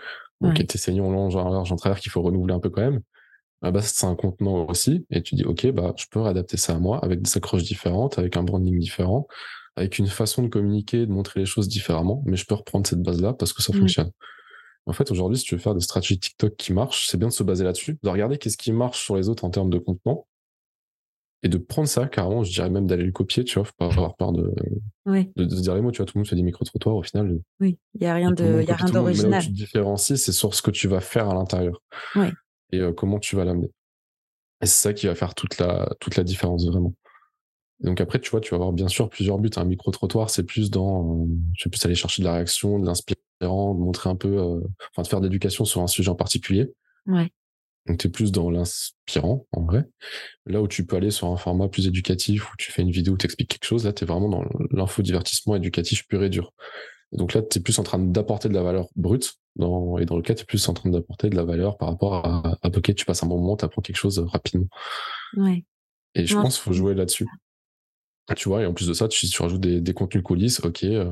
Donc, 0.42 0.58
ouais. 0.58 0.66
tes 0.66 0.78
saignons 0.78 1.12
longs, 1.12 1.36
en 1.36 1.50
large, 1.50 1.72
en 1.72 1.76
travers 1.76 2.00
qu'il 2.00 2.12
faut 2.12 2.22
renouveler 2.22 2.54
un 2.54 2.60
peu 2.60 2.70
quand 2.70 2.82
même 2.82 3.02
à 3.64 3.72
base 3.72 3.94
c'est 3.96 4.06
un 4.06 4.16
contenant 4.16 4.68
aussi, 4.68 5.06
et 5.10 5.24
tu 5.24 5.36
dis 5.36 5.46
ok 5.46 5.72
bah 5.72 5.94
je 5.98 6.06
peux 6.12 6.20
réadapter 6.20 6.58
ça 6.58 6.76
à 6.76 6.80
moi 6.80 7.00
avec 7.04 7.22
des 7.22 7.38
accroches 7.38 7.64
différentes, 7.64 8.20
avec 8.20 8.36
un 8.38 8.44
branding 8.44 8.78
différent, 8.78 9.26
avec 9.76 9.98
une 9.98 10.08
façon 10.08 10.44
de 10.44 10.50
communiquer, 10.50 11.06
de 11.06 11.12
montrer 11.12 11.40
les 11.40 11.46
choses 11.46 11.70
différemment, 11.70 12.22
mais 12.26 12.38
je 12.38 12.46
peux 12.46 12.56
reprendre 12.56 12.86
cette 12.86 13.02
base 13.02 13.22
là 13.22 13.34
parce 13.34 13.54
que 13.54 13.64
ça 13.64 13.74
mmh. 13.74 13.80
fonctionne. 13.80 14.12
En 14.86 14.92
fait 14.92 15.10
aujourd'hui 15.12 15.38
si 15.38 15.46
tu 15.46 15.56
veux 15.56 15.62
faire 15.62 15.76
des 15.76 15.82
stratégies 15.82 16.20
TikTok 16.20 16.56
qui 16.58 16.74
marchent, 16.74 17.08
c'est 17.08 17.18
bien 17.18 17.30
de 17.30 17.34
se 17.34 17.44
baser 17.44 17.64
là-dessus, 17.64 17.98
de 18.04 18.10
regarder 18.10 18.38
qu'est-ce 18.38 18.58
qui 18.58 18.74
marche 18.74 19.02
sur 19.02 19.16
les 19.16 19.30
autres 19.30 19.46
en 19.46 19.50
termes 19.50 19.70
de 19.70 19.80
contenant, 19.80 20.28
et 21.42 21.50
de 21.50 21.58
prendre 21.58 21.88
ça 21.88 22.08
carrément, 22.08 22.44
je 22.44 22.52
dirais 22.52 22.70
même 22.70 22.88
d'aller 22.88 23.06
le 23.06 23.12
copier, 23.14 23.46
tu 23.46 23.56
vois, 23.56 23.66
faut 23.66 23.74
pas 23.78 23.86
avoir 23.86 24.16
peur 24.16 24.34
de, 24.34 24.54
de, 25.06 25.56
se 25.56 25.62
dire 25.62 25.76
les 25.76 25.82
mots, 25.82 25.92
tu 25.92 25.98
vois, 25.98 26.06
tout 26.06 26.14
le 26.16 26.20
monde 26.20 26.28
fait 26.28 26.38
des 26.38 26.44
micro-trottoirs 26.44 26.96
au 26.96 27.04
final. 27.04 27.38
Oui, 27.60 27.78
il 27.96 28.04
y 28.04 28.06
a 28.06 28.14
rien 28.14 28.32
de, 28.32 28.62
il 28.62 28.68
y 28.68 28.72
a 28.72 28.76
rien 28.76 28.90
d'original. 28.90 29.42
Tu 29.42 29.50
te 29.50 29.54
différencies, 29.54 30.18
c'est 30.18 30.32
sur 30.32 30.54
ce 30.54 30.62
que 30.62 30.72
tu 30.72 30.88
vas 30.88 31.02
faire 31.02 31.30
à 31.30 31.34
l'intérieur. 31.34 31.82
Oui 32.16 32.28
et 32.74 32.94
comment 32.96 33.20
tu 33.20 33.36
vas 33.36 33.46
l'amener. 33.46 33.70
Et 34.62 34.66
c'est 34.66 34.82
ça 34.82 34.94
qui 34.94 35.08
va 35.08 35.16
faire 35.16 35.36
toute 35.36 35.58
la, 35.58 35.94
toute 36.00 36.16
la 36.16 36.24
différence 36.24 36.66
vraiment. 36.66 36.94
donc 37.82 38.00
après, 38.00 38.20
tu 38.20 38.32
vois, 38.32 38.40
tu 38.40 38.52
vas 38.52 38.56
avoir 38.56 38.72
bien 38.72 38.88
sûr 38.88 39.10
plusieurs 39.10 39.38
buts. 39.38 39.50
Un 39.58 39.66
micro-trottoir, 39.66 40.30
c'est 40.30 40.44
plus 40.44 40.72
dans, 40.72 41.28
je 41.58 41.66
vais 41.66 41.70
plus 41.70 41.86
aller 41.86 41.96
chercher 41.96 42.22
de 42.22 42.28
la 42.28 42.36
réaction, 42.36 42.80
de 42.80 42.86
l'inspirant, 42.86 43.76
de 43.76 43.80
montrer 43.80 44.10
un 44.10 44.16
peu, 44.16 44.38
euh, 44.38 44.62
enfin 44.92 45.02
de 45.02 45.08
faire 45.08 45.22
d'éducation 45.22 45.66
sur 45.66 45.82
un 45.82 45.88
sujet 45.88 46.10
en 46.10 46.16
particulier. 46.16 46.72
Ouais. 47.08 47.30
Donc 47.86 47.98
tu 47.98 48.08
es 48.08 48.10
plus 48.10 48.32
dans 48.32 48.50
l'inspirant 48.50 49.46
en 49.52 49.66
vrai. 49.66 49.84
Là 50.46 50.62
où 50.62 50.68
tu 50.70 50.86
peux 50.86 50.96
aller 50.96 51.12
sur 51.12 51.28
un 51.28 51.36
format 51.36 51.68
plus 51.68 51.88
éducatif 51.88 52.54
où 52.54 52.56
tu 52.58 52.72
fais 52.72 52.82
une 52.82 52.92
vidéo 52.92 53.16
où 53.16 53.18
tu 53.18 53.26
expliques 53.26 53.50
quelque 53.50 53.66
chose, 53.68 53.86
là 53.86 53.92
tu 53.92 54.06
es 54.06 54.08
vraiment 54.08 54.30
dans 54.30 54.46
l'info-divertissement 54.72 55.58
éducatif 55.58 56.08
pur 56.08 56.24
et 56.24 56.30
dur. 56.30 56.54
donc 57.12 57.34
là 57.34 57.42
tu 57.42 57.60
es 57.60 57.62
plus 57.62 57.80
en 57.80 57.84
train 57.84 58.00
d'apporter 58.00 58.48
de 58.48 58.54
la 58.54 58.64
valeur 58.64 58.88
brute 58.96 59.34
dans, 59.56 59.98
et 59.98 60.06
dans 60.06 60.16
le 60.16 60.22
cas, 60.22 60.34
tu 60.34 60.44
es 60.44 60.46
plus 60.46 60.68
en 60.70 60.74
train 60.74 60.90
d'apporter 60.90 61.30
de 61.30 61.36
la 61.36 61.44
valeur 61.44 61.78
par 61.78 61.90
rapport 61.90 62.26
à, 62.26 62.58
à 62.62 62.68
ok, 62.68 62.96
tu 62.96 63.06
passes 63.06 63.24
un 63.24 63.28
bon 63.28 63.40
moment, 63.40 63.56
tu 63.58 63.66
apprends 63.66 63.82
quelque 63.82 63.98
chose 63.98 64.20
rapidement. 64.20 64.68
Ouais. 65.38 65.66
Et 66.16 66.26
je 66.26 66.36
pense 66.36 66.56
qu'il 66.56 66.64
faut 66.64 66.74
jouer 66.74 66.94
là-dessus. 66.94 67.28
Tu 68.38 68.48
vois, 68.48 68.62
et 68.62 68.66
en 68.66 68.74
plus 68.74 68.88
de 68.88 68.94
ça, 68.94 69.08
tu, 69.10 69.28
tu 69.28 69.42
rajoutes 69.42 69.60
des, 69.60 69.82
des 69.82 69.94
contenus 69.94 70.24
coulisses. 70.24 70.62
Ok, 70.64 70.84
euh, 70.86 71.04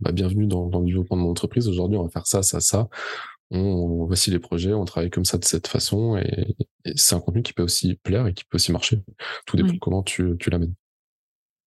bah, 0.00 0.12
bienvenue 0.12 0.46
dans, 0.46 0.68
dans 0.68 0.78
le 0.78 0.86
développement 0.86 1.16
de 1.16 1.22
mon 1.22 1.30
entreprise. 1.30 1.68
Aujourd'hui, 1.68 1.98
on 1.98 2.04
va 2.04 2.08
faire 2.08 2.26
ça, 2.26 2.42
ça, 2.42 2.60
ça. 2.60 2.88
On, 3.50 4.06
voici 4.06 4.30
les 4.30 4.38
projets, 4.38 4.72
on 4.72 4.84
travaille 4.84 5.10
comme 5.10 5.24
ça 5.24 5.38
de 5.38 5.44
cette 5.44 5.66
façon. 5.66 6.16
Et, 6.16 6.54
c'est 6.94 7.16
un 7.16 7.20
contenu 7.20 7.42
qui 7.42 7.52
peut 7.52 7.64
aussi 7.64 7.96
plaire 7.96 8.26
et 8.28 8.32
qui 8.32 8.44
peut 8.44 8.56
aussi 8.56 8.70
marcher. 8.70 9.02
Tout 9.44 9.56
dépend 9.56 9.76
comment 9.80 10.02
tu, 10.02 10.36
tu 10.38 10.50
l'amènes. 10.50 10.74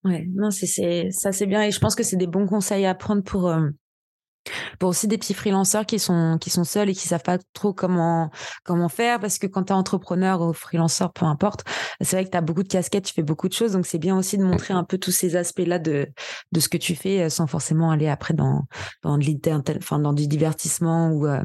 Ouais, 0.06 0.26
non, 0.34 0.50
c'est, 0.50 0.66
c'est, 0.66 1.12
ça 1.12 1.32
c'est 1.32 1.46
bien. 1.46 1.64
Et 1.64 1.72
je 1.72 1.80
pense 1.80 1.94
que 1.94 2.04
c'est 2.04 2.16
des 2.16 2.28
bons 2.28 2.48
conseils 2.48 2.86
à 2.86 2.96
prendre 2.96 3.22
pour, 3.22 3.50
euh, 3.50 3.70
pour 4.80 4.90
aussi 4.90 5.08
des 5.08 5.18
petits 5.18 5.34
freelanceurs 5.34 5.86
qui 5.86 6.00
sont 6.00 6.38
qui 6.40 6.50
sont 6.50 6.64
seuls 6.64 6.90
et 6.90 6.94
qui 6.94 7.08
savent 7.08 7.24
pas 7.24 7.38
trop 7.54 7.74
comment 7.74 8.30
comment 8.64 8.90
faire 8.90 9.20
parce 9.20 9.38
que 9.38 9.48
quand 9.48 9.64
tu 9.64 9.74
es 9.74 9.76
entrepreneur 9.76 10.42
ou 10.42 10.54
freelanceur 10.54 11.14
peu 11.14 11.26
importe 11.26 11.64
c'est 12.02 12.16
vrai 12.16 12.26
que 12.26 12.32
tu 12.32 12.38
as 12.38 12.42
beaucoup 12.42 12.64
de 12.64 12.68
casquettes 12.68 13.06
tu 13.06 13.14
fais 13.14 13.24
beaucoup 13.24 13.48
de 13.48 13.54
choses 13.54 13.74
donc 13.74 13.86
c'est 13.86 14.00
bien 14.00 14.18
aussi 14.18 14.38
de 14.38 14.44
montrer 14.44 14.74
un 14.74 14.84
peu 14.84 14.98
tous 14.98 15.12
ces 15.12 15.36
aspects 15.36 15.64
là 15.66 15.80
de 15.80 16.08
de 16.52 16.60
ce 16.60 16.70
que 16.70 16.78
tu 16.78 16.96
fais 16.96 17.24
euh, 17.24 17.30
sans 17.30 17.48
forcément 17.48 17.92
aller 17.92 18.08
après 18.08 18.34
dans 18.34 18.66
dans 19.04 19.20
enfin 19.78 20.00
dans 20.00 20.14
du 20.14 20.28
divertissement 20.28 21.10
ou 21.10 21.28
euh, 21.28 21.42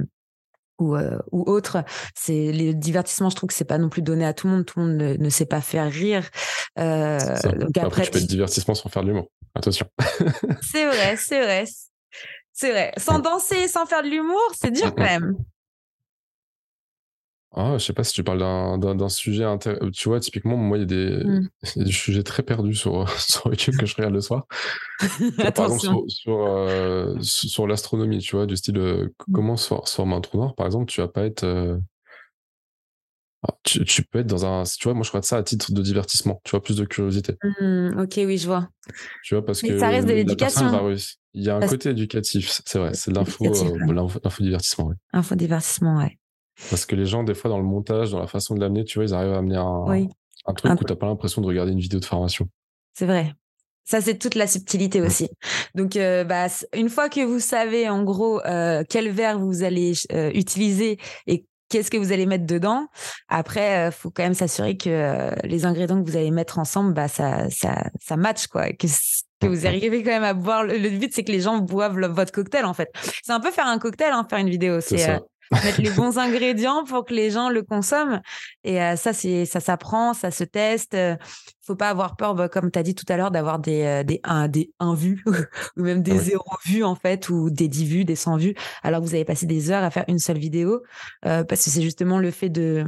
ou, 0.80 0.96
euh, 0.96 1.18
ou 1.30 1.42
autre. 1.42 1.84
C'est 2.14 2.52
les 2.52 2.74
divertissements, 2.74 3.30
je 3.30 3.36
trouve 3.36 3.48
que 3.48 3.54
c'est 3.54 3.64
pas 3.64 3.78
non 3.78 3.88
plus 3.88 4.02
donné 4.02 4.24
à 4.24 4.32
tout 4.32 4.48
le 4.48 4.54
monde. 4.54 4.66
Tout 4.66 4.80
le 4.80 4.86
monde 4.86 4.96
ne, 4.96 5.30
sait 5.30 5.46
pas 5.46 5.60
faire 5.60 5.90
rire. 5.90 6.28
Euh, 6.78 7.18
donc 7.18 7.76
après, 7.76 7.80
après, 7.86 8.02
tu 8.04 8.10
peux 8.10 8.18
être 8.18 8.26
divertissement 8.26 8.74
sans 8.74 8.88
faire 8.88 9.02
de 9.02 9.08
l'humour. 9.08 9.28
Attention. 9.54 9.86
c'est 10.62 10.86
vrai, 10.86 11.16
c'est 11.16 11.42
vrai. 11.42 11.64
C'est 12.60 12.72
vrai. 12.72 12.92
Sans 12.98 13.20
danser, 13.20 13.68
sans 13.68 13.86
faire 13.86 14.02
de 14.02 14.08
l'humour, 14.08 14.52
c'est 14.52 14.70
dur 14.70 14.94
quand 14.94 15.02
même. 15.02 15.34
Ah, 17.52 17.78
je 17.78 17.84
sais 17.86 17.94
pas 17.94 18.04
si 18.04 18.12
tu 18.12 18.22
parles 18.22 18.38
d'un 18.78 19.08
sujet 19.08 19.46
Tu 19.94 20.08
vois, 20.10 20.20
typiquement, 20.20 20.58
moi, 20.58 20.76
il 20.76 20.82
y, 20.82 20.84
a 20.84 20.86
des, 20.86 21.22
des 21.76 21.90
sujets 21.90 22.22
très 22.22 22.42
perdus 22.42 22.74
sur, 22.74 23.08
sur 23.18 23.46
YouTube 23.46 23.76
que 23.78 23.86
je 23.86 23.96
regarde 23.96 24.12
le 24.12 24.20
soir. 24.20 24.46
par 25.54 25.72
exemple, 25.72 26.06
sur, 26.08 26.38
euh, 26.38 27.16
sur, 27.22 27.66
l'astronomie, 27.66 28.18
tu 28.18 28.36
vois, 28.36 28.44
du 28.44 28.58
style 28.58 28.76
euh, 28.76 29.06
hmm. 29.26 29.32
comment 29.32 29.56
se, 29.56 29.74
forme 29.86 30.12
un 30.12 30.20
trou 30.20 30.36
noir, 30.36 30.54
par 30.54 30.66
exemple, 30.66 30.84
tu 30.84 31.00
vas 31.00 31.08
pas 31.08 31.24
être. 31.24 31.44
Euh, 31.44 31.78
ah, 33.42 33.56
tu, 33.62 34.02
peux 34.04 34.18
être 34.18 34.26
dans 34.26 34.44
un. 34.44 34.64
Tu 34.64 34.84
vois, 34.84 34.92
moi, 34.92 35.02
je 35.02 35.08
regarde 35.08 35.24
ça 35.24 35.38
à 35.38 35.42
titre 35.42 35.72
de 35.72 35.80
divertissement, 35.80 36.42
tu 36.44 36.50
vois, 36.50 36.62
plus 36.62 36.76
de 36.76 36.84
curiosité. 36.84 37.36
Mmh, 37.42 38.00
ok, 38.00 38.12
oui, 38.18 38.36
je 38.36 38.46
vois. 38.46 38.68
Tu 39.24 39.34
vois, 39.34 39.46
parce 39.46 39.62
Mais 39.62 39.70
que. 39.70 39.78
ça 39.78 39.88
reste 39.88 40.06
de 40.06 40.12
l'éducation. 40.12 40.70
Il 41.32 41.44
y 41.44 41.50
a 41.50 41.56
un 41.56 41.66
côté 41.66 41.90
éducatif, 41.90 42.60
c'est 42.66 42.78
vrai, 42.78 42.92
c'est 42.94 43.12
l'info, 43.12 43.44
euh, 43.44 43.92
l'info 43.92 44.42
divertissement, 44.42 44.86
oui. 44.86 44.96
Info 45.12 45.36
divertissement, 45.36 45.98
ouais. 45.98 46.18
Parce 46.70 46.86
que 46.86 46.96
les 46.96 47.06
gens, 47.06 47.22
des 47.22 47.34
fois, 47.34 47.48
dans 47.50 47.58
le 47.58 47.64
montage, 47.64 48.10
dans 48.10 48.18
la 48.18 48.26
façon 48.26 48.54
de 48.54 48.60
l'amener, 48.60 48.84
tu 48.84 48.98
vois, 48.98 49.04
ils 49.04 49.14
arrivent 49.14 49.32
à 49.32 49.38
amener 49.38 49.56
un, 49.56 50.08
un 50.46 50.54
truc 50.54 50.72
où 50.72 50.84
tu 50.84 50.92
n'as 50.92 50.96
pas 50.96 51.06
l'impression 51.06 51.40
de 51.40 51.46
regarder 51.46 51.72
une 51.72 51.78
vidéo 51.78 52.00
de 52.00 52.04
formation. 52.04 52.48
C'est 52.94 53.06
vrai. 53.06 53.32
Ça, 53.84 54.00
c'est 54.00 54.18
toute 54.18 54.34
la 54.34 54.46
subtilité 54.46 55.00
aussi. 55.00 55.28
Donc, 55.74 55.96
euh, 55.96 56.24
bah, 56.24 56.48
une 56.74 56.88
fois 56.88 57.08
que 57.08 57.24
vous 57.24 57.40
savez, 57.40 57.88
en 57.88 58.02
gros, 58.02 58.44
euh, 58.44 58.82
quel 58.88 59.10
verre 59.10 59.38
vous 59.38 59.62
allez 59.62 59.92
utiliser 60.34 60.98
et 61.26 61.46
qu'est-ce 61.68 61.90
que 61.90 61.96
vous 61.96 62.12
allez 62.12 62.26
mettre 62.26 62.46
dedans. 62.46 62.88
Après, 63.28 63.86
il 63.86 63.92
faut 63.92 64.10
quand 64.10 64.24
même 64.24 64.34
s'assurer 64.34 64.76
que 64.76 65.30
les 65.46 65.64
ingrédients 65.64 66.02
que 66.02 66.10
vous 66.10 66.16
allez 66.16 66.32
mettre 66.32 66.58
ensemble, 66.58 66.92
bah, 66.92 67.08
ça, 67.08 67.48
ça, 67.50 67.88
ça 68.00 68.16
match, 68.16 68.48
quoi. 68.48 68.72
Que, 68.72 68.88
que 69.40 69.46
vous 69.46 69.66
arrivez 69.66 70.02
quand 70.02 70.10
même 70.10 70.24
à 70.24 70.34
boire. 70.34 70.64
Le, 70.64 70.90
but, 70.90 71.12
c'est 71.12 71.24
que 71.24 71.32
les 71.32 71.40
gens 71.40 71.58
boivent 71.58 71.98
votre 71.98 72.32
cocktail, 72.32 72.64
en 72.64 72.74
fait. 72.74 72.90
C'est 73.22 73.32
un 73.32 73.40
peu 73.40 73.50
faire 73.50 73.66
un 73.66 73.78
cocktail, 73.78 74.12
hein, 74.12 74.26
faire 74.28 74.38
une 74.38 74.50
vidéo. 74.50 74.80
C'est 74.80 75.20
mettre 75.64 75.80
les 75.80 75.90
bons 75.96 76.18
ingrédients 76.18 76.84
pour 76.84 77.04
que 77.04 77.14
les 77.14 77.30
gens 77.30 77.50
le 77.50 77.62
consomment. 77.62 78.20
Et 78.64 78.80
euh, 78.80 78.96
ça, 78.96 79.12
c'est 79.12 79.44
ça 79.46 79.60
s'apprend, 79.60 80.14
ça 80.14 80.30
se 80.30 80.44
teste. 80.44 80.94
Il 80.94 81.18
faut 81.66 81.76
pas 81.76 81.88
avoir 81.88 82.16
peur, 82.16 82.34
bah, 82.34 82.48
comme 82.48 82.70
tu 82.70 82.78
as 82.78 82.82
dit 82.82 82.94
tout 82.94 83.04
à 83.08 83.16
l'heure, 83.16 83.30
d'avoir 83.30 83.58
des, 83.58 83.82
euh, 83.82 84.02
des, 84.02 84.20
un, 84.24 84.48
des 84.48 84.72
1 84.80 84.94
vues 84.94 85.24
ou 85.76 85.82
même 85.82 86.02
des 86.02 86.18
0 86.18 86.42
vues, 86.66 86.84
en 86.84 86.94
fait, 86.94 87.28
ou 87.28 87.50
des 87.50 87.68
10 87.68 87.84
vues, 87.84 88.04
des 88.04 88.16
100 88.16 88.36
vues, 88.36 88.54
alors 88.82 89.00
que 89.00 89.06
vous 89.06 89.14
avez 89.14 89.24
passé 89.24 89.46
des 89.46 89.70
heures 89.70 89.84
à 89.84 89.90
faire 89.90 90.04
une 90.08 90.18
seule 90.18 90.38
vidéo. 90.38 90.82
Euh, 91.26 91.44
parce 91.44 91.64
que 91.64 91.70
c'est 91.70 91.82
justement 91.82 92.18
le 92.18 92.30
fait 92.30 92.48
de 92.48 92.84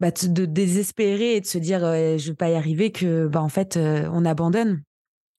bah, 0.00 0.10
de 0.10 0.44
désespérer 0.44 1.36
et 1.36 1.40
de 1.40 1.46
se 1.46 1.56
dire 1.56 1.80
je 1.80 2.28
vais 2.28 2.36
pas 2.36 2.50
y 2.50 2.54
arriver 2.54 2.92
que 2.92 3.28
bah 3.28 3.40
en 3.40 3.48
fait 3.48 3.78
on 3.78 4.26
abandonne 4.26 4.82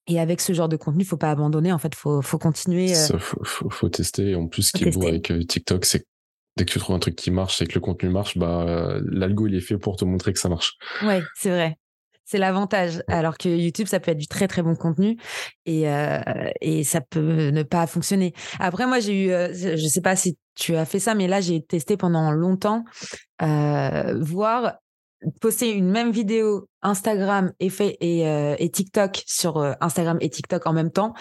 et 0.08 0.20
avec 0.20 0.41
ce 0.41 0.54
genre 0.54 0.70
de 0.70 0.78
contenu, 0.78 1.04
faut 1.04 1.17
pas 1.17 1.32
abandonner. 1.32 1.72
En 1.72 1.78
fait, 1.78 1.93
faut, 1.93 2.22
faut 2.22 2.38
continuer. 2.38 2.91
Il 2.91 2.96
euh, 2.96 3.20
faut, 3.20 3.70
faut, 3.70 3.89
tester. 3.89 4.36
En 4.36 4.48
plus, 4.48 4.63
ce 4.63 4.72
qui 4.72 4.86
est 4.86 4.91
beau 4.91 5.06
avec 5.06 5.32
euh, 5.32 5.43
TikTok, 5.43 5.86
c'est 5.86 6.00
que 6.00 6.06
dès 6.56 6.65
que 6.65 6.72
tu 6.72 6.80
trouves 6.80 6.96
un 6.96 7.00
truc 7.00 7.15
qui 7.15 7.30
marche, 7.30 7.58
c'est 7.58 7.67
que 7.67 7.76
le 7.76 7.82
contenu 7.82 8.10
marche, 8.10 8.38
bah, 8.38 9.00
l'algo, 9.06 9.48
il 9.48 9.56
est 9.56 9.62
fait 9.62 9.78
pour 9.78 9.98
te 9.98 10.06
montrer 10.06 10.32
que 10.32 10.39
ça 10.39 10.50
marche. 10.50 10.78
Ouais, 11.04 11.22
c'est 11.36 11.50
vrai. 11.50 11.78
C'est 12.24 12.38
l'avantage. 12.38 13.04
Alors 13.08 13.38
que 13.38 13.50
YouTube, 13.50 13.88
ça 13.88 14.00
peut 14.00 14.12
être 14.12 14.17
du 14.17 14.28
très 14.28 14.48
très 14.48 14.62
bon 14.62 14.76
contenu 14.76 15.17
et, 15.65 15.89
euh, 15.89 16.20
et 16.60 16.84
ça 16.84 17.00
peut 17.00 17.50
ne 17.50 17.63
pas 17.63 17.88
fonctionner. 17.88 18.34
Après, 18.60 18.86
moi, 18.86 19.00
j'ai 19.00 19.26
eu, 19.26 19.30
je 19.54 19.88
sais 19.88 20.02
pas 20.02 20.15
si 20.15 20.38
tu 20.56 20.76
as 20.76 20.86
fait 20.86 21.00
ça, 21.00 21.15
mais 21.15 21.28
là, 21.28 21.39
j'ai 21.39 21.62
testé 21.62 21.96
pendant 21.96 22.32
longtemps, 22.32 22.84
voir 23.39 24.74
poster 25.41 25.71
une 25.71 25.89
même 25.89 26.12
vidéo 26.12 26.67
Instagram 26.82 27.51
et, 27.60 27.69
fait, 27.69 27.97
et, 28.01 28.27
euh, 28.27 28.56
et 28.60 28.69
TikTok 28.69 29.23
sur 29.25 29.58
euh, 29.58 29.73
Instagram 29.82 30.17
et 30.21 30.30
TikTok 30.30 30.65
en 30.67 30.73
même 30.73 30.91
temps. 30.91 31.13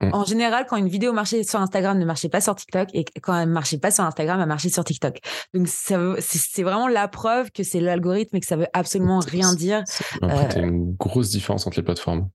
Mmh. 0.00 0.10
En 0.12 0.24
général, 0.24 0.66
quand 0.68 0.76
une 0.76 0.88
vidéo 0.88 1.12
marchait 1.12 1.44
sur 1.44 1.60
Instagram, 1.60 1.98
ne 1.98 2.04
marchait 2.04 2.28
pas 2.28 2.40
sur 2.40 2.54
TikTok, 2.54 2.88
et 2.94 3.04
quand 3.22 3.38
elle 3.38 3.48
ne 3.48 3.54
marchait 3.54 3.78
pas 3.78 3.90
sur 3.90 4.04
Instagram, 4.04 4.40
elle 4.40 4.48
marchait 4.48 4.68
sur 4.68 4.84
TikTok. 4.84 5.18
Donc, 5.54 5.68
c'est 5.68 6.62
vraiment 6.62 6.88
la 6.88 7.06
preuve 7.06 7.52
que 7.52 7.62
c'est 7.62 7.80
l'algorithme 7.80 8.36
et 8.36 8.40
que 8.40 8.46
ça 8.46 8.56
veut 8.56 8.66
absolument 8.72 9.20
rien 9.20 9.54
dire. 9.54 9.84
Après, 10.20 10.58
euh... 10.58 10.66
une 10.66 10.94
grosse 10.94 11.30
différence 11.30 11.66
entre 11.66 11.78
les 11.78 11.84
plateformes. 11.84 12.28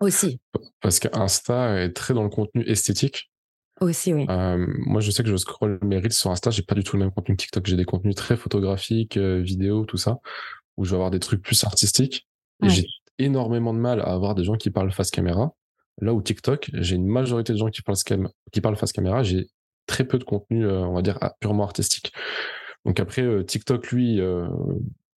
Aussi. 0.00 0.40
Parce 0.80 0.98
qu'Insta 0.98 1.82
est 1.82 1.92
très 1.92 2.14
dans 2.14 2.22
le 2.22 2.30
contenu 2.30 2.62
esthétique. 2.62 3.29
Aussi, 3.80 4.12
oui. 4.12 4.26
Euh, 4.28 4.66
moi, 4.84 5.00
je 5.00 5.10
sais 5.10 5.22
que 5.22 5.30
je 5.30 5.36
scroll 5.36 5.78
mes 5.82 5.96
reels 5.96 6.12
sur 6.12 6.30
Insta, 6.30 6.50
j'ai 6.50 6.62
pas 6.62 6.74
du 6.74 6.84
tout 6.84 6.96
le 6.96 7.02
même 7.02 7.12
contenu 7.12 7.34
que 7.34 7.42
TikTok. 7.42 7.66
J'ai 7.66 7.76
des 7.76 7.86
contenus 7.86 8.14
très 8.14 8.36
photographiques, 8.36 9.16
euh, 9.16 9.40
vidéos, 9.40 9.86
tout 9.86 9.96
ça, 9.96 10.18
où 10.76 10.84
je 10.84 10.90
vais 10.90 10.96
avoir 10.96 11.10
des 11.10 11.18
trucs 11.18 11.42
plus 11.42 11.64
artistiques. 11.64 12.28
Et 12.62 12.68
j'ai 12.68 12.86
énormément 13.18 13.72
de 13.72 13.78
mal 13.78 14.00
à 14.00 14.12
avoir 14.12 14.34
des 14.34 14.44
gens 14.44 14.56
qui 14.56 14.70
parlent 14.70 14.92
face 14.92 15.10
caméra. 15.10 15.54
Là 16.02 16.12
où 16.12 16.20
TikTok, 16.20 16.70
j'ai 16.74 16.96
une 16.96 17.06
majorité 17.06 17.54
de 17.54 17.58
gens 17.58 17.68
qui 17.68 17.80
parlent, 17.80 17.96
qui 18.52 18.60
parlent 18.60 18.76
face 18.76 18.92
caméra. 18.92 19.22
J'ai 19.22 19.48
très 19.86 20.04
peu 20.04 20.18
de 20.18 20.24
contenu, 20.24 20.66
euh, 20.66 20.80
on 20.80 20.92
va 20.92 21.00
dire, 21.00 21.18
purement 21.40 21.64
artistique. 21.64 22.12
Donc 22.84 23.00
après, 23.00 23.22
euh, 23.22 23.42
TikTok, 23.42 23.92
lui, 23.92 24.20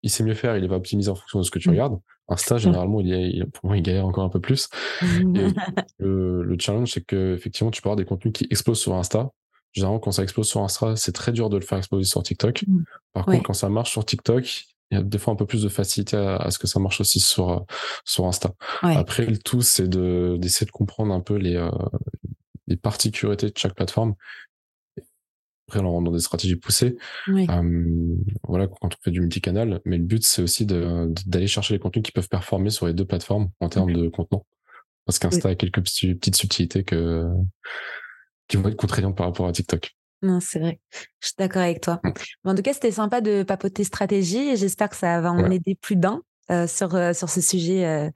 il 0.02 0.10
sait 0.10 0.24
mieux 0.24 0.34
faire, 0.34 0.56
il 0.56 0.68
va 0.68 0.76
optimiser 0.76 1.10
en 1.10 1.14
fonction 1.14 1.38
de 1.40 1.44
ce 1.44 1.50
que 1.50 1.58
tu 1.58 1.68
mmh. 1.68 1.72
regardes. 1.72 2.00
Insta, 2.28 2.56
mmh. 2.56 2.58
généralement, 2.58 3.00
il, 3.00 3.12
est, 3.12 3.44
pour 3.46 3.66
moi, 3.66 3.76
il 3.76 3.82
galère 3.82 4.06
encore 4.06 4.24
un 4.24 4.28
peu 4.28 4.40
plus. 4.40 4.68
le, 5.02 6.42
le, 6.42 6.56
challenge, 6.58 6.92
c'est 6.92 7.04
que 7.04 7.34
effectivement, 7.34 7.70
tu 7.70 7.82
peux 7.82 7.88
avoir 7.88 7.96
des 7.96 8.04
contenus 8.04 8.32
qui 8.32 8.46
explosent 8.50 8.80
sur 8.80 8.94
Insta. 8.94 9.30
Généralement, 9.72 10.00
quand 10.00 10.12
ça 10.12 10.22
explose 10.22 10.48
sur 10.48 10.62
Insta, 10.62 10.96
c'est 10.96 11.12
très 11.12 11.32
dur 11.32 11.48
de 11.48 11.56
le 11.56 11.62
faire 11.62 11.78
exploser 11.78 12.08
sur 12.08 12.22
TikTok. 12.22 12.64
Mmh. 12.66 12.82
Par 13.12 13.26
contre, 13.26 13.42
quand 13.42 13.52
ça 13.52 13.68
marche 13.68 13.90
sur 13.90 14.04
TikTok, 14.04 14.64
il 14.90 14.98
y 14.98 15.00
a 15.00 15.02
des 15.02 15.18
fois 15.18 15.32
un 15.32 15.36
peu 15.36 15.46
plus 15.46 15.62
de 15.62 15.68
facilité 15.68 16.16
à, 16.16 16.50
ce 16.50 16.58
que 16.58 16.66
ça 16.66 16.80
marche 16.80 17.00
aussi 17.00 17.20
sur 17.20 17.64
sur 18.04 18.26
Insta. 18.26 18.52
Après, 18.82 19.24
le 19.24 19.38
tout, 19.38 19.62
c'est 19.62 19.88
de 19.88 20.36
d'essayer 20.38 20.66
de 20.66 20.72
comprendre 20.72 21.14
un 21.14 21.20
peu 21.20 21.36
les 21.36 21.56
euh, 21.56 21.70
les 22.66 22.76
particularités 22.76 23.50
de 23.50 23.56
chaque 23.56 23.74
plateforme 23.74 24.14
après, 25.70 25.86
on 25.86 25.90
rentre 25.90 26.10
dans 26.10 26.16
des 26.16 26.20
stratégies 26.20 26.56
poussées. 26.56 26.96
voilà, 27.28 28.66
quand 28.66 28.94
on 28.94 29.02
fait 29.02 29.10
du 29.10 29.20
multicanal. 29.20 29.80
Mais 29.84 29.98
le 29.98 30.04
but, 30.04 30.24
c'est 30.24 30.42
aussi 30.42 30.66
d'aller 30.66 31.46
chercher 31.46 31.74
les 31.74 31.80
contenus 31.80 32.02
qui 32.02 32.12
peuvent 32.12 32.28
performer 32.28 32.70
sur 32.70 32.86
les 32.86 32.94
deux 32.94 33.04
plateformes 33.04 33.50
en 33.60 33.68
termes 33.68 33.92
de 33.92 34.08
contenu. 34.08 34.40
Parce 35.06 35.18
qu'Insta 35.18 35.48
a 35.48 35.54
quelques 35.54 35.80
petites 35.82 36.36
subtilités 36.36 36.84
que, 36.84 37.26
qui 38.48 38.56
vont 38.56 38.68
être 38.68 38.76
contraignantes 38.76 39.16
par 39.16 39.26
rapport 39.26 39.46
à 39.46 39.52
TikTok. 39.52 39.94
Non, 40.22 40.40
c'est 40.40 40.58
vrai. 40.58 40.80
Je 41.20 41.28
suis 41.28 41.34
d'accord 41.38 41.62
avec 41.62 41.80
toi. 41.80 42.00
en 42.44 42.54
tout 42.54 42.62
cas, 42.62 42.74
c'était 42.74 42.90
sympa 42.90 43.20
de 43.20 43.42
papoter 43.42 43.84
stratégie 43.84 44.50
et 44.50 44.56
j'espère 44.56 44.90
que 44.90 44.96
ça 44.96 45.20
va 45.20 45.32
en 45.32 45.50
aider 45.50 45.76
plus 45.80 45.96
d'un 45.96 46.22
euh, 46.50 46.66
sur, 46.66 46.94
euh, 46.94 47.12
sur 47.12 47.30
ce 47.30 47.40
sujet 47.40 47.86
euh, 47.86 48.10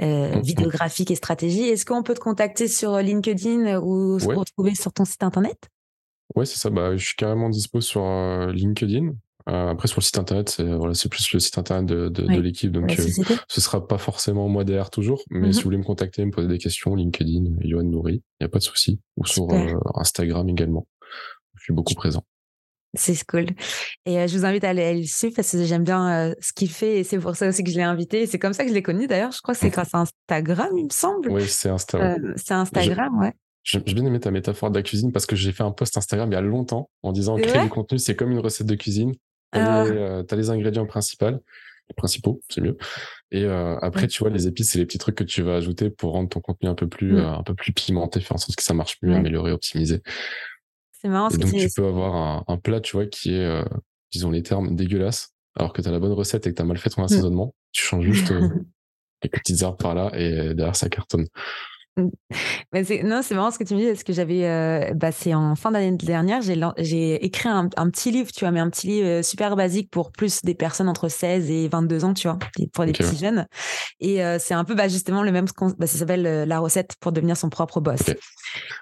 euh 0.00 0.40
vidéographique 0.40 1.10
et 1.10 1.14
stratégie. 1.14 1.68
Est-ce 1.68 1.84
qu'on 1.84 2.02
peut 2.02 2.14
te 2.14 2.20
contacter 2.20 2.68
sur 2.68 2.98
LinkedIn 2.98 3.80
ou 3.80 4.18
se 4.18 4.26
retrouver 4.26 4.74
sur 4.74 4.92
ton 4.92 5.04
site 5.04 5.22
internet? 5.22 5.68
Ouais, 6.36 6.44
c'est 6.44 6.58
ça. 6.58 6.70
Bah, 6.70 6.96
je 6.96 7.04
suis 7.04 7.16
carrément 7.16 7.48
dispo 7.48 7.80
sur 7.80 8.04
euh, 8.04 8.52
LinkedIn. 8.52 9.14
Euh, 9.48 9.68
après, 9.68 9.88
sur 9.88 10.00
le 10.00 10.04
site 10.04 10.18
internet, 10.18 10.48
c'est 10.50 10.64
voilà, 10.64 10.92
plus 11.08 11.32
le 11.32 11.40
site 11.40 11.56
internet 11.56 11.86
de, 11.86 12.08
de, 12.08 12.26
de 12.26 12.40
l'équipe, 12.40 12.72
donc 12.72 12.90
euh, 12.98 13.06
ce 13.46 13.60
sera 13.60 13.86
pas 13.86 13.96
forcément 13.96 14.48
moi 14.48 14.64
derrière 14.64 14.90
toujours. 14.90 15.22
Mais 15.30 15.52
si 15.52 15.58
mmh 15.58 15.60
vous 15.60 15.64
voulez 15.64 15.78
me 15.78 15.84
contacter, 15.84 16.24
me 16.24 16.32
poser 16.32 16.48
des 16.48 16.58
questions, 16.58 16.96
LinkedIn, 16.96 17.52
Yohan 17.60 17.84
Nouri, 17.84 18.14
il 18.14 18.42
n'y 18.42 18.44
a 18.44 18.48
pas 18.48 18.58
de 18.58 18.64
souci. 18.64 19.00
Ou 19.16 19.24
sur 19.24 19.46
Instagram 19.94 20.48
également. 20.48 20.88
Je 21.54 21.62
suis 21.62 21.72
beaucoup 21.72 21.94
présent. 21.94 22.24
C'est 22.94 23.24
cool. 23.26 23.46
Et 24.04 24.26
je 24.26 24.36
vous 24.36 24.44
invite 24.44 24.64
à 24.64 24.70
aller 24.70 24.98
le 24.98 25.06
suivre 25.06 25.36
parce 25.36 25.52
que 25.52 25.64
j'aime 25.64 25.84
bien 25.84 26.34
ce 26.40 26.52
qu'il 26.52 26.70
fait 26.70 26.98
et 26.98 27.04
c'est 27.04 27.18
pour 27.18 27.36
ça 27.36 27.48
aussi 27.48 27.62
que 27.62 27.70
je 27.70 27.76
l'ai 27.76 27.82
invité. 27.82 28.26
C'est 28.26 28.40
comme 28.40 28.52
ça 28.52 28.64
que 28.64 28.70
je 28.70 28.74
l'ai 28.74 28.82
connu 28.82 29.06
d'ailleurs. 29.06 29.30
Je 29.30 29.40
crois 29.42 29.54
que 29.54 29.60
c'est 29.60 29.70
grâce 29.70 29.94
à 29.94 29.98
Instagram, 29.98 30.76
il 30.76 30.86
me 30.86 30.90
semble. 30.90 31.30
Oui, 31.30 31.46
c'est 31.46 31.68
Instagram. 31.68 32.34
c'est 32.36 32.54
Instagram, 32.54 33.20
ouais. 33.20 33.32
J'ai 33.66 33.80
bien 33.80 34.06
aimé 34.06 34.20
ta 34.20 34.30
métaphore 34.30 34.70
de 34.70 34.76
la 34.76 34.82
cuisine 34.84 35.10
parce 35.10 35.26
que 35.26 35.34
j'ai 35.34 35.50
fait 35.50 35.64
un 35.64 35.72
post 35.72 35.96
Instagram 35.96 36.30
il 36.30 36.34
y 36.34 36.38
a 36.38 36.40
longtemps 36.40 36.88
en 37.02 37.10
disant 37.10 37.36
créer 37.36 37.64
du 37.64 37.68
contenu, 37.68 37.98
c'est 37.98 38.14
comme 38.14 38.30
une 38.30 38.38
recette 38.38 38.68
de 38.68 38.76
cuisine. 38.76 39.12
T'as 39.50 39.80
as, 39.80 39.84
les, 39.90 39.98
ah. 39.98 40.34
euh, 40.34 40.50
ingrédients 40.50 40.86
principaux, 40.86 41.30
les 41.30 41.94
principaux, 41.96 42.40
c'est 42.48 42.60
mieux. 42.60 42.76
Et 43.32 43.42
euh, 43.42 43.76
après, 43.80 44.06
tu 44.06 44.20
vois, 44.20 44.30
les 44.30 44.46
épices, 44.46 44.70
c'est 44.70 44.78
les 44.78 44.86
petits 44.86 44.98
trucs 44.98 45.16
que 45.16 45.24
tu 45.24 45.42
vas 45.42 45.56
ajouter 45.56 45.90
pour 45.90 46.12
rendre 46.12 46.28
ton 46.28 46.38
contenu 46.38 46.68
un 46.68 46.76
peu 46.76 46.88
plus, 46.88 47.14
mm. 47.14 47.18
un 47.18 47.42
peu 47.42 47.54
plus 47.54 47.72
pimenté, 47.72 48.20
faire 48.20 48.36
en 48.36 48.38
sorte 48.38 48.54
que 48.54 48.62
ça 48.62 48.72
marche 48.72 48.98
mieux, 49.02 49.14
améliorer, 49.14 49.50
optimiser. 49.50 50.00
C'est 50.92 51.08
marrant. 51.08 51.28
Et 51.30 51.36
donc, 51.36 51.50
tu 51.50 51.68
peux 51.74 51.86
avoir 51.86 52.44
un, 52.46 52.58
plat, 52.58 52.80
tu 52.80 52.96
vois, 52.96 53.06
qui 53.06 53.34
est, 53.34 53.64
disons 54.12 54.30
les 54.30 54.44
termes, 54.44 54.76
dégueulasse, 54.76 55.34
alors 55.56 55.72
que 55.72 55.82
tu 55.82 55.88
as 55.88 55.90
la 55.90 55.98
bonne 55.98 56.12
recette 56.12 56.46
et 56.46 56.50
que 56.50 56.54
tu 56.54 56.62
as 56.62 56.64
mal 56.64 56.78
fait 56.78 56.90
ton 56.90 57.02
mm. 57.02 57.06
assaisonnement. 57.06 57.52
Tu 57.72 57.82
changes 57.82 58.04
juste 58.04 58.28
quelques 59.20 59.38
petites 59.38 59.62
herbes 59.62 59.78
par 59.78 59.96
là 59.96 60.12
et 60.14 60.54
derrière, 60.54 60.76
ça 60.76 60.88
cartonne. 60.88 61.26
Mais 62.72 62.84
non, 63.04 63.22
c'est 63.22 63.34
marrant 63.34 63.50
ce 63.50 63.58
que 63.58 63.64
tu 63.64 63.74
me 63.74 63.80
dis, 63.80 63.86
parce 63.86 64.04
que 64.04 64.12
j'avais, 64.12 64.46
euh, 64.46 64.92
bah, 64.94 65.12
c'est 65.12 65.34
en 65.34 65.54
fin 65.56 65.70
d'année 65.70 65.96
dernière, 65.96 66.42
j'ai, 66.42 66.60
j'ai 66.78 67.24
écrit 67.24 67.48
un, 67.48 67.68
petit 67.68 68.10
livre, 68.10 68.30
tu 68.32 68.40
vois, 68.40 68.50
mais 68.50 68.60
un 68.60 68.68
petit 68.68 68.86
livre 68.86 69.06
euh, 69.06 69.22
super 69.22 69.56
basique 69.56 69.90
pour 69.90 70.12
plus 70.12 70.42
des 70.42 70.54
personnes 70.54 70.88
entre 70.88 71.08
16 71.08 71.50
et 71.50 71.68
22 71.68 72.04
ans, 72.04 72.14
tu 72.14 72.28
vois, 72.28 72.38
pour 72.72 72.84
des 72.84 72.92
petits 72.92 73.16
jeunes. 73.16 73.46
Et 74.00 74.22
euh, 74.22 74.38
c'est 74.38 74.54
un 74.54 74.64
peu 74.64 74.74
bah, 74.74 74.88
justement 74.88 75.22
le 75.22 75.32
même, 75.32 75.46
bah, 75.78 75.86
ça 75.86 75.98
s'appelle 75.98 76.44
La 76.46 76.58
recette 76.58 76.96
pour 77.00 77.12
devenir 77.12 77.36
son 77.36 77.48
propre 77.48 77.80
boss. 77.80 78.00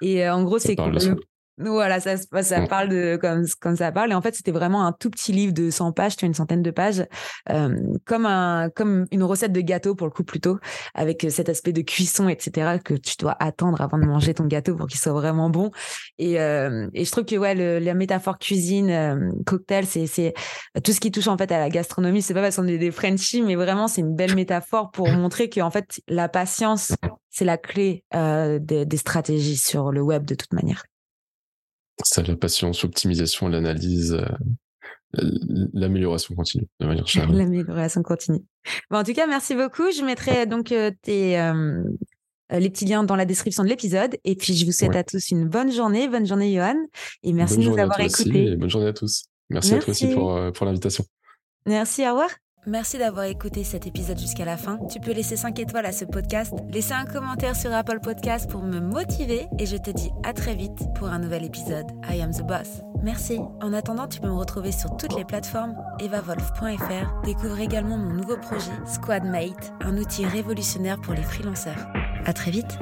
Et 0.00 0.28
en 0.28 0.42
gros, 0.42 0.58
c'est 0.58 0.76
voilà, 1.58 2.00
ça, 2.00 2.16
ça 2.16 2.66
parle 2.66 2.88
de 2.88 3.16
comme, 3.20 3.44
comme 3.60 3.76
ça 3.76 3.92
parle. 3.92 4.10
Et 4.10 4.14
en 4.14 4.20
fait, 4.20 4.34
c'était 4.34 4.50
vraiment 4.50 4.86
un 4.86 4.92
tout 4.92 5.10
petit 5.10 5.32
livre 5.32 5.52
de 5.52 5.70
100 5.70 5.92
pages, 5.92 6.16
tu 6.16 6.24
as 6.24 6.28
une 6.28 6.34
centaine 6.34 6.62
de 6.62 6.70
pages, 6.70 7.04
euh, 7.50 7.76
comme 8.04 8.26
un 8.26 8.70
comme 8.70 9.06
une 9.12 9.22
recette 9.22 9.52
de 9.52 9.60
gâteau 9.60 9.94
pour 9.94 10.06
le 10.06 10.12
coup 10.12 10.24
plutôt, 10.24 10.58
avec 10.94 11.26
cet 11.30 11.48
aspect 11.48 11.72
de 11.72 11.82
cuisson, 11.82 12.28
etc. 12.28 12.78
que 12.84 12.94
tu 12.94 13.14
dois 13.18 13.36
attendre 13.38 13.80
avant 13.80 13.98
de 13.98 14.04
manger 14.04 14.34
ton 14.34 14.46
gâteau 14.46 14.74
pour 14.74 14.86
qu'il 14.86 14.98
soit 14.98 15.12
vraiment 15.12 15.50
bon. 15.50 15.70
Et, 16.18 16.40
euh, 16.40 16.88
et 16.92 17.04
je 17.04 17.10
trouve 17.10 17.24
que 17.24 17.36
ouais, 17.36 17.54
le, 17.54 17.78
la 17.78 17.94
métaphore 17.94 18.38
cuisine, 18.38 18.90
euh, 18.90 19.30
cocktail, 19.46 19.86
c'est 19.86 20.06
c'est 20.06 20.34
tout 20.82 20.92
ce 20.92 21.00
qui 21.00 21.10
touche 21.10 21.28
en 21.28 21.38
fait 21.38 21.52
à 21.52 21.58
la 21.58 21.68
gastronomie. 21.68 22.22
C'est 22.22 22.34
pas 22.34 22.42
parce 22.42 22.56
qu'on 22.56 22.66
est 22.66 22.78
des 22.78 22.90
Frenchies, 22.90 23.42
mais 23.42 23.54
vraiment 23.54 23.88
c'est 23.88 24.00
une 24.00 24.14
belle 24.14 24.34
métaphore 24.34 24.90
pour 24.90 25.08
montrer 25.08 25.48
que 25.48 25.60
en 25.60 25.70
fait 25.70 26.00
la 26.08 26.28
patience 26.28 26.92
c'est 27.34 27.44
la 27.44 27.58
clé 27.58 28.04
euh, 28.14 28.60
des, 28.60 28.86
des 28.86 28.96
stratégies 28.96 29.56
sur 29.56 29.90
le 29.90 30.00
web 30.00 30.24
de 30.24 30.36
toute 30.36 30.52
manière. 30.52 30.84
Ça, 32.02 32.22
la 32.22 32.36
patience, 32.36 32.82
l'optimisation, 32.82 33.48
l'analyse, 33.48 34.14
euh, 34.14 35.30
l'amélioration 35.72 36.34
continue, 36.34 36.66
de 36.80 36.86
manière 36.86 37.06
générale. 37.06 37.36
L'amélioration 37.36 38.02
continue. 38.02 38.42
Bon, 38.90 38.98
en 38.98 39.04
tout 39.04 39.12
cas, 39.12 39.26
merci 39.26 39.54
beaucoup. 39.54 39.90
Je 39.90 40.04
mettrai 40.04 40.46
donc 40.46 40.72
euh, 40.72 40.90
tes, 41.02 41.38
euh, 41.38 41.82
les 42.50 42.70
petits 42.70 42.84
liens 42.84 43.04
dans 43.04 43.16
la 43.16 43.24
description 43.24 43.62
de 43.62 43.68
l'épisode. 43.68 44.16
Et 44.24 44.34
puis, 44.34 44.54
je 44.54 44.66
vous 44.66 44.72
souhaite 44.72 44.96
à 44.96 45.04
tous 45.04 45.30
une 45.30 45.48
bonne 45.48 45.70
journée. 45.70 46.08
Bonne 46.08 46.26
journée, 46.26 46.52
Johan. 46.54 46.76
Et 47.22 47.32
merci 47.32 47.58
de 47.58 47.64
nous 47.64 47.78
avoir 47.78 48.00
écoutés. 48.00 48.56
bonne 48.56 48.70
journée 48.70 48.88
à 48.88 48.92
tous. 48.92 49.26
Merci, 49.50 49.72
merci. 49.72 49.74
à 49.74 49.78
toi 49.78 49.90
aussi 49.90 50.08
pour, 50.08 50.52
pour 50.52 50.66
l'invitation. 50.66 51.04
Merci, 51.66 52.02
au 52.06 52.10
revoir. 52.10 52.30
Merci 52.66 52.96
d'avoir 52.96 53.26
écouté 53.26 53.62
cet 53.62 53.86
épisode 53.86 54.18
jusqu'à 54.18 54.46
la 54.46 54.56
fin. 54.56 54.78
Tu 54.90 54.98
peux 54.98 55.12
laisser 55.12 55.36
5 55.36 55.58
étoiles 55.58 55.84
à 55.84 55.92
ce 55.92 56.06
podcast, 56.06 56.54
laisser 56.70 56.94
un 56.94 57.04
commentaire 57.04 57.54
sur 57.54 57.72
Apple 57.74 58.00
Podcast 58.00 58.50
pour 58.50 58.62
me 58.62 58.80
motiver 58.80 59.46
et 59.58 59.66
je 59.66 59.76
te 59.76 59.90
dis 59.90 60.10
à 60.22 60.32
très 60.32 60.54
vite 60.54 60.86
pour 60.94 61.08
un 61.08 61.18
nouvel 61.18 61.44
épisode. 61.44 61.86
I 62.10 62.22
am 62.22 62.32
the 62.32 62.42
boss. 62.42 62.80
Merci. 63.02 63.38
En 63.60 63.74
attendant, 63.74 64.08
tu 64.08 64.18
peux 64.18 64.28
me 64.28 64.32
retrouver 64.32 64.72
sur 64.72 64.96
toutes 64.96 65.14
les 65.14 65.26
plateformes 65.26 65.74
evavolf.fr. 66.00 67.22
Découvre 67.24 67.60
également 67.60 67.98
mon 67.98 68.14
nouveau 68.14 68.38
projet 68.38 68.72
Squadmate, 68.86 69.74
un 69.82 69.98
outil 69.98 70.24
révolutionnaire 70.24 70.98
pour 71.02 71.12
les 71.12 71.22
freelanceurs. 71.22 71.86
À 72.24 72.32
très 72.32 72.50
vite. 72.50 72.78